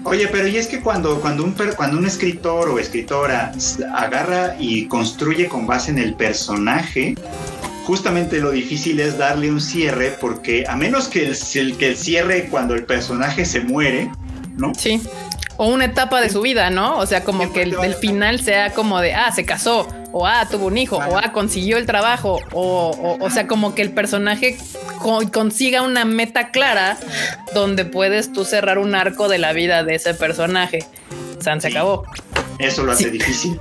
[0.04, 3.52] Oye, pero y es que cuando, cuando, un, cuando un escritor o escritora
[3.94, 7.16] agarra y construye con base en el personaje,
[7.86, 12.48] justamente lo difícil es darle un cierre porque a menos que el, que el cierre
[12.50, 14.10] cuando el personaje se muere,
[14.56, 14.74] ¿no?
[14.76, 15.02] Sí.
[15.58, 16.98] O una etapa de su vida, ¿no?
[16.98, 19.88] O sea, como que el, final sea como de, ah, se casó,
[20.18, 23.82] o ah, tuvo un hijo, o ah, consiguió el trabajo, o, o, sea, como que
[23.82, 24.58] el personaje
[25.32, 26.98] consiga una meta clara
[27.54, 30.80] donde puedes tú cerrar un arco de la vida de ese personaje.
[31.40, 32.04] San se acabó.
[32.60, 33.58] Eso lo hace difícil.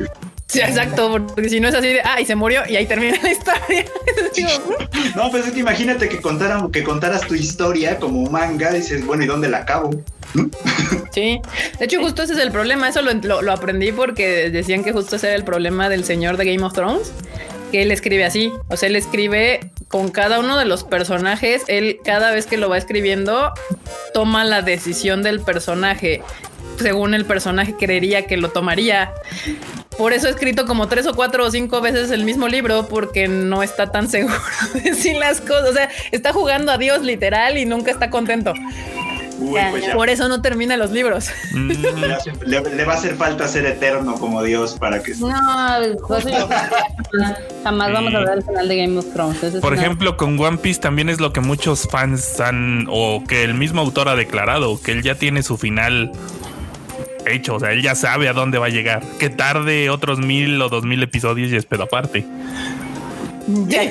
[0.48, 3.32] Sí, exacto, porque si no es así de, ay, se murió y ahí termina la
[3.32, 3.85] historia.
[5.16, 9.24] no, pues es que imagínate que, contaran, que contaras tu historia como manga, dices, bueno,
[9.24, 9.90] ¿y dónde la acabo?
[11.12, 11.40] Sí,
[11.78, 15.16] de hecho justo ese es el problema, eso lo, lo, aprendí porque decían que justo
[15.16, 17.10] ese era el problema del señor de Game of Thrones,
[17.73, 22.01] que él escribe así, o sea, él escribe con cada uno de los personajes, él
[22.05, 23.51] cada vez que lo va escribiendo
[24.12, 26.23] toma la decisión del personaje
[26.78, 29.12] según el personaje creería que lo tomaría.
[29.98, 33.28] Por eso he escrito como tres o cuatro o cinco veces el mismo libro porque
[33.28, 34.36] no está tan seguro
[34.74, 35.70] de decir las cosas.
[35.70, 38.52] O sea, está jugando a Dios literal y nunca está contento.
[39.39, 41.31] Pues Por eso no termina los libros.
[41.52, 41.70] Mm.
[42.47, 45.14] Le, va a hacer falta ser eterno como Dios para que.
[45.16, 45.28] No,
[46.09, 46.24] pues
[47.62, 49.39] jamás vamos a ver el final de Game of Thrones.
[49.60, 53.55] Por ejemplo, con One Piece también es lo que muchos fans han, o que el
[53.55, 56.12] mismo autor ha declarado, que él ya tiene su final
[57.31, 57.57] hecho.
[57.57, 59.03] O sea, él ya sabe a dónde va a llegar.
[59.19, 62.24] Que tarde otros mil o dos mil episodios y es pedo aparte.
[63.47, 63.82] Ya,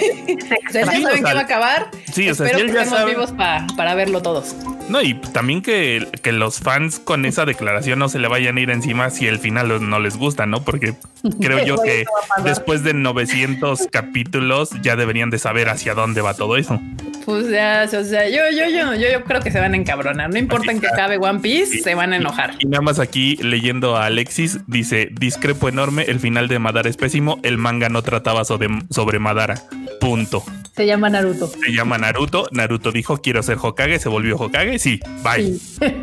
[0.71, 1.91] saben que va a acabar.
[2.11, 4.55] Sí, o sea, Espero que estemos vivos para verlo todos.
[4.89, 8.59] No, y también que, que, los fans con esa declaración no se le vayan a
[8.59, 10.63] ir encima si el final no les gusta, ¿no?
[10.63, 10.93] Porque
[11.41, 12.05] creo yo que
[12.43, 16.79] después de 900 capítulos ya deberían de saber hacia dónde va todo eso.
[17.25, 20.29] Pues ya, o sea, yo, yo, yo, yo, yo creo que se van a encabronar.
[20.29, 22.53] No importa en que acabe One Piece, se van a enojar.
[22.59, 26.97] Y, nada más aquí leyendo a Alexis, dice: discrepo enorme, el final de Madara es
[26.97, 29.55] pésimo, el manga no trataba sobre, sobre Madara.
[29.99, 30.43] Punto.
[30.75, 31.47] Se llama Naruto.
[31.47, 32.47] Se llama Naruto.
[32.51, 34.77] Naruto dijo quiero ser Hokage, se volvió Hokage.
[34.77, 35.57] Sí, bye.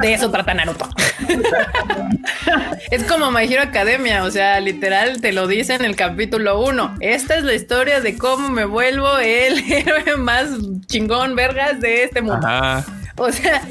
[0.00, 0.88] de eso trata Naruto.
[2.90, 6.96] es como My Hero Academia, o sea, literal te lo dice en el capítulo 1.
[7.00, 10.48] Esta es la historia de cómo me vuelvo el héroe más
[10.86, 12.48] chingón vergas de este mundo.
[13.18, 13.62] O sea,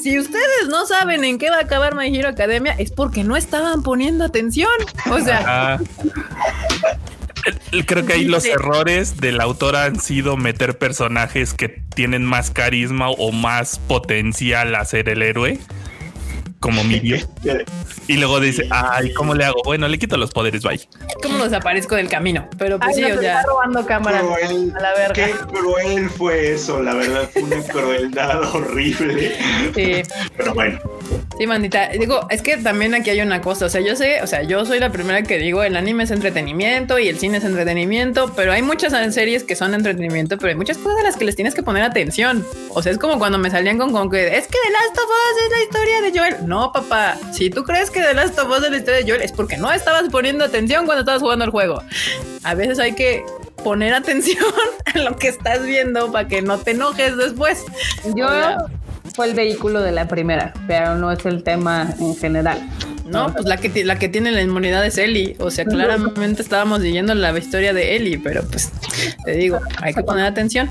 [0.00, 3.36] si ustedes no saben en qué va a acabar My Hero Academia, es porque no
[3.36, 4.70] estaban poniendo atención.
[5.10, 5.80] O sea,
[7.86, 13.10] Creo que ahí los errores del autor han sido meter personajes que tienen más carisma
[13.10, 15.58] o más potencial a ser el héroe
[16.62, 17.18] como Mirio.
[18.08, 19.60] y luego dice, ay, ¿cómo le hago?
[19.64, 20.80] Bueno, le quito los poderes, bye.
[21.22, 22.48] ¿Cómo desaparezco del camino?
[22.56, 25.12] Pero pues sí, o Está robando cámara a la verga.
[25.12, 29.36] Qué cruel fue eso, la verdad, fue una crueldad horrible.
[29.74, 30.02] Sí.
[30.36, 30.78] Pero bueno.
[31.36, 31.88] Sí, mandita.
[31.88, 33.66] Digo, es que también aquí hay una cosa.
[33.66, 36.10] O sea, yo sé, o sea, yo soy la primera que digo el anime es
[36.12, 40.56] entretenimiento y el cine es entretenimiento, pero hay muchas series que son entretenimiento, pero hay
[40.56, 42.46] muchas cosas a las que les tienes que poner atención.
[42.68, 45.04] O sea, es como cuando me salían con, con que es que The Last of
[45.04, 46.48] Us es la historia de Joel.
[46.52, 47.16] No, papá.
[47.32, 49.56] Si tú crees que The Last of Us es la historia de Joel, es porque
[49.56, 51.82] no estabas poniendo atención cuando estabas jugando el juego.
[52.42, 53.24] A veces hay que
[53.64, 54.44] poner atención
[54.94, 57.64] a lo que estás viendo para que no te enojes después.
[58.14, 58.28] Yo
[59.14, 62.60] fue el vehículo de la primera, pero no es el tema en general.
[63.12, 65.36] No, pues la que, la que tiene la inmunidad es Ellie.
[65.38, 68.70] O sea, claramente estábamos leyendo la historia de Ellie, pero pues
[69.24, 70.70] te digo, hay que poner atención.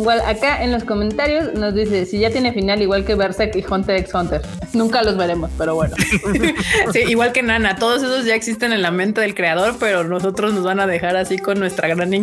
[0.00, 3.64] Igual acá en los comentarios nos dice si ya tiene final igual que Berserk y
[3.68, 4.40] Hunter x Hunter.
[4.72, 5.94] Nunca los veremos, pero bueno.
[6.92, 10.54] sí, igual que Nana, todos esos ya existen en la mente del creador, pero nosotros
[10.54, 12.14] nos van a dejar así con nuestra gran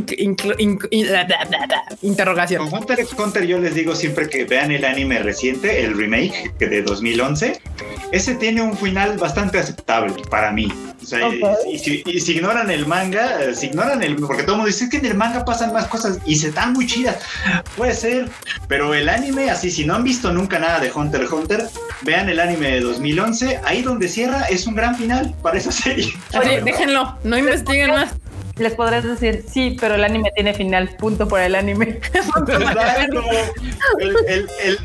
[2.01, 2.69] interrogación.
[2.69, 6.53] Con Hunter x Hunter yo les digo siempre que vean el anime reciente, el remake
[6.57, 7.59] de 2011.
[8.11, 10.72] Ese tiene un final bastante aceptable para mí.
[11.01, 11.30] O sea,
[11.69, 15.05] y, si, ignoran el manga, si ignoran el, porque todo el mundo dice que en
[15.05, 17.18] el manga pasan más cosas y se están muy chidas.
[17.76, 18.30] Puede ser,
[18.68, 21.68] pero el anime, así, si no han visto nunca nada de Hunter x Hunter,
[22.01, 23.61] vean el anime de 2011.
[23.64, 26.14] Ahí donde cierra es un gran final para esa serie.
[26.38, 28.14] Oye, déjenlo, no investiguen más.
[28.59, 31.99] Les podrás decir, sí, pero el anime tiene final, punto por el anime.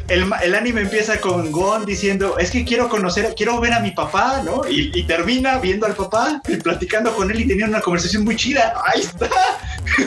[0.08, 4.42] el, anime empieza con Gon diciendo, es que quiero conocer, quiero ver a mi papá,
[4.44, 4.62] ¿no?
[4.68, 8.36] Y, y termina viendo al papá y platicando con él y teniendo una conversación muy
[8.36, 8.74] chida.
[8.86, 9.28] Ahí está.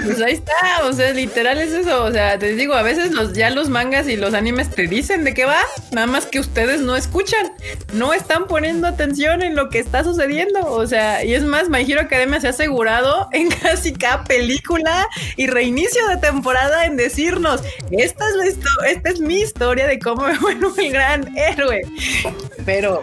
[0.03, 2.03] Pues ahí está, o sea, literal es eso.
[2.03, 5.23] O sea, te digo, a veces los, ya los mangas y los animes te dicen
[5.23, 5.59] de qué va,
[5.91, 7.51] nada más que ustedes no escuchan,
[7.93, 10.65] no están poniendo atención en lo que está sucediendo.
[10.65, 15.07] O sea, y es más, My Hero Academia se ha asegurado en casi cada película
[15.37, 17.61] y reinicio de temporada en decirnos:
[17.91, 21.81] Esta es, la esta es mi historia de cómo me vuelvo el gran héroe.
[22.65, 23.01] Pero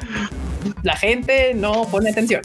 [0.83, 2.43] la gente no pone atención.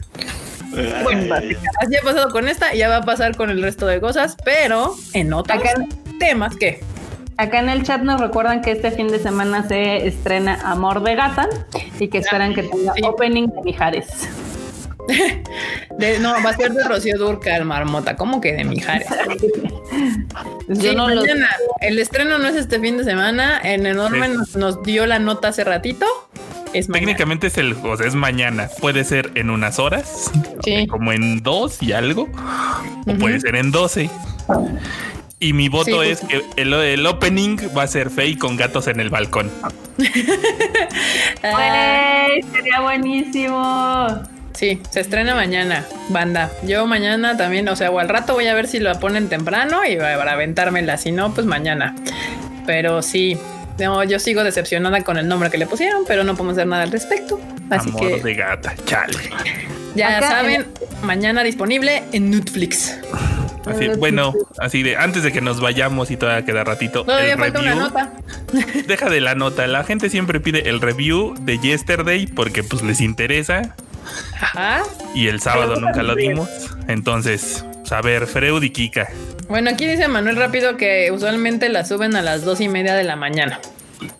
[1.02, 4.36] Bueno, así ha pasado con esta, ya va a pasar con el resto de cosas,
[4.44, 5.62] pero en otros
[6.18, 6.80] temas que
[7.38, 11.14] Acá en el chat nos recuerdan que este fin de semana se estrena Amor de
[11.14, 11.48] Gata
[12.00, 14.28] y que esperan que tenga opening de Mijares.
[16.20, 18.16] no, va a ser de Rocío Durcal, Marmota.
[18.16, 19.08] ¿Cómo que de Mijares?
[20.68, 21.48] Yo no mañana.
[21.80, 23.60] El estreno no es este fin de semana.
[23.62, 26.06] En Enorme nos, dio la nota hace ratito.
[26.74, 28.68] Es Técnicamente es el, o sea, es mañana.
[28.80, 30.30] Puede ser en unas horas,
[30.90, 32.28] como en dos y algo,
[33.06, 34.10] o puede ser en doce.
[35.40, 39.08] Y mi voto es que el, opening va a ser Fey con gatos en el
[39.08, 39.50] balcón.
[42.52, 44.37] sería buenísimo.
[44.58, 46.50] Sí, se estrena mañana, banda.
[46.64, 49.84] Yo mañana también, o sea, o al rato voy a ver si lo ponen temprano
[49.88, 50.96] y para aventármela.
[50.96, 51.94] Si no, pues mañana.
[52.66, 53.38] Pero sí,
[54.08, 56.90] yo sigo decepcionada con el nombre que le pusieron, pero no podemos hacer nada al
[56.90, 57.40] respecto.
[57.70, 59.30] Así Amor de gata, chale.
[59.94, 60.66] Ya saben,
[61.04, 62.98] mañana disponible en Netflix.
[63.64, 67.04] Así, bueno, así de antes de que nos vayamos y todavía queda ratito.
[67.04, 68.12] Todavía falta una nota.
[68.88, 69.68] Deja de la nota.
[69.68, 73.76] La gente siempre pide el review de Yesterday porque pues les interesa.
[74.40, 74.82] Ajá.
[75.14, 76.48] Y el sábado nunca lo dimos.
[76.86, 79.08] Entonces, pues, a ver, Freud y Kika.
[79.48, 83.04] Bueno, aquí dice Manuel Rápido que usualmente la suben a las dos y media de
[83.04, 83.60] la mañana.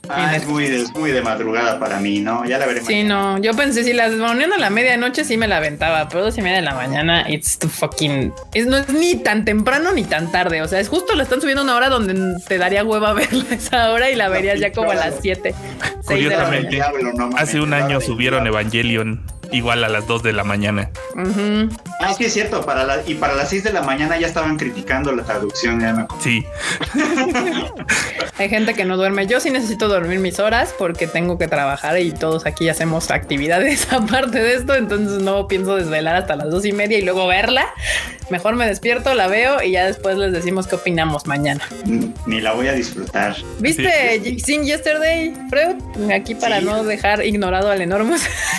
[0.09, 2.45] Ah, es muy, de, muy de madrugada para mí, ¿no?
[2.45, 2.81] Ya la veré.
[2.81, 6.25] Sí, no, yo pensé si las ponían a la medianoche sí me la aventaba, pero
[6.25, 8.33] dos y media de la mañana, it's too fucking.
[8.55, 10.63] Es, no es ni tan temprano ni tan tarde.
[10.63, 13.93] O sea, es justo lo están subiendo una hora donde te daría hueva verla esa
[13.93, 15.55] hora y la verías ya como a las 7.
[16.07, 16.81] Curiosamente,
[17.37, 20.91] hace un año subieron Evangelion igual a las 2 de la mañana.
[22.01, 22.65] Ah, sí, es cierto.
[22.65, 25.81] Para la, y para las 6 de la mañana ya estaban criticando la traducción.
[25.81, 26.45] Ya Sí.
[28.39, 29.27] Hay gente que no duerme.
[29.27, 33.93] Yo sí necesito dormir mis horas porque tengo que trabajar y todos aquí hacemos actividades
[33.93, 34.75] aparte de esto.
[34.75, 37.67] Entonces no pienso desvelar hasta las dos y media y luego verla.
[38.31, 41.65] Mejor me despierto, la veo y ya después les decimos qué opinamos mañana.
[42.27, 43.37] Ni la voy a disfrutar.
[43.59, 46.13] ¿Viste Sing Yesterday, Freud?
[46.13, 48.17] Aquí para no dejar ignorado al enorme.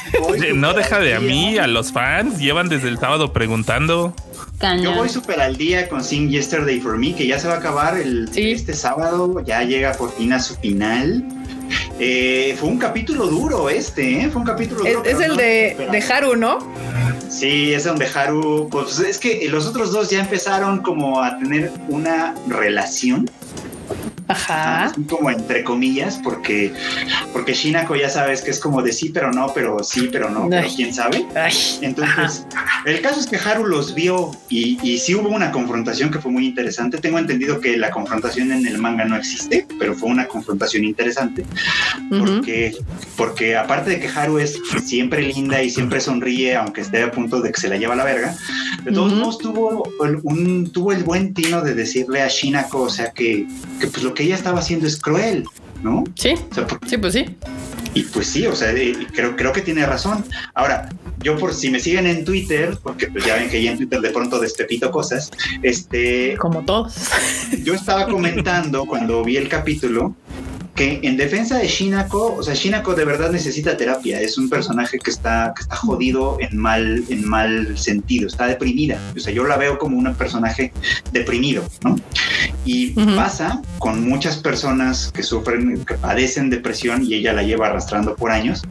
[0.56, 2.40] no deja de a mí, a los fans.
[2.40, 4.14] Llevan desde el sábado preguntando.
[4.82, 7.58] Yo voy súper al día con Sing Yesterday for Me, que ya se va a
[7.58, 9.42] acabar el, este sábado.
[9.46, 11.24] Ya llega por fin a su final.
[12.00, 14.30] Eh, fue un capítulo duro este, ¿eh?
[14.30, 15.04] Fue un capítulo duro.
[15.06, 16.60] Es, el de, de, Haru, ¿no?
[17.30, 21.72] Sí, es donde Haru, pues es que los otros dos ya empezaron como a tener
[21.90, 23.30] una relación
[24.30, 24.92] Ajá.
[25.10, 26.72] Como entre comillas, porque,
[27.34, 30.48] porque Shinako ya sabes que es como de sí, pero no, pero sí, pero no,
[30.50, 31.26] pero quién sabe.
[31.82, 32.46] Entonces,
[32.86, 36.32] el caso es que Haru los vio y, y sí hubo una confrontación que fue
[36.32, 37.00] muy interesante.
[37.00, 41.44] Tengo entendido que la confrontación en el manga no existe, pero fue una confrontación interesante.
[42.10, 42.76] Porque,
[43.18, 47.42] porque aparte de que Haru es siempre linda y siempre sonríe, aunque esté a punto
[47.42, 48.36] de que se la lleva a la verga,
[48.84, 49.92] de todos modos tuvo,
[50.24, 53.48] un, tuvo el buen tino de decirle a Shinako, o sea, que,
[53.80, 55.46] que pues lo que ella estaba haciendo es cruel,
[55.82, 56.04] ¿no?
[56.16, 56.36] Sí,
[56.88, 57.26] sí, pues sí.
[57.94, 58.74] Y pues sí, o sea,
[59.14, 60.24] creo, creo que tiene razón.
[60.54, 60.90] Ahora,
[61.20, 64.00] yo por si me siguen en Twitter, porque pues ya ven que ya en Twitter
[64.00, 65.32] de pronto despepito cosas,
[65.64, 66.38] este...
[66.38, 66.96] Como todos.
[67.64, 70.16] Yo estaba comentando cuando vi el capítulo
[70.80, 74.22] que en defensa de Shinako, o sea, Shinako de verdad necesita terapia.
[74.22, 78.98] Es un personaje que está, que está jodido en mal, en mal sentido, está deprimida.
[79.14, 80.72] O sea, yo la veo como un personaje
[81.12, 81.98] deprimido, ¿no?
[82.64, 88.16] Y pasa con muchas personas que sufren, que padecen depresión y ella la lleva arrastrando
[88.16, 88.62] por años,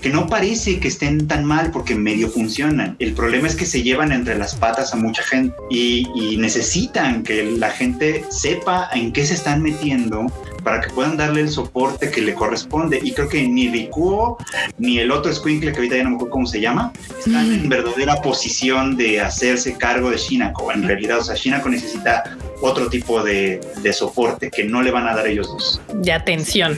[0.00, 2.96] que no parece que estén tan mal porque medio funcionan.
[2.98, 7.22] El problema es que se llevan entre las patas a mucha gente y, y necesitan
[7.24, 10.32] que la gente sepa en qué se están metiendo
[10.68, 13.00] para que puedan darle el soporte que le corresponde.
[13.02, 14.36] Y creo que ni Rikuo
[14.76, 17.70] ni el otro Squinkle, que ahorita ya no me acuerdo cómo se llama, están en
[17.70, 20.70] verdadera posición de hacerse cargo de Shinako.
[20.72, 25.08] En realidad, o sea, Shinako necesita otro tipo de, de soporte que no le van
[25.08, 25.80] a dar ellos dos.
[25.94, 26.76] De atención.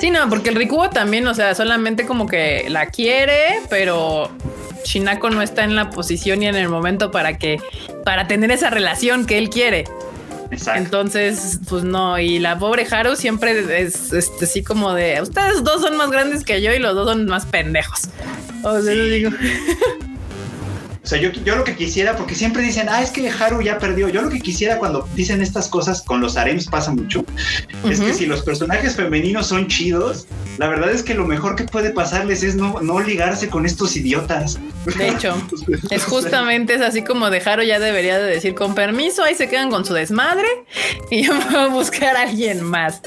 [0.00, 4.28] Sí, no, porque el Rikuo también, o sea, solamente como que la quiere, pero
[4.84, 7.60] Shinako no está en la posición y en el momento para que,
[8.04, 9.84] para tener esa relación que él quiere.
[10.50, 10.82] Exacto.
[10.82, 15.82] Entonces, pues no, y la pobre Haru siempre es este, así como de ustedes dos
[15.82, 18.08] son más grandes que yo y los dos son más pendejos.
[18.62, 19.30] O sea, digo.
[21.08, 23.78] O sea, yo, yo lo que quisiera, porque siempre dicen, ah, es que Haru ya
[23.78, 24.10] perdió.
[24.10, 27.24] Yo lo que quisiera cuando dicen estas cosas con los harems pasa mucho,
[27.88, 30.26] es que si los personajes femeninos son chidos,
[30.58, 33.96] la verdad es que lo mejor que puede pasarles es no, no ligarse con estos
[33.96, 34.58] idiotas.
[34.98, 35.34] De hecho,
[35.90, 39.48] es justamente es así como de Haru ya debería de decir con permiso, ahí se
[39.48, 40.48] quedan con su desmadre
[41.10, 43.00] y yo me voy a buscar a alguien más.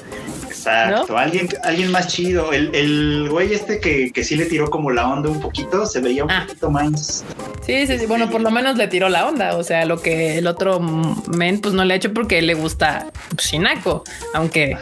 [0.61, 2.53] Exacto, alguien, alguien más chido.
[2.53, 5.99] El, el güey este que, que, sí le tiró como la onda un poquito, se
[6.01, 6.45] veía un ah.
[6.47, 7.23] poquito más.
[7.65, 8.05] Sí, sí, sí.
[8.05, 9.57] Bueno, por lo menos le tiró la onda.
[9.57, 13.11] O sea, lo que el otro men pues no le ha hecho porque le gusta
[13.37, 14.77] Shinako, aunque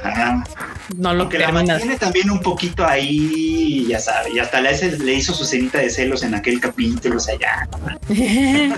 [0.97, 5.13] no lo que la mantiene también un poquito ahí, ya sabe, y hasta le, le
[5.13, 7.67] hizo su cenita de celos en aquel capítulo, o sea, ya.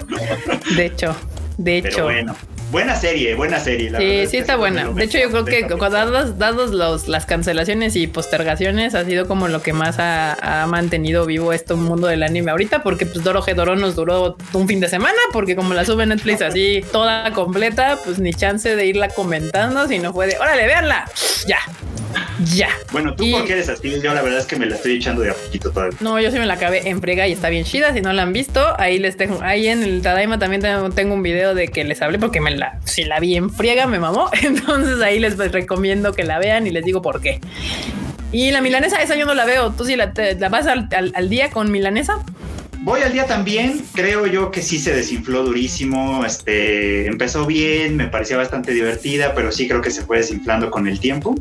[0.76, 1.16] de hecho,
[1.58, 2.04] de hecho.
[2.04, 2.36] bueno
[2.72, 3.92] buena serie, buena serie.
[3.98, 4.90] sí, sí está buena.
[4.90, 9.48] De hecho, yo creo que dados, dados los, las cancelaciones y postergaciones, ha sido como
[9.48, 13.76] lo que más ha, mantenido vivo este mundo del anime ahorita, porque pues Doro Gedoro
[13.76, 18.20] nos duró un fin de semana, porque como la sube Netflix así toda completa, pues
[18.20, 21.06] ni chance de irla comentando, sino fue de, órale, veanla,
[21.48, 21.60] ya.
[22.54, 22.70] Ya.
[22.92, 25.32] Bueno, tú porque eres así, yo la verdad es que me la estoy echando de
[25.32, 25.98] a poquito todavía.
[26.02, 27.94] No, yo sí me la acabé en frega y está bien chida.
[27.94, 30.62] Si no la han visto, ahí les tengo, ahí en el Tadaima también
[30.96, 32.52] tengo, un video de que les hablé porque me
[32.86, 34.30] si la vi en friega me mamó.
[34.42, 37.40] Entonces ahí les recomiendo que la vean y les digo por qué.
[38.32, 39.72] Y la milanesa, esa yo no la veo.
[39.72, 42.24] ¿Tú sí la, la vas al día con milanesa?
[42.84, 48.08] Voy al día también, creo yo que sí se desinfló durísimo, este, empezó bien, me
[48.08, 51.36] parecía bastante divertida, pero sí creo que se fue desinflando con el tiempo.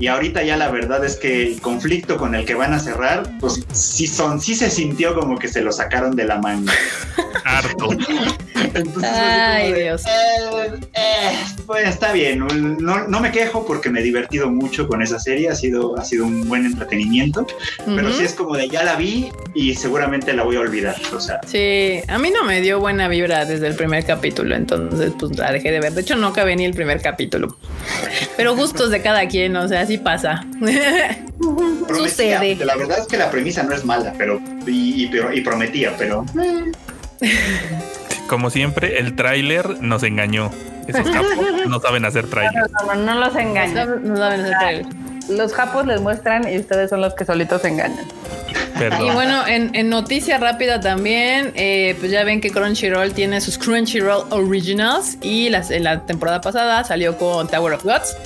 [0.00, 3.30] Y ahorita ya la verdad es que el conflicto con el que van a cerrar,
[3.38, 6.72] pues sí son, sí se sintió como que se lo sacaron de la manga.
[7.44, 7.90] Harto.
[9.04, 10.02] Ay, Dios.
[10.06, 15.02] Eh, eh, pues está bien, no, no, me quejo porque me he divertido mucho con
[15.02, 17.46] esa serie, ha sido, ha sido un buen entretenimiento,
[17.86, 20.79] pero sí es como de ya la vi y seguramente la voy a olvidar
[21.14, 21.40] o sea.
[21.46, 25.52] Sí, a mí no me dio buena vibra desde el primer capítulo, entonces pues la
[25.52, 25.92] dejé de ver.
[25.92, 27.56] De hecho, no acabé ni el primer capítulo.
[28.36, 30.44] Pero gustos de cada quien, o sea, así pasa.
[31.88, 32.56] Sucede.
[32.64, 35.06] La verdad es que la premisa no es mala, pero y,
[35.42, 36.24] prometía, pero.
[38.28, 40.50] Como siempre, el tráiler nos engañó.
[40.86, 41.30] Esos capos
[41.68, 42.62] no saben hacer tráiler.
[42.96, 44.02] No, los engañan.
[44.04, 44.86] No saben hacer tráiler.
[45.28, 48.06] Los japos les muestran y ustedes son los que solitos se engañan.
[48.80, 54.26] Y bueno, en, noticia rápida también, eh, pues ya ven que Crunchyroll tiene sus Crunchyroll
[54.30, 58.16] Originals y las, en la temporada pasada salió con Tower of Gods.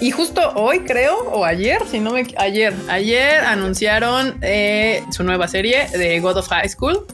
[0.00, 2.26] Y justo hoy creo, o ayer, si no me...
[2.36, 7.06] Ayer, ayer anunciaron eh, su nueva serie de God of High School.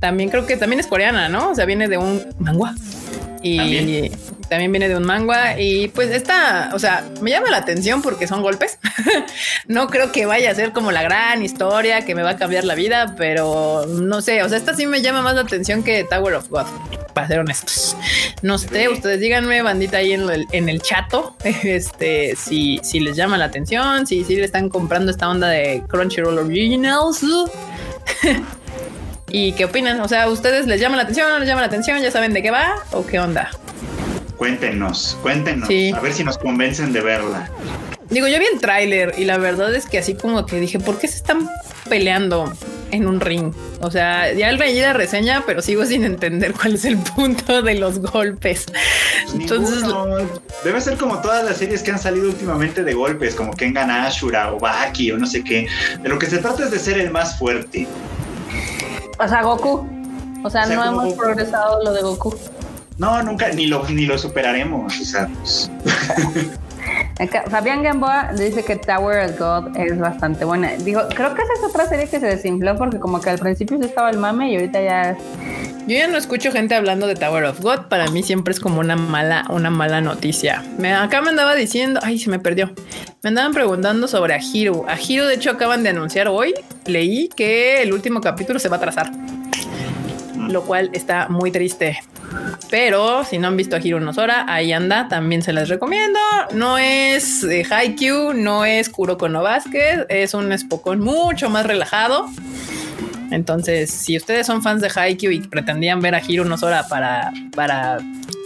[0.00, 1.50] También creo que también es coreana, ¿no?
[1.50, 2.74] O sea, viene de un manga.
[3.42, 4.10] Y también
[4.48, 8.42] viene de un manga y pues esta, o sea, me llama la atención porque son
[8.42, 8.78] golpes.
[9.68, 12.64] no creo que vaya a ser como la gran historia que me va a cambiar
[12.64, 16.04] la vida, pero no sé, o sea, esta sí me llama más la atención que
[16.04, 16.66] Tower of God,
[17.14, 17.96] para ser honestos.
[18.42, 23.16] No sé, ustedes díganme, bandita, ahí en el, en el chato, este, si, si les
[23.16, 27.24] llama la atención, si, si le están comprando esta onda de Crunchyroll Originals.
[29.28, 30.00] ¿Y qué opinan?
[30.00, 31.28] O sea, ¿ustedes les llama la atención?
[31.28, 32.00] ¿No les llama la atención?
[32.00, 32.74] ¿Ya saben de qué va?
[32.92, 33.50] ¿O qué onda?
[34.36, 37.50] Cuéntenos, cuéntenos, a ver si nos convencen de verla.
[38.10, 40.98] Digo, yo vi el tráiler y la verdad es que así como que dije, ¿por
[40.98, 41.48] qué se están
[41.88, 42.52] peleando
[42.92, 43.52] en un ring?
[43.80, 47.74] O sea, ya leí la reseña, pero sigo sin entender cuál es el punto de
[47.74, 48.66] los golpes.
[49.34, 49.82] Entonces,
[50.62, 54.52] debe ser como todas las series que han salido últimamente de golpes, como Kengan Ashura
[54.52, 55.66] o Baki o no sé qué.
[56.00, 57.88] De lo que se trata es de ser el más fuerte.
[59.18, 59.88] O sea, Goku.
[60.44, 62.36] O sea, no hemos progresado lo de Goku.
[62.98, 65.00] No, nunca, ni lo, ni lo superaremos.
[65.00, 65.70] O sea, pues.
[67.50, 70.72] Fabián Gamboa dice que Tower of God es bastante buena.
[70.76, 73.78] Digo, creo que esa es otra serie que se desinfló porque como que al principio
[73.78, 75.16] sí estaba el mame y ahorita ya...
[75.86, 77.86] Yo ya no escucho gente hablando de Tower of God.
[77.88, 80.64] Para mí siempre es como una mala, una mala noticia.
[80.78, 82.72] Me, acá me andaba diciendo, ay, se me perdió.
[83.22, 84.84] Me andaban preguntando sobre a Hiro.
[84.88, 86.54] A Hiro, de hecho, acaban de anunciar hoy.
[86.86, 89.12] Leí que el último capítulo se va a trazar,
[90.48, 91.98] lo cual está muy triste
[92.70, 96.18] pero si no han visto a Hiro Nosora, ahí anda, también se les recomiendo.
[96.52, 102.28] No es eh, Haikyuu, no es Kuroko no Basket, es un Spokon mucho más relajado.
[103.30, 107.98] Entonces, si ustedes son fans de Haikyuu y pretendían ver a Hiro Nosora para, para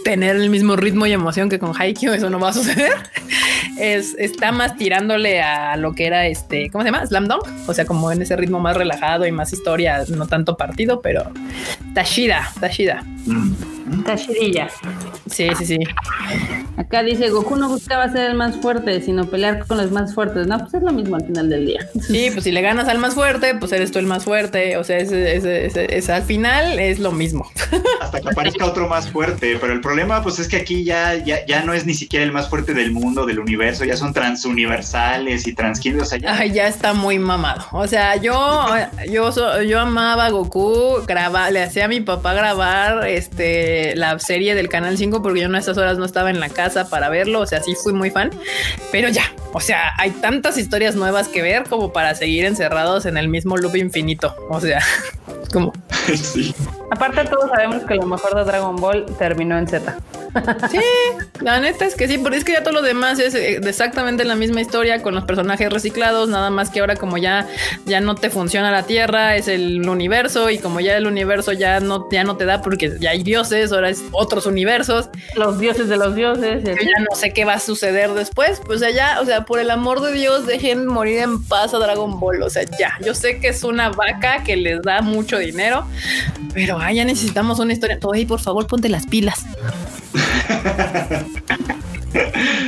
[0.03, 2.93] tener el mismo ritmo y emoción que con Haikyuu, eso no va a suceder.
[3.79, 7.05] es, está más tirándole a lo que era este, ¿cómo se llama?
[7.05, 7.47] Slam Dunk.
[7.67, 11.31] O sea, como en ese ritmo más relajado y más historia, no tanto partido, pero
[11.93, 13.03] Tashida, Tashida.
[14.05, 14.69] Tashidilla.
[15.29, 15.77] Sí, sí, sí.
[16.77, 20.47] Acá dice Goku no buscaba ser el más fuerte, sino pelear con los más fuertes.
[20.47, 21.87] No, pues es lo mismo al final del día.
[22.01, 24.77] Sí, pues si le ganas al más fuerte, pues eres tú el más fuerte.
[24.77, 27.49] O sea, es, al final es lo mismo.
[28.01, 29.57] Hasta que aparezca otro más fuerte.
[29.59, 32.31] Pero el problema, pues es que aquí ya, ya, ya no es ni siquiera el
[32.31, 33.85] más fuerte del mundo, del universo.
[33.85, 36.03] Ya son transuniversales y transquinos.
[36.03, 36.45] O sea, ya...
[36.45, 37.65] ya está muy mamado.
[37.71, 38.65] O sea, yo,
[39.09, 44.55] yo, yo amaba a Goku, graba, le hacía a mi papá grabar este la serie
[44.55, 47.39] del Canal 5 porque yo en esas horas no estaba en la casa para verlo.
[47.39, 48.31] O sea, sí fui muy fan.
[48.91, 53.17] Pero ya, o sea, hay tantas historias nuevas que ver como para seguir encerrados en
[53.17, 54.35] el mismo loop infinito.
[54.49, 54.81] O sea,
[55.53, 55.73] como.
[56.15, 56.53] Sí.
[56.91, 59.97] Aparte, todos sabemos que lo mejor de Dragon Ball terminó en Z.
[60.69, 60.79] Sí,
[61.41, 64.23] la neta es que sí, porque es que ya todo lo demás es eh, exactamente
[64.23, 67.47] la misma historia con los personajes reciclados, nada más que ahora como ya,
[67.85, 71.79] ya no te funciona la Tierra, es el universo y como ya el universo ya
[71.79, 75.09] no, ya no te da porque ya hay dioses, ahora es otros universos.
[75.35, 76.63] Los dioses de los dioses.
[76.63, 79.69] Yo ya no sé qué va a suceder después, pues allá, o sea, por el
[79.69, 83.39] amor de Dios, dejen morir en paz a Dragon Ball, o sea, ya, yo sé
[83.39, 85.85] que es una vaca que les da mucho dinero,
[86.53, 87.99] pero ah, ya necesitamos una historia.
[88.03, 89.45] Oye, por favor, ponte las pilas.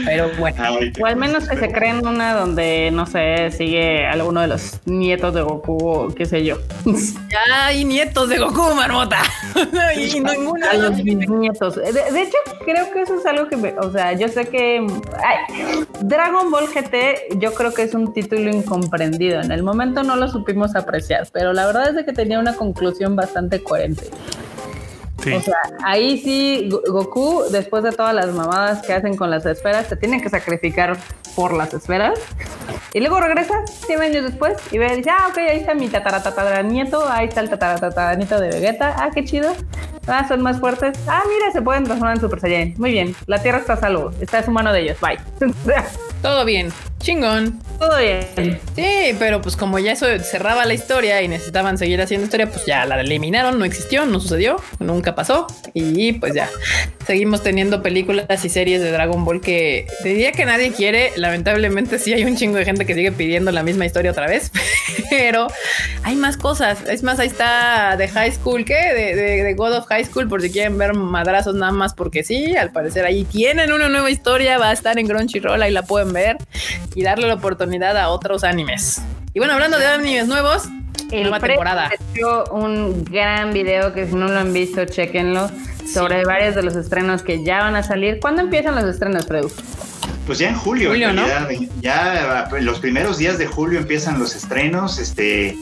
[0.06, 0.64] Pero bueno,
[1.02, 5.34] o al menos que se creen una donde, no sé, sigue alguno de los nietos
[5.34, 6.57] de Goku o qué sé yo.
[7.34, 9.18] Ya hay nietos de Goku, marmota.
[9.95, 11.76] y ninguno de los nietos.
[11.76, 14.86] De, hecho, creo que eso es algo que, me, o sea, yo sé que
[16.02, 19.41] Dragon Ball GT, yo creo que es un título incomprendido.
[19.41, 22.53] En el momento no lo supimos apreciar, pero la verdad es de que tenía una
[22.53, 24.03] conclusión bastante coherente.
[25.31, 29.87] O sea, ahí sí, Goku, después de todas las mamadas que hacen con las esferas,
[29.87, 30.97] se tiene que sacrificar
[31.35, 32.19] por las esferas.
[32.93, 37.09] Y luego regresa 100 años después y ve, dice, ah, ok, ahí está mi nieto,
[37.09, 39.53] ahí está el nieto de Vegeta, ah, qué chido.
[40.07, 40.97] Ah, son más fuertes.
[41.07, 42.73] Ah, mira, se pueden transformar en Super Saiyan.
[42.77, 45.17] Muy bien, la Tierra está a salvo, está en su mano de ellos, bye.
[46.21, 46.71] Todo bien.
[47.03, 47.59] Chingón.
[47.80, 48.61] Todo bien.
[48.77, 52.65] Sí, pero pues como ya eso cerraba la historia y necesitaban seguir haciendo historia, pues
[52.65, 55.47] ya la eliminaron, no existió, no sucedió, nunca pasó.
[55.73, 56.49] Y pues ya
[57.05, 61.11] seguimos teniendo películas y series de Dragon Ball que te diría que nadie quiere.
[61.17, 64.53] Lamentablemente sí hay un chingo de gente que sigue pidiendo la misma historia otra vez,
[65.09, 65.47] pero
[66.03, 66.88] hay más cosas.
[66.88, 68.93] Es más, ahí está de High School, ¿qué?
[68.93, 72.55] De, de God of High School, por si quieren ver madrazos nada más porque sí.
[72.55, 76.13] Al parecer ahí tienen una nueva historia, va a estar en Crunchyroll, ahí la pueden
[76.13, 76.38] ver
[76.95, 79.02] y darle la oportunidad a otros animes.
[79.34, 80.64] Y bueno, hablando de animes nuevos,
[81.11, 81.91] el nueva temporada.
[82.52, 85.49] un gran video que si no lo han visto, chequenlo,
[85.91, 88.20] sobre varios de los estrenos que ya van a salir.
[88.20, 89.52] ¿Cuándo empiezan los estrenos, Freud?
[90.25, 91.49] Pues ya en julio, en realidad,
[91.81, 94.97] ya los primeros días de julio empiezan los estrenos.
[94.97, 95.57] Este,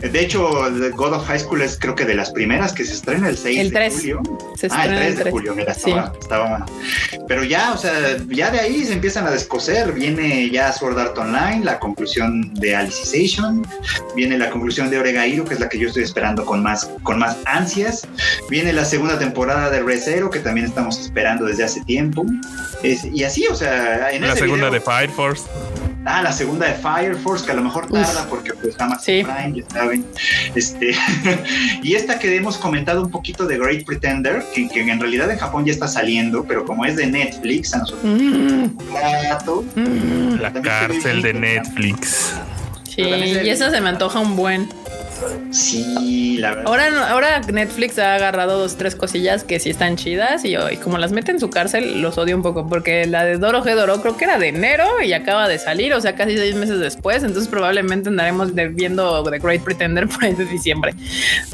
[0.00, 0.48] de hecho,
[0.94, 3.72] God of High School es creo que de las primeras que se estrena el 6
[3.72, 4.22] de julio.
[4.70, 6.66] ah, el 3, de julio, mira, estaba, estaba,
[7.26, 9.92] Pero ya, o sea, ya de ahí se empiezan a descoser.
[9.92, 13.66] Viene ya Sword Art Online, la conclusión de Alicization,
[14.14, 17.18] viene la conclusión de Oregairo, que es la que yo estoy esperando con más, con
[17.18, 18.06] más ansias.
[18.48, 22.24] Viene la segunda temporada de Resero, que también estamos esperando desde hace tiempo.
[22.82, 25.44] y así, o sea, la segunda de Fire Force.
[26.06, 29.02] Ah, la segunda de Fire Force, que a lo mejor tarda porque pues, está más
[29.02, 29.24] sí.
[29.24, 30.04] Prime, ya saben.
[30.54, 30.94] Este,
[31.82, 35.64] y esta que hemos comentado un poquito de Great Pretender, que, en realidad en Japón
[35.64, 38.64] ya está saliendo, pero como es de Netflix, a nosotros mm.
[39.76, 40.40] mm.
[40.40, 42.34] La cárcel de Netflix.
[42.94, 44.68] Sí, y eso se me antoja un buen.
[45.50, 46.64] Sí, la verdad.
[46.66, 51.12] Ahora, ahora Netflix ha agarrado dos, tres cosillas que sí están chidas y, como las
[51.12, 54.16] mete en su cárcel, los odio un poco porque la de Doro G Doro creo
[54.16, 57.22] que era de enero y acaba de salir, o sea, casi seis meses después.
[57.22, 60.94] Entonces, probablemente andaremos viendo The Great Pretender por ahí de diciembre.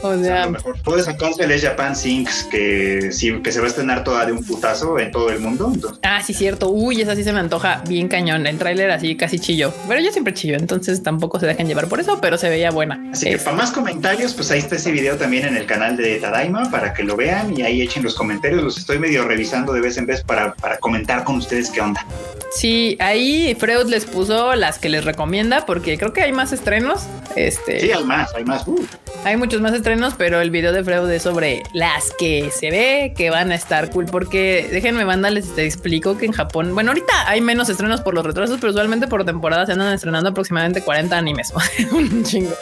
[0.03, 4.05] O sea, mejor puede sacarse el Japan Sinks que, sí, que se va a estrenar
[4.05, 5.99] toda de un putazo en todo el mundo.
[6.03, 6.71] Ah, sí, cierto.
[6.71, 8.47] Uy, esa sí se me antoja bien cañón.
[8.47, 12.01] El tráiler así casi chillo, pero yo siempre chillo, entonces tampoco se dejan llevar por
[12.01, 13.01] eso, pero se veía buena.
[13.13, 16.19] Así que para más comentarios, pues ahí está ese video también en el canal de
[16.19, 18.63] Tadaima para que lo vean y ahí echen los comentarios.
[18.63, 22.07] Los estoy medio revisando de vez en vez para, para comentar con ustedes qué onda.
[22.51, 27.03] Sí, ahí Freud les puso las que les recomienda porque creo que hay más estrenos.
[27.37, 28.67] Este, sí, hay más, hay más.
[28.67, 28.85] Uh.
[29.23, 33.13] Hay muchos más estrenos, pero el video de Freud es sobre las que se ve
[33.15, 34.07] que van a estar cool.
[34.07, 38.15] Porque déjenme, banda, les te explico que en Japón, bueno, ahorita hay menos estrenos por
[38.15, 41.53] los retrasos, pero usualmente por temporada se andan estrenando aproximadamente 40 animes.
[41.93, 42.55] Un chingo.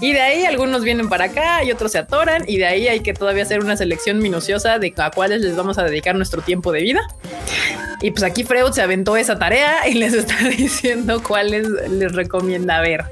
[0.00, 2.44] Y de ahí algunos vienen para acá y otros se atoran.
[2.46, 5.78] Y de ahí hay que todavía hacer una selección minuciosa de a cuáles les vamos
[5.78, 7.00] a dedicar nuestro tiempo de vida.
[8.02, 12.80] Y pues aquí Freud se aventó esa tarea y les está diciendo cuáles les recomienda
[12.80, 13.04] ver.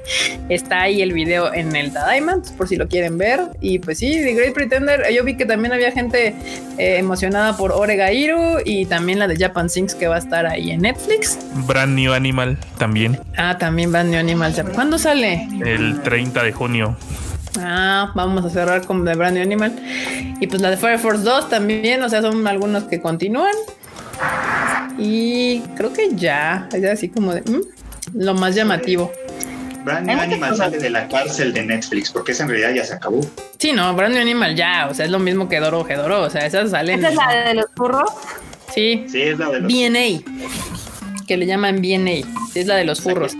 [0.49, 3.41] Está ahí el video en el Tadaima, por si lo quieren ver.
[3.61, 6.35] Y pues sí, The Great Pretender, yo vi que también había gente
[6.77, 10.71] eh, emocionada por Oregairu y también la de Japan Sings que va a estar ahí
[10.71, 11.39] en Netflix.
[11.67, 13.19] Brand New Animal también.
[13.37, 14.53] Ah, también Brand New Animal.
[14.73, 15.47] ¿Cuándo sale?
[15.65, 16.95] El 30 de junio.
[17.59, 19.73] Ah, vamos a cerrar con The Brand New Animal.
[20.39, 23.53] Y pues la de Fire Force 2 también, o sea, son algunos que continúan.
[24.97, 27.61] Y creo que ya, es así como de mm,
[28.15, 29.11] lo más llamativo.
[29.83, 32.93] Brand New Animal sale de la cárcel de Netflix, porque esa en realidad ya se
[32.95, 33.21] acabó.
[33.59, 36.29] Sí, no, Brand New Animal ya, o sea, es lo mismo que Doro Gedoro, o
[36.29, 36.99] sea, esas salen.
[36.99, 38.09] ¿Esa es la de los furros?
[38.73, 39.05] Sí.
[39.07, 43.33] Sí, es la de los BNA, que le llaman BNA, es la de los furros.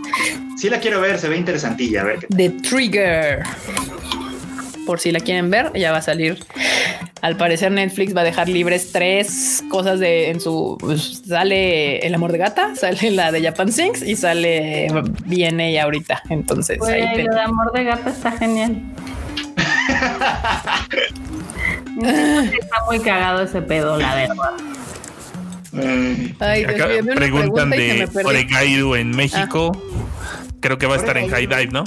[0.56, 3.44] Sí la quiero ver, se ve interesantilla, a ver qué The Trigger.
[4.86, 6.38] Por si la quieren ver, ya va a salir.
[7.22, 12.14] Al parecer Netflix va a dejar libres tres cosas de en su pues, sale El
[12.14, 14.88] amor de gata, sale la de Japan Sings y sale
[15.26, 16.22] BNA ahorita.
[16.30, 18.82] Entonces ahí te- el amor de gato está genial.
[22.02, 24.36] está muy cagado ese pedo, la verdad.
[26.40, 28.26] Ay, Dios mío, preguntan pregunta de.
[28.26, 29.72] Oregairu en México.
[30.60, 31.84] Creo que va a estar en High Dive, ¿no?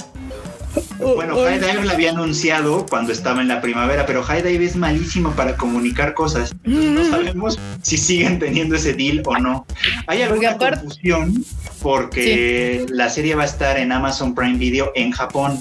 [0.99, 4.75] Bueno, High Dive la había anunciado cuando estaba en la primavera, pero High Dive es
[4.75, 6.53] malísimo para comunicar cosas.
[6.63, 9.65] No sabemos si siguen teniendo ese deal o no.
[10.07, 11.43] Hay alguna confusión
[11.81, 15.59] porque la serie va a estar en Amazon Prime Video en Japón.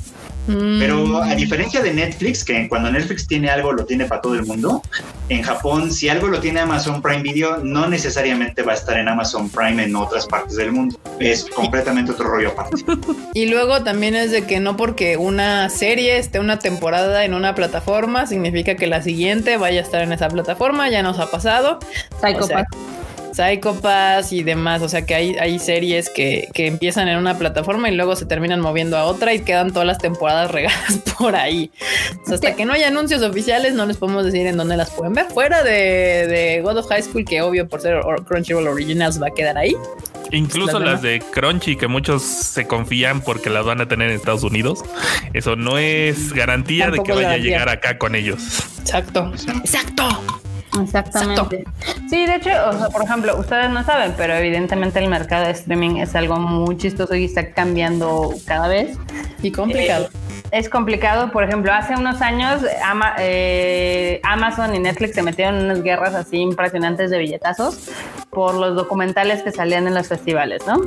[0.49, 0.79] Mm.
[0.79, 4.47] Pero a diferencia de Netflix, que cuando Netflix tiene algo lo tiene para todo el
[4.47, 4.83] mundo,
[5.29, 9.09] en Japón si algo lo tiene Amazon Prime Video, no necesariamente va a estar en
[9.09, 10.99] Amazon Prime en otras partes del mundo.
[11.21, 12.85] Es completamente otro rollo aparte.
[13.35, 17.55] Y luego también es de que no porque una serie esté una temporada en una
[17.55, 21.79] plataforma significa que la siguiente vaya a estar en esa plataforma, ya nos ha pasado.
[22.21, 22.67] Psycho O sea,
[23.39, 23.49] Pass.
[23.51, 27.39] Psycho Pass y demás, o sea que hay, hay series que, que empiezan en una
[27.39, 31.35] plataforma y luego se terminan moviendo a otra y quedan todas las temporadas regadas por
[31.37, 31.71] ahí.
[32.23, 34.91] O sea, hasta que no haya anuncios oficiales no les podemos decir en dónde las
[34.91, 35.27] pueden ver.
[35.27, 39.29] Fuera de, de God of High School, que obvio por ser or- Crunchyroll Originals va
[39.29, 39.75] a quedar ahí.
[40.31, 44.17] Incluso Las las de Crunchy, que muchos se confían porque las van a tener en
[44.17, 44.85] Estados Unidos.
[45.33, 48.41] Eso no es garantía de que vaya a llegar acá con ellos.
[48.81, 49.33] Exacto.
[49.65, 50.05] Exacto.
[50.83, 51.65] Exactamente.
[52.09, 55.53] Sí, de hecho, o sea, por ejemplo, ustedes no saben, pero evidentemente el mercado de
[55.53, 58.97] streaming es algo muy chistoso y está cambiando cada vez.
[59.43, 60.09] Y complicado.
[60.51, 65.65] Es complicado, por ejemplo, hace unos años Ama- eh, Amazon y Netflix se metieron en
[65.67, 67.91] unas guerras así impresionantes de billetazos
[68.31, 70.81] por los documentales que salían en los festivales, ¿no?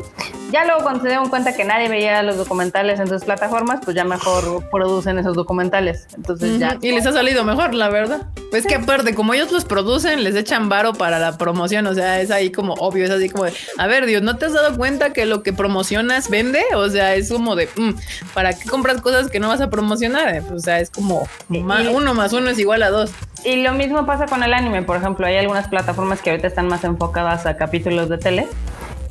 [0.52, 3.96] Ya luego cuando se dieron cuenta que nadie veía los documentales en sus plataformas, pues
[3.96, 6.08] ya mejor producen esos documentales.
[6.16, 6.70] Entonces ya...
[6.78, 8.28] Ujú, Y les ha salido mejor, la verdad.
[8.50, 11.88] Pues que aparte, como ellos los producen, les echan varo para la promoción.
[11.88, 14.46] O sea, es ahí como obvio, es así como de, a ver, Dios, ¿no te
[14.46, 16.62] has dado cuenta que lo que promocionas vende?
[16.76, 17.92] O sea, es como de, mm,
[18.34, 20.36] ¿para qué compras cosas que no vas a promocionar?
[20.36, 23.12] Eh, O sea, es como uno más uno es igual a dos.
[23.46, 26.68] Y lo mismo pasa con el anime, por ejemplo, hay algunas plataformas que ahorita están
[26.68, 28.48] más enfocadas a capítulos de tele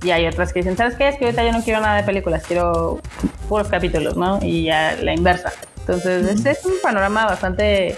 [0.03, 1.09] y hay otras que dicen, ¿sabes qué?
[1.09, 3.01] Es que ahorita yo no quiero nada de películas, quiero
[3.49, 4.39] puros capítulos, ¿no?
[4.43, 5.53] Y ya la inversa.
[5.81, 7.97] Entonces, este es un panorama bastante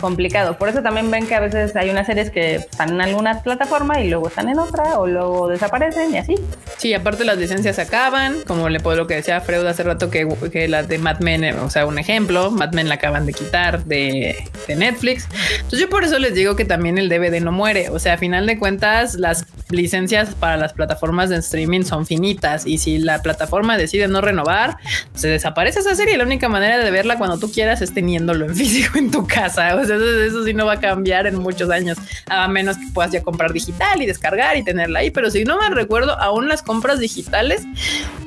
[0.00, 0.56] complicado.
[0.58, 4.00] Por eso también ven que a veces hay unas series que están en alguna plataforma
[4.00, 6.34] y luego están en otra o luego desaparecen y así.
[6.78, 10.26] Sí, aparte las licencias acaban, como le puedo lo que decía Freud hace rato que,
[10.50, 13.84] que la de Mad Men, o sea, un ejemplo, Mad Men la acaban de quitar
[13.84, 14.36] de,
[14.66, 15.28] de Netflix.
[15.56, 18.18] Entonces yo por eso les digo que también el DVD no muere, o sea, a
[18.18, 23.22] final de cuentas las licencias para las plataformas de streaming son finitas y si la
[23.22, 24.76] plataforma decide no renovar,
[25.14, 26.16] se desaparece esa serie.
[26.16, 29.74] La única manera de verla cuando tú quieras es teniéndolo en físico en tu casa.
[29.76, 31.98] O sea, eso, eso sí no va a cambiar en muchos años,
[32.28, 35.10] a menos que puedas ya comprar digital y descargar y tenerla ahí.
[35.10, 37.62] Pero si no me recuerdo, aún las compras digitales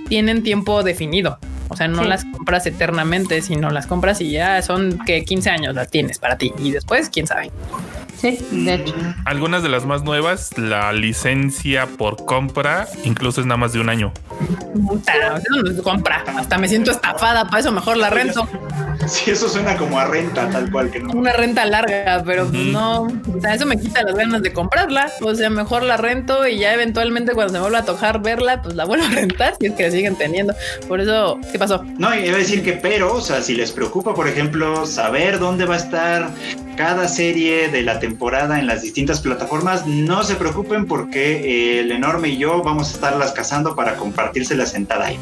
[0.09, 1.39] tienen tiempo definido.
[1.69, 2.09] O sea, no Sí.
[2.09, 6.37] las compras eternamente, sino las compras y ya son que 15 años las tienes para
[6.37, 6.53] ti.
[6.59, 7.49] Y después, quién sabe.
[8.23, 8.95] Sí, de hecho.
[9.25, 13.89] Algunas de las más nuevas, la licencia por compra incluso es nada más de un
[13.89, 14.13] año.
[14.87, 16.23] Puta, eso no es compra.
[16.37, 18.47] Hasta me siento estafada, para eso mejor la rento.
[19.07, 21.11] Sí, eso suena como a renta, tal cual que no.
[21.11, 22.71] Una renta larga, pero pues Ujú.
[22.71, 25.11] no, o sea, eso me quita las ganas de comprarla.
[25.21, 28.61] O sea, mejor la rento y ya eventualmente cuando se me vuelva a tocar verla,
[28.61, 30.53] pues la vuelvo a rentar si es que la siguen teniendo.
[30.87, 31.83] Por eso, ¿qué pasó?
[31.97, 35.65] No, iba a decir que, pero, o sea, si les preocupa, por ejemplo, saber dónde
[35.65, 36.29] va a estar
[36.77, 38.12] cada serie de la temporada
[38.59, 42.91] en las distintas plataformas, no se preocupen porque eh, el enorme y yo vamos a
[42.93, 45.17] estarlas cazando para compartírselas en Tadai.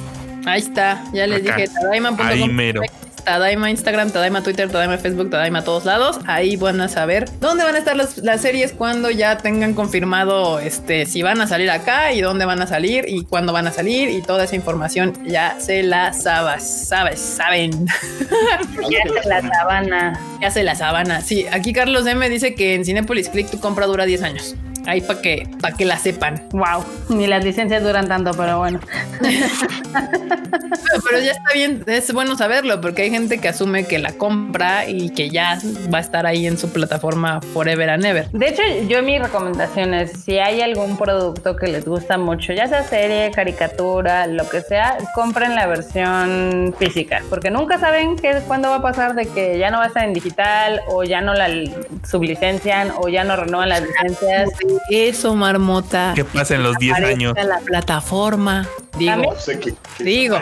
[0.46, 1.56] Ahí está, ya les Acá.
[1.58, 3.11] dije, tadaima.com.
[3.24, 6.20] Tadaima Instagram, Tadaima Twitter, Tadaima Facebook, Tadaima todos lados.
[6.26, 10.60] Ahí van a saber dónde van a estar las, las series cuando ya tengan confirmado
[10.60, 13.72] este si van a salir acá y dónde van a salir y cuándo van a
[13.72, 17.88] salir y toda esa información ya se la sabes, sabes, saben.
[18.90, 20.20] ya se la sabana.
[20.42, 21.22] Ya se la sabana.
[21.22, 24.56] Sí, aquí Carlos M dice que en Cinepolis Click tu compra dura 10 años
[24.86, 26.48] ahí para que, para que la sepan.
[26.52, 28.80] Wow, ni las licencias duran tanto, pero bueno.
[29.22, 34.88] pero, ya está bien, es bueno saberlo, porque hay gente que asume que la compra
[34.88, 35.60] y que ya
[35.94, 38.30] va a estar ahí en su plataforma forever and ever.
[38.32, 42.68] De hecho, yo mi recomendación es, si hay algún producto que les gusta mucho, ya
[42.68, 48.70] sea serie, caricatura, lo que sea, compren la versión física, porque nunca saben qué, cuándo
[48.70, 51.34] va a pasar de que ya no va a estar en digital o ya no
[51.34, 51.50] la
[52.08, 54.50] sublicencian o ya no renuevan las licencias.
[54.90, 56.14] Eso, marmota.
[56.16, 57.34] ¿Qué pasa en los 10 años?
[57.44, 58.68] La plataforma.
[58.98, 59.34] Digo,
[60.00, 60.38] digo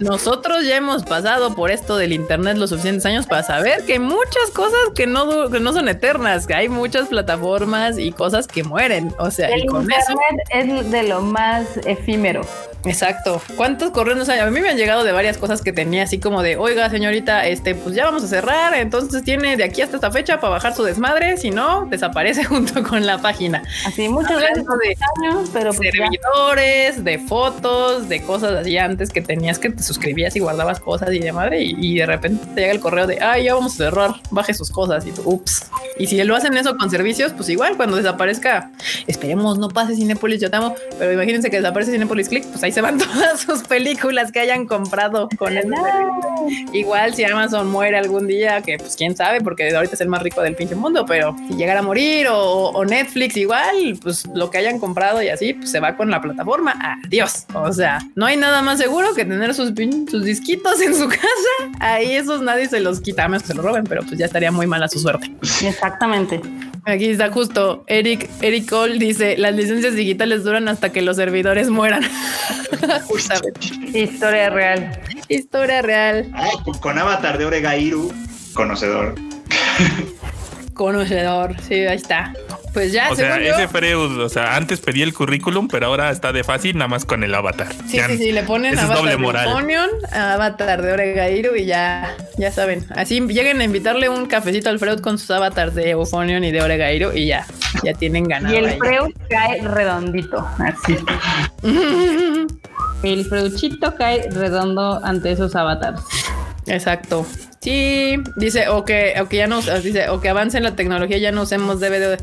[0.00, 3.98] nosotros ya hemos pasado por esto del internet los suficientes años para saber que hay
[4.00, 8.64] muchas cosas que no, que no son eternas, que hay muchas plataformas y cosas que
[8.64, 9.14] mueren.
[9.18, 12.42] O sea, el y con internet es de lo más efímero.
[12.84, 13.42] Exacto.
[13.56, 14.38] ¿Cuántos correos hay?
[14.38, 17.46] A mí me han llegado de varias cosas que tenía así como de, oiga, señorita,
[17.46, 20.74] este, pues ya vamos a cerrar, entonces tiene de aquí hasta esta fecha para bajar
[20.74, 23.55] su desmadre, si no, desaparece junto con la página.
[23.86, 29.20] Así, muchos gracias de años, pero pues servidores, de fotos, de cosas así antes que
[29.20, 32.72] tenías que te suscribías y guardabas cosas y de madre, y, de repente te llega
[32.72, 35.70] el correo de, ay, ya vamos a cerrar, baje sus cosas y tú, ups.
[35.98, 38.70] Y si lo hacen eso con servicios, pues igual cuando desaparezca,
[39.06, 42.72] esperemos, no pase Cinepolis, yo te amo, pero imagínense que desaparece Cinepolis Click, pues ahí
[42.72, 45.66] se van todas sus películas que hayan comprado con él.
[46.72, 50.22] Igual si Amazon muere algún día, que pues quién sabe, porque ahorita es el más
[50.22, 53.45] rico del pinche mundo, pero si llegara a morir o, Netflix igual,
[54.02, 56.74] pues lo que hayan comprado y así, pues se va con la plataforma.
[57.04, 57.46] Adiós.
[57.54, 59.72] O sea, no hay nada más seguro que tener sus,
[60.10, 61.26] sus disquitos en su casa.
[61.80, 64.26] Ahí esos nadie se los quita, a menos que se los roben, pero pues ya
[64.26, 65.30] estaría muy mala su suerte.
[65.62, 66.40] Exactamente.
[66.84, 71.68] Aquí está justo Eric, Eric Cole dice, las licencias digitales duran hasta que los servidores
[71.68, 72.02] mueran.
[73.92, 75.00] Historia real.
[75.28, 76.30] Historia real.
[76.32, 76.50] Ah,
[76.80, 78.12] con, Avatar de Oregairu,
[78.54, 79.16] conocedor.
[80.74, 82.32] conocedor, sí, ahí está.
[82.76, 83.10] Pues ya.
[83.10, 86.76] O sea, ese Freud, o sea, antes pedí el currículum, pero ahora está de fácil
[86.76, 87.72] nada más con el avatar.
[87.88, 92.84] Sí, sí, sí, le ponen avatar de Onion, avatar de Oregairu y ya, ya saben.
[92.94, 96.60] Así lleguen a invitarle un cafecito al Freud con sus avatars de Euphonion y de
[96.60, 97.46] Oregairu y ya,
[97.82, 98.54] ya tienen ganado.
[98.54, 100.98] Y el Freud cae redondito, así.
[103.02, 106.02] el Freuchito cae redondo ante esos avatars.
[106.66, 107.24] Exacto.
[107.66, 111.18] Sí, dice, o que, o que ya no, dice, o que avance en la tecnología,
[111.18, 112.16] ya no usemos DVD.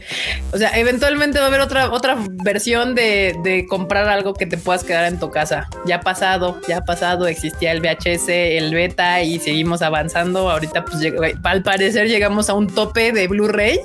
[0.53, 2.15] O sea, eventualmente va a haber otra, otra
[2.45, 5.67] versión de, de comprar algo que te puedas quedar en tu casa.
[5.85, 10.49] Ya ha pasado, ya ha pasado, existía el VHS, el beta y seguimos avanzando.
[10.49, 11.03] Ahorita, pues,
[11.43, 13.81] al parecer llegamos a un tope de Blu-ray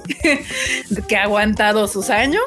[1.08, 2.40] que ha aguantado sus años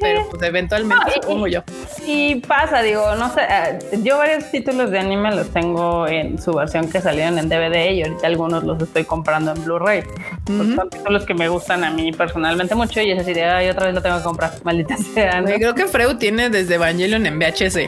[0.00, 1.62] pero pues eventualmente supongo yo.
[2.06, 6.52] Y pasa, digo, no sé, eh, yo varios títulos de anime los tengo en su
[6.52, 10.02] versión que salieron en DVD y ahorita algunos los estoy comprando en Blu-ray.
[10.46, 13.86] Son títulos que me gustan a mí personalmente mucho y es así de, ay, otra
[13.86, 15.42] vez lo tengo que comprar, maldita sea.
[15.42, 17.78] creo que Freud tiene desde Evangelion en VHS.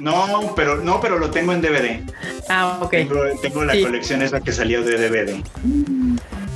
[0.00, 2.00] No, pero no, pero lo tengo en DVD.
[2.48, 2.90] Ah, ok.
[3.40, 5.42] Tengo, la colección esa que salió de DVD.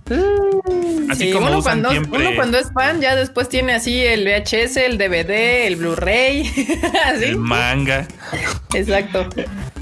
[0.09, 4.77] Mm, así como uno cuando, uno cuando es fan ya después tiene así el VHS,
[4.77, 6.51] el DVD, el Blu-ray,
[7.23, 8.07] el manga.
[8.75, 9.29] Exacto.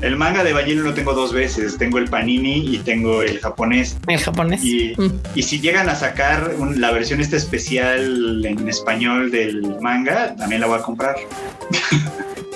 [0.01, 1.77] El manga de Evangelion lo tengo dos veces.
[1.77, 3.97] Tengo el Panini y tengo el japonés.
[4.07, 4.65] El japonés.
[4.65, 5.41] Y, mm.
[5.41, 10.79] si llegan a sacar la versión esta especial en español del manga, también la voy
[10.79, 11.17] a comprar.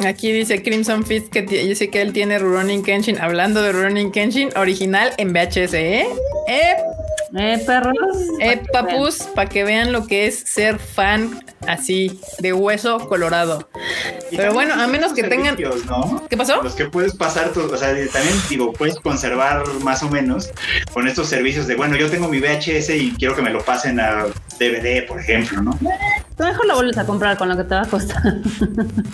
[0.07, 3.19] Aquí dice Crimson Fist que dice que él tiene Rurouni Kenshin.
[3.19, 6.07] Hablando de Rurouni Kenshin, original en VHS, ¿eh?
[6.49, 6.77] ¡Eh!
[7.36, 7.96] Eh, perros.
[8.40, 13.68] Eh, papus, para que vean lo que es ser fan así, de hueso colorado.
[14.30, 15.56] Pero bueno, a menos que tengan.
[15.56, 16.62] ¿Qué pasó?
[16.62, 20.50] Los que puedes pasar, tu, o sea, también digo, puedes conservar más o menos
[20.92, 24.00] con estos servicios de, bueno, yo tengo mi VHS y quiero que me lo pasen
[24.00, 24.26] a
[24.59, 25.78] DVD, por ejemplo, ¿no?
[26.36, 28.22] Tú mejor lo vuelves a comprar con lo que te va a costar.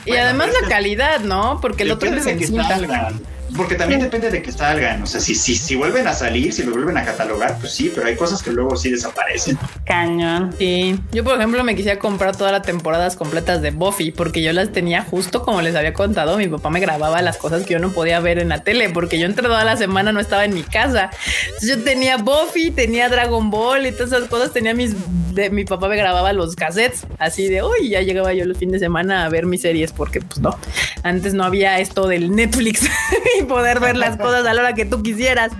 [0.04, 1.60] y además la calidad, ¿no?
[1.60, 3.12] Porque el otro es en cinta.
[3.56, 5.02] Porque también depende de que salgan.
[5.02, 7.90] O sea, si, si, si vuelven a salir, si lo vuelven a catalogar, pues sí,
[7.94, 9.58] pero hay cosas que luego sí desaparecen.
[9.84, 10.54] Cañón.
[10.58, 10.98] Sí.
[11.12, 14.72] Yo, por ejemplo, me quisiera comprar todas las temporadas completas de Buffy porque yo las
[14.72, 16.36] tenía justo como les había contado.
[16.36, 19.18] Mi papá me grababa las cosas que yo no podía ver en la tele porque
[19.18, 21.10] yo entre toda la semana no estaba en mi casa.
[21.46, 24.52] Entonces yo tenía Buffy, tenía Dragon Ball y todas esas cosas.
[24.52, 24.94] Tenía mis
[25.34, 28.70] de, mi papá me grababa los cassettes así de hoy ya llegaba yo el fin
[28.70, 30.56] de semana a ver mis series porque pues no,
[31.02, 32.88] antes no había esto del Netflix
[33.46, 35.52] poder ver las cosas a la hora que tú quisieras.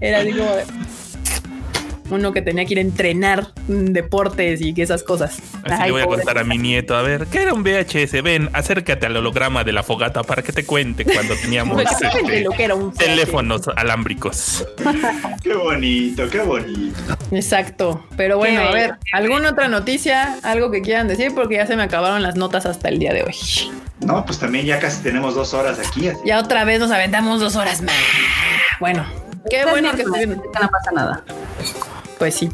[0.00, 0.50] Era así como
[2.10, 5.38] uno que tenía que ir a entrenar deportes y esas cosas.
[5.64, 8.22] Así le voy a contar a mi nieto, a ver, ¿qué era un VHS?
[8.22, 12.08] Ven, acércate al holograma de la fogata para que te cuente cuando teníamos este,
[12.98, 14.66] teléfonos alámbricos.
[15.42, 16.98] qué bonito, qué bonito.
[17.30, 18.04] Exacto.
[18.16, 20.38] Pero bueno, a ver, ¿alguna otra noticia?
[20.42, 23.22] Algo que quieran decir porque ya se me acabaron las notas hasta el día de
[23.22, 23.34] hoy.
[24.00, 26.10] No, pues también ya casi tenemos dos horas aquí.
[26.24, 27.94] Ya otra vez nos aventamos dos horas más.
[28.80, 29.04] Bueno,
[29.50, 31.24] qué bueno que no pasa nada.
[32.20, 32.50] Pues sí.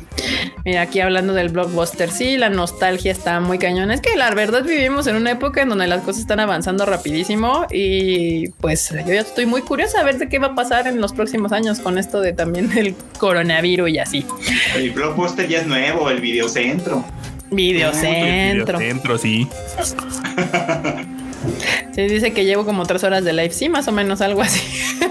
[0.64, 3.90] Mira, aquí hablando del blockbuster, sí, la nostalgia está muy cañón.
[3.90, 7.66] Es que la verdad vivimos en una época en donde las cosas están avanzando rapidísimo
[7.72, 11.00] y pues yo ya estoy muy curiosa a ver de qué va a pasar en
[11.00, 14.24] los próximos años con esto de también el coronavirus y así.
[14.76, 17.04] El blockbuster ya es nuevo, el videocentro.
[17.50, 18.78] Videocentro.
[18.78, 19.48] Videocentro, sí.
[21.92, 24.60] Sí, dice que llevo como tres horas de live, sí, más o menos algo así.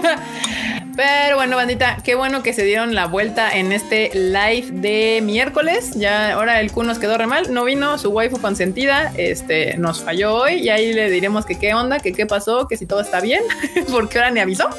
[0.96, 5.90] Pero bueno, bandita, qué bueno que se dieron la vuelta en este live de miércoles.
[5.94, 10.02] Ya ahora el Q nos quedó re mal, no vino su waifu consentida, este nos
[10.02, 13.02] falló hoy y ahí le diremos que qué onda, que qué pasó, que si todo
[13.02, 13.42] está bien,
[13.92, 14.70] porque ahora ni avisó.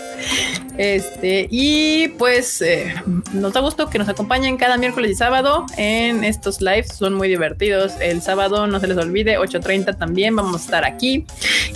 [0.78, 2.96] Este, y pues eh,
[3.34, 7.28] nos da gusto que nos acompañen cada miércoles y sábado en estos lives, son muy
[7.28, 7.94] divertidos.
[8.02, 11.26] El sábado no se les olvide, 8:30 también vamos a estar aquí.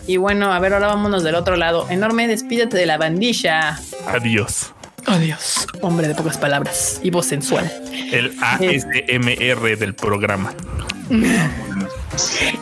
[0.08, 1.88] Y bueno, a ver, ahora vámonos del otro lado.
[1.90, 3.80] Enorme, despídete de la bandilla.
[4.08, 4.74] Adiós.
[5.08, 7.72] Adiós, hombre de pocas palabras y voz sensual.
[8.12, 10.54] El ASMR del programa.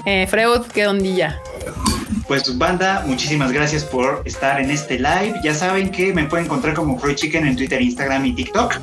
[0.05, 1.39] eh, Freud, qué ondilla.
[2.27, 5.35] Pues banda, muchísimas gracias por estar en este live.
[5.43, 8.75] Ya saben que me pueden encontrar como Freud Chicken en Twitter, Instagram y TikTok.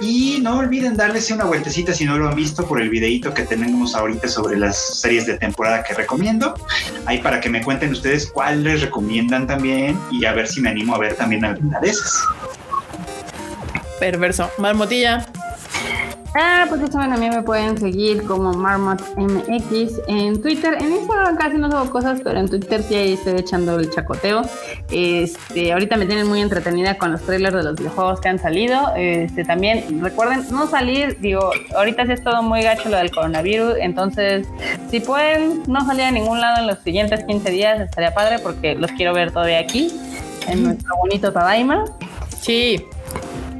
[0.00, 3.42] Y no olviden darles una vueltecita si no lo han visto por el videito que
[3.42, 6.54] tenemos ahorita sobre las series de temporada que recomiendo.
[7.06, 10.70] Ahí para que me cuenten ustedes cuál les recomiendan también y a ver si me
[10.70, 12.12] animo a ver también alguna de esas.
[13.98, 14.50] Perverso.
[14.58, 15.26] Marmotilla.
[16.34, 20.76] Ah, pues eso, a mí me pueden seguir como Marmot MX en Twitter.
[20.80, 24.42] En Instagram casi no hago cosas, pero en Twitter sí ahí estoy echando el chacoteo.
[24.92, 28.92] Este, ahorita me tienen muy entretenida con los trailers de los videojuegos que han salido.
[28.96, 33.74] Este, también recuerden no salir, digo, ahorita sí es todo muy gacho lo del coronavirus,
[33.80, 34.46] entonces
[34.88, 38.76] si pueden no salir a ningún lado en los siguientes 15 días estaría padre porque
[38.76, 39.92] los quiero ver todavía aquí
[40.46, 41.84] en nuestro bonito Tadaima.
[42.40, 42.84] Sí.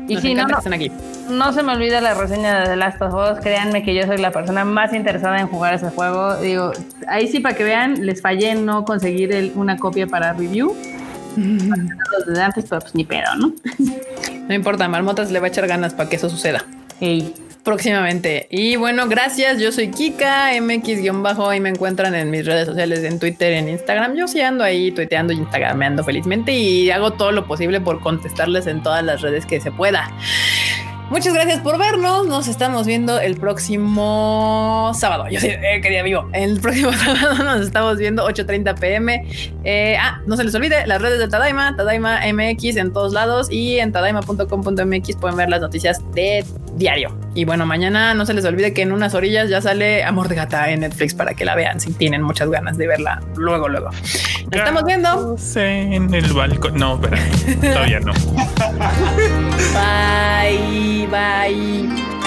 [0.06, 0.90] Y si no, no, aquí
[1.30, 3.40] no se me olvida la reseña de The Last of Us.
[3.40, 6.36] Créanme que yo soy la persona más interesada en jugar ese juego.
[6.36, 6.72] Digo,
[7.08, 10.76] ahí sí para que vean, les fallé en no conseguir una copia para review.
[11.36, 13.52] Desde antes, pero pues ni pedo, ¿no?
[14.48, 16.64] No importa, Marmotas le va a echar ganas para que eso suceda.
[17.64, 18.48] Próximamente.
[18.50, 19.60] Y bueno, gracias.
[19.60, 21.50] Yo soy Kika, MX-bajo.
[21.50, 24.16] Ahí me encuentran en mis redes sociales, en Twitter, en Instagram.
[24.16, 28.66] Yo sí ando ahí tuiteando y instagrameando felizmente y hago todo lo posible por contestarles
[28.66, 30.10] en todas las redes que se pueda.
[31.10, 32.28] Muchas gracias por vernos.
[32.28, 35.26] Nos estamos viendo el próximo sábado.
[35.28, 36.28] Yo sí eh, quería vivo.
[36.32, 39.26] El próximo sábado nos estamos viendo 8:30 pm.
[39.64, 43.50] Eh, ah, no se les olvide las redes de Tadaima, Tadaima MX en todos lados
[43.50, 46.44] y en tadaima.com.mx pueden ver las noticias de
[46.76, 47.18] diario.
[47.34, 50.34] Y bueno, mañana no se les olvide que en unas orillas ya sale Amor de
[50.34, 53.90] Gata en Netflix para que la vean si tienen muchas ganas de verla luego, luego.
[53.90, 55.36] Nos estamos viendo.
[55.54, 56.74] En el balcón.
[56.76, 57.16] No, pero
[57.60, 58.12] todavía no.
[59.72, 61.06] Bye.
[61.08, 62.19] Bye.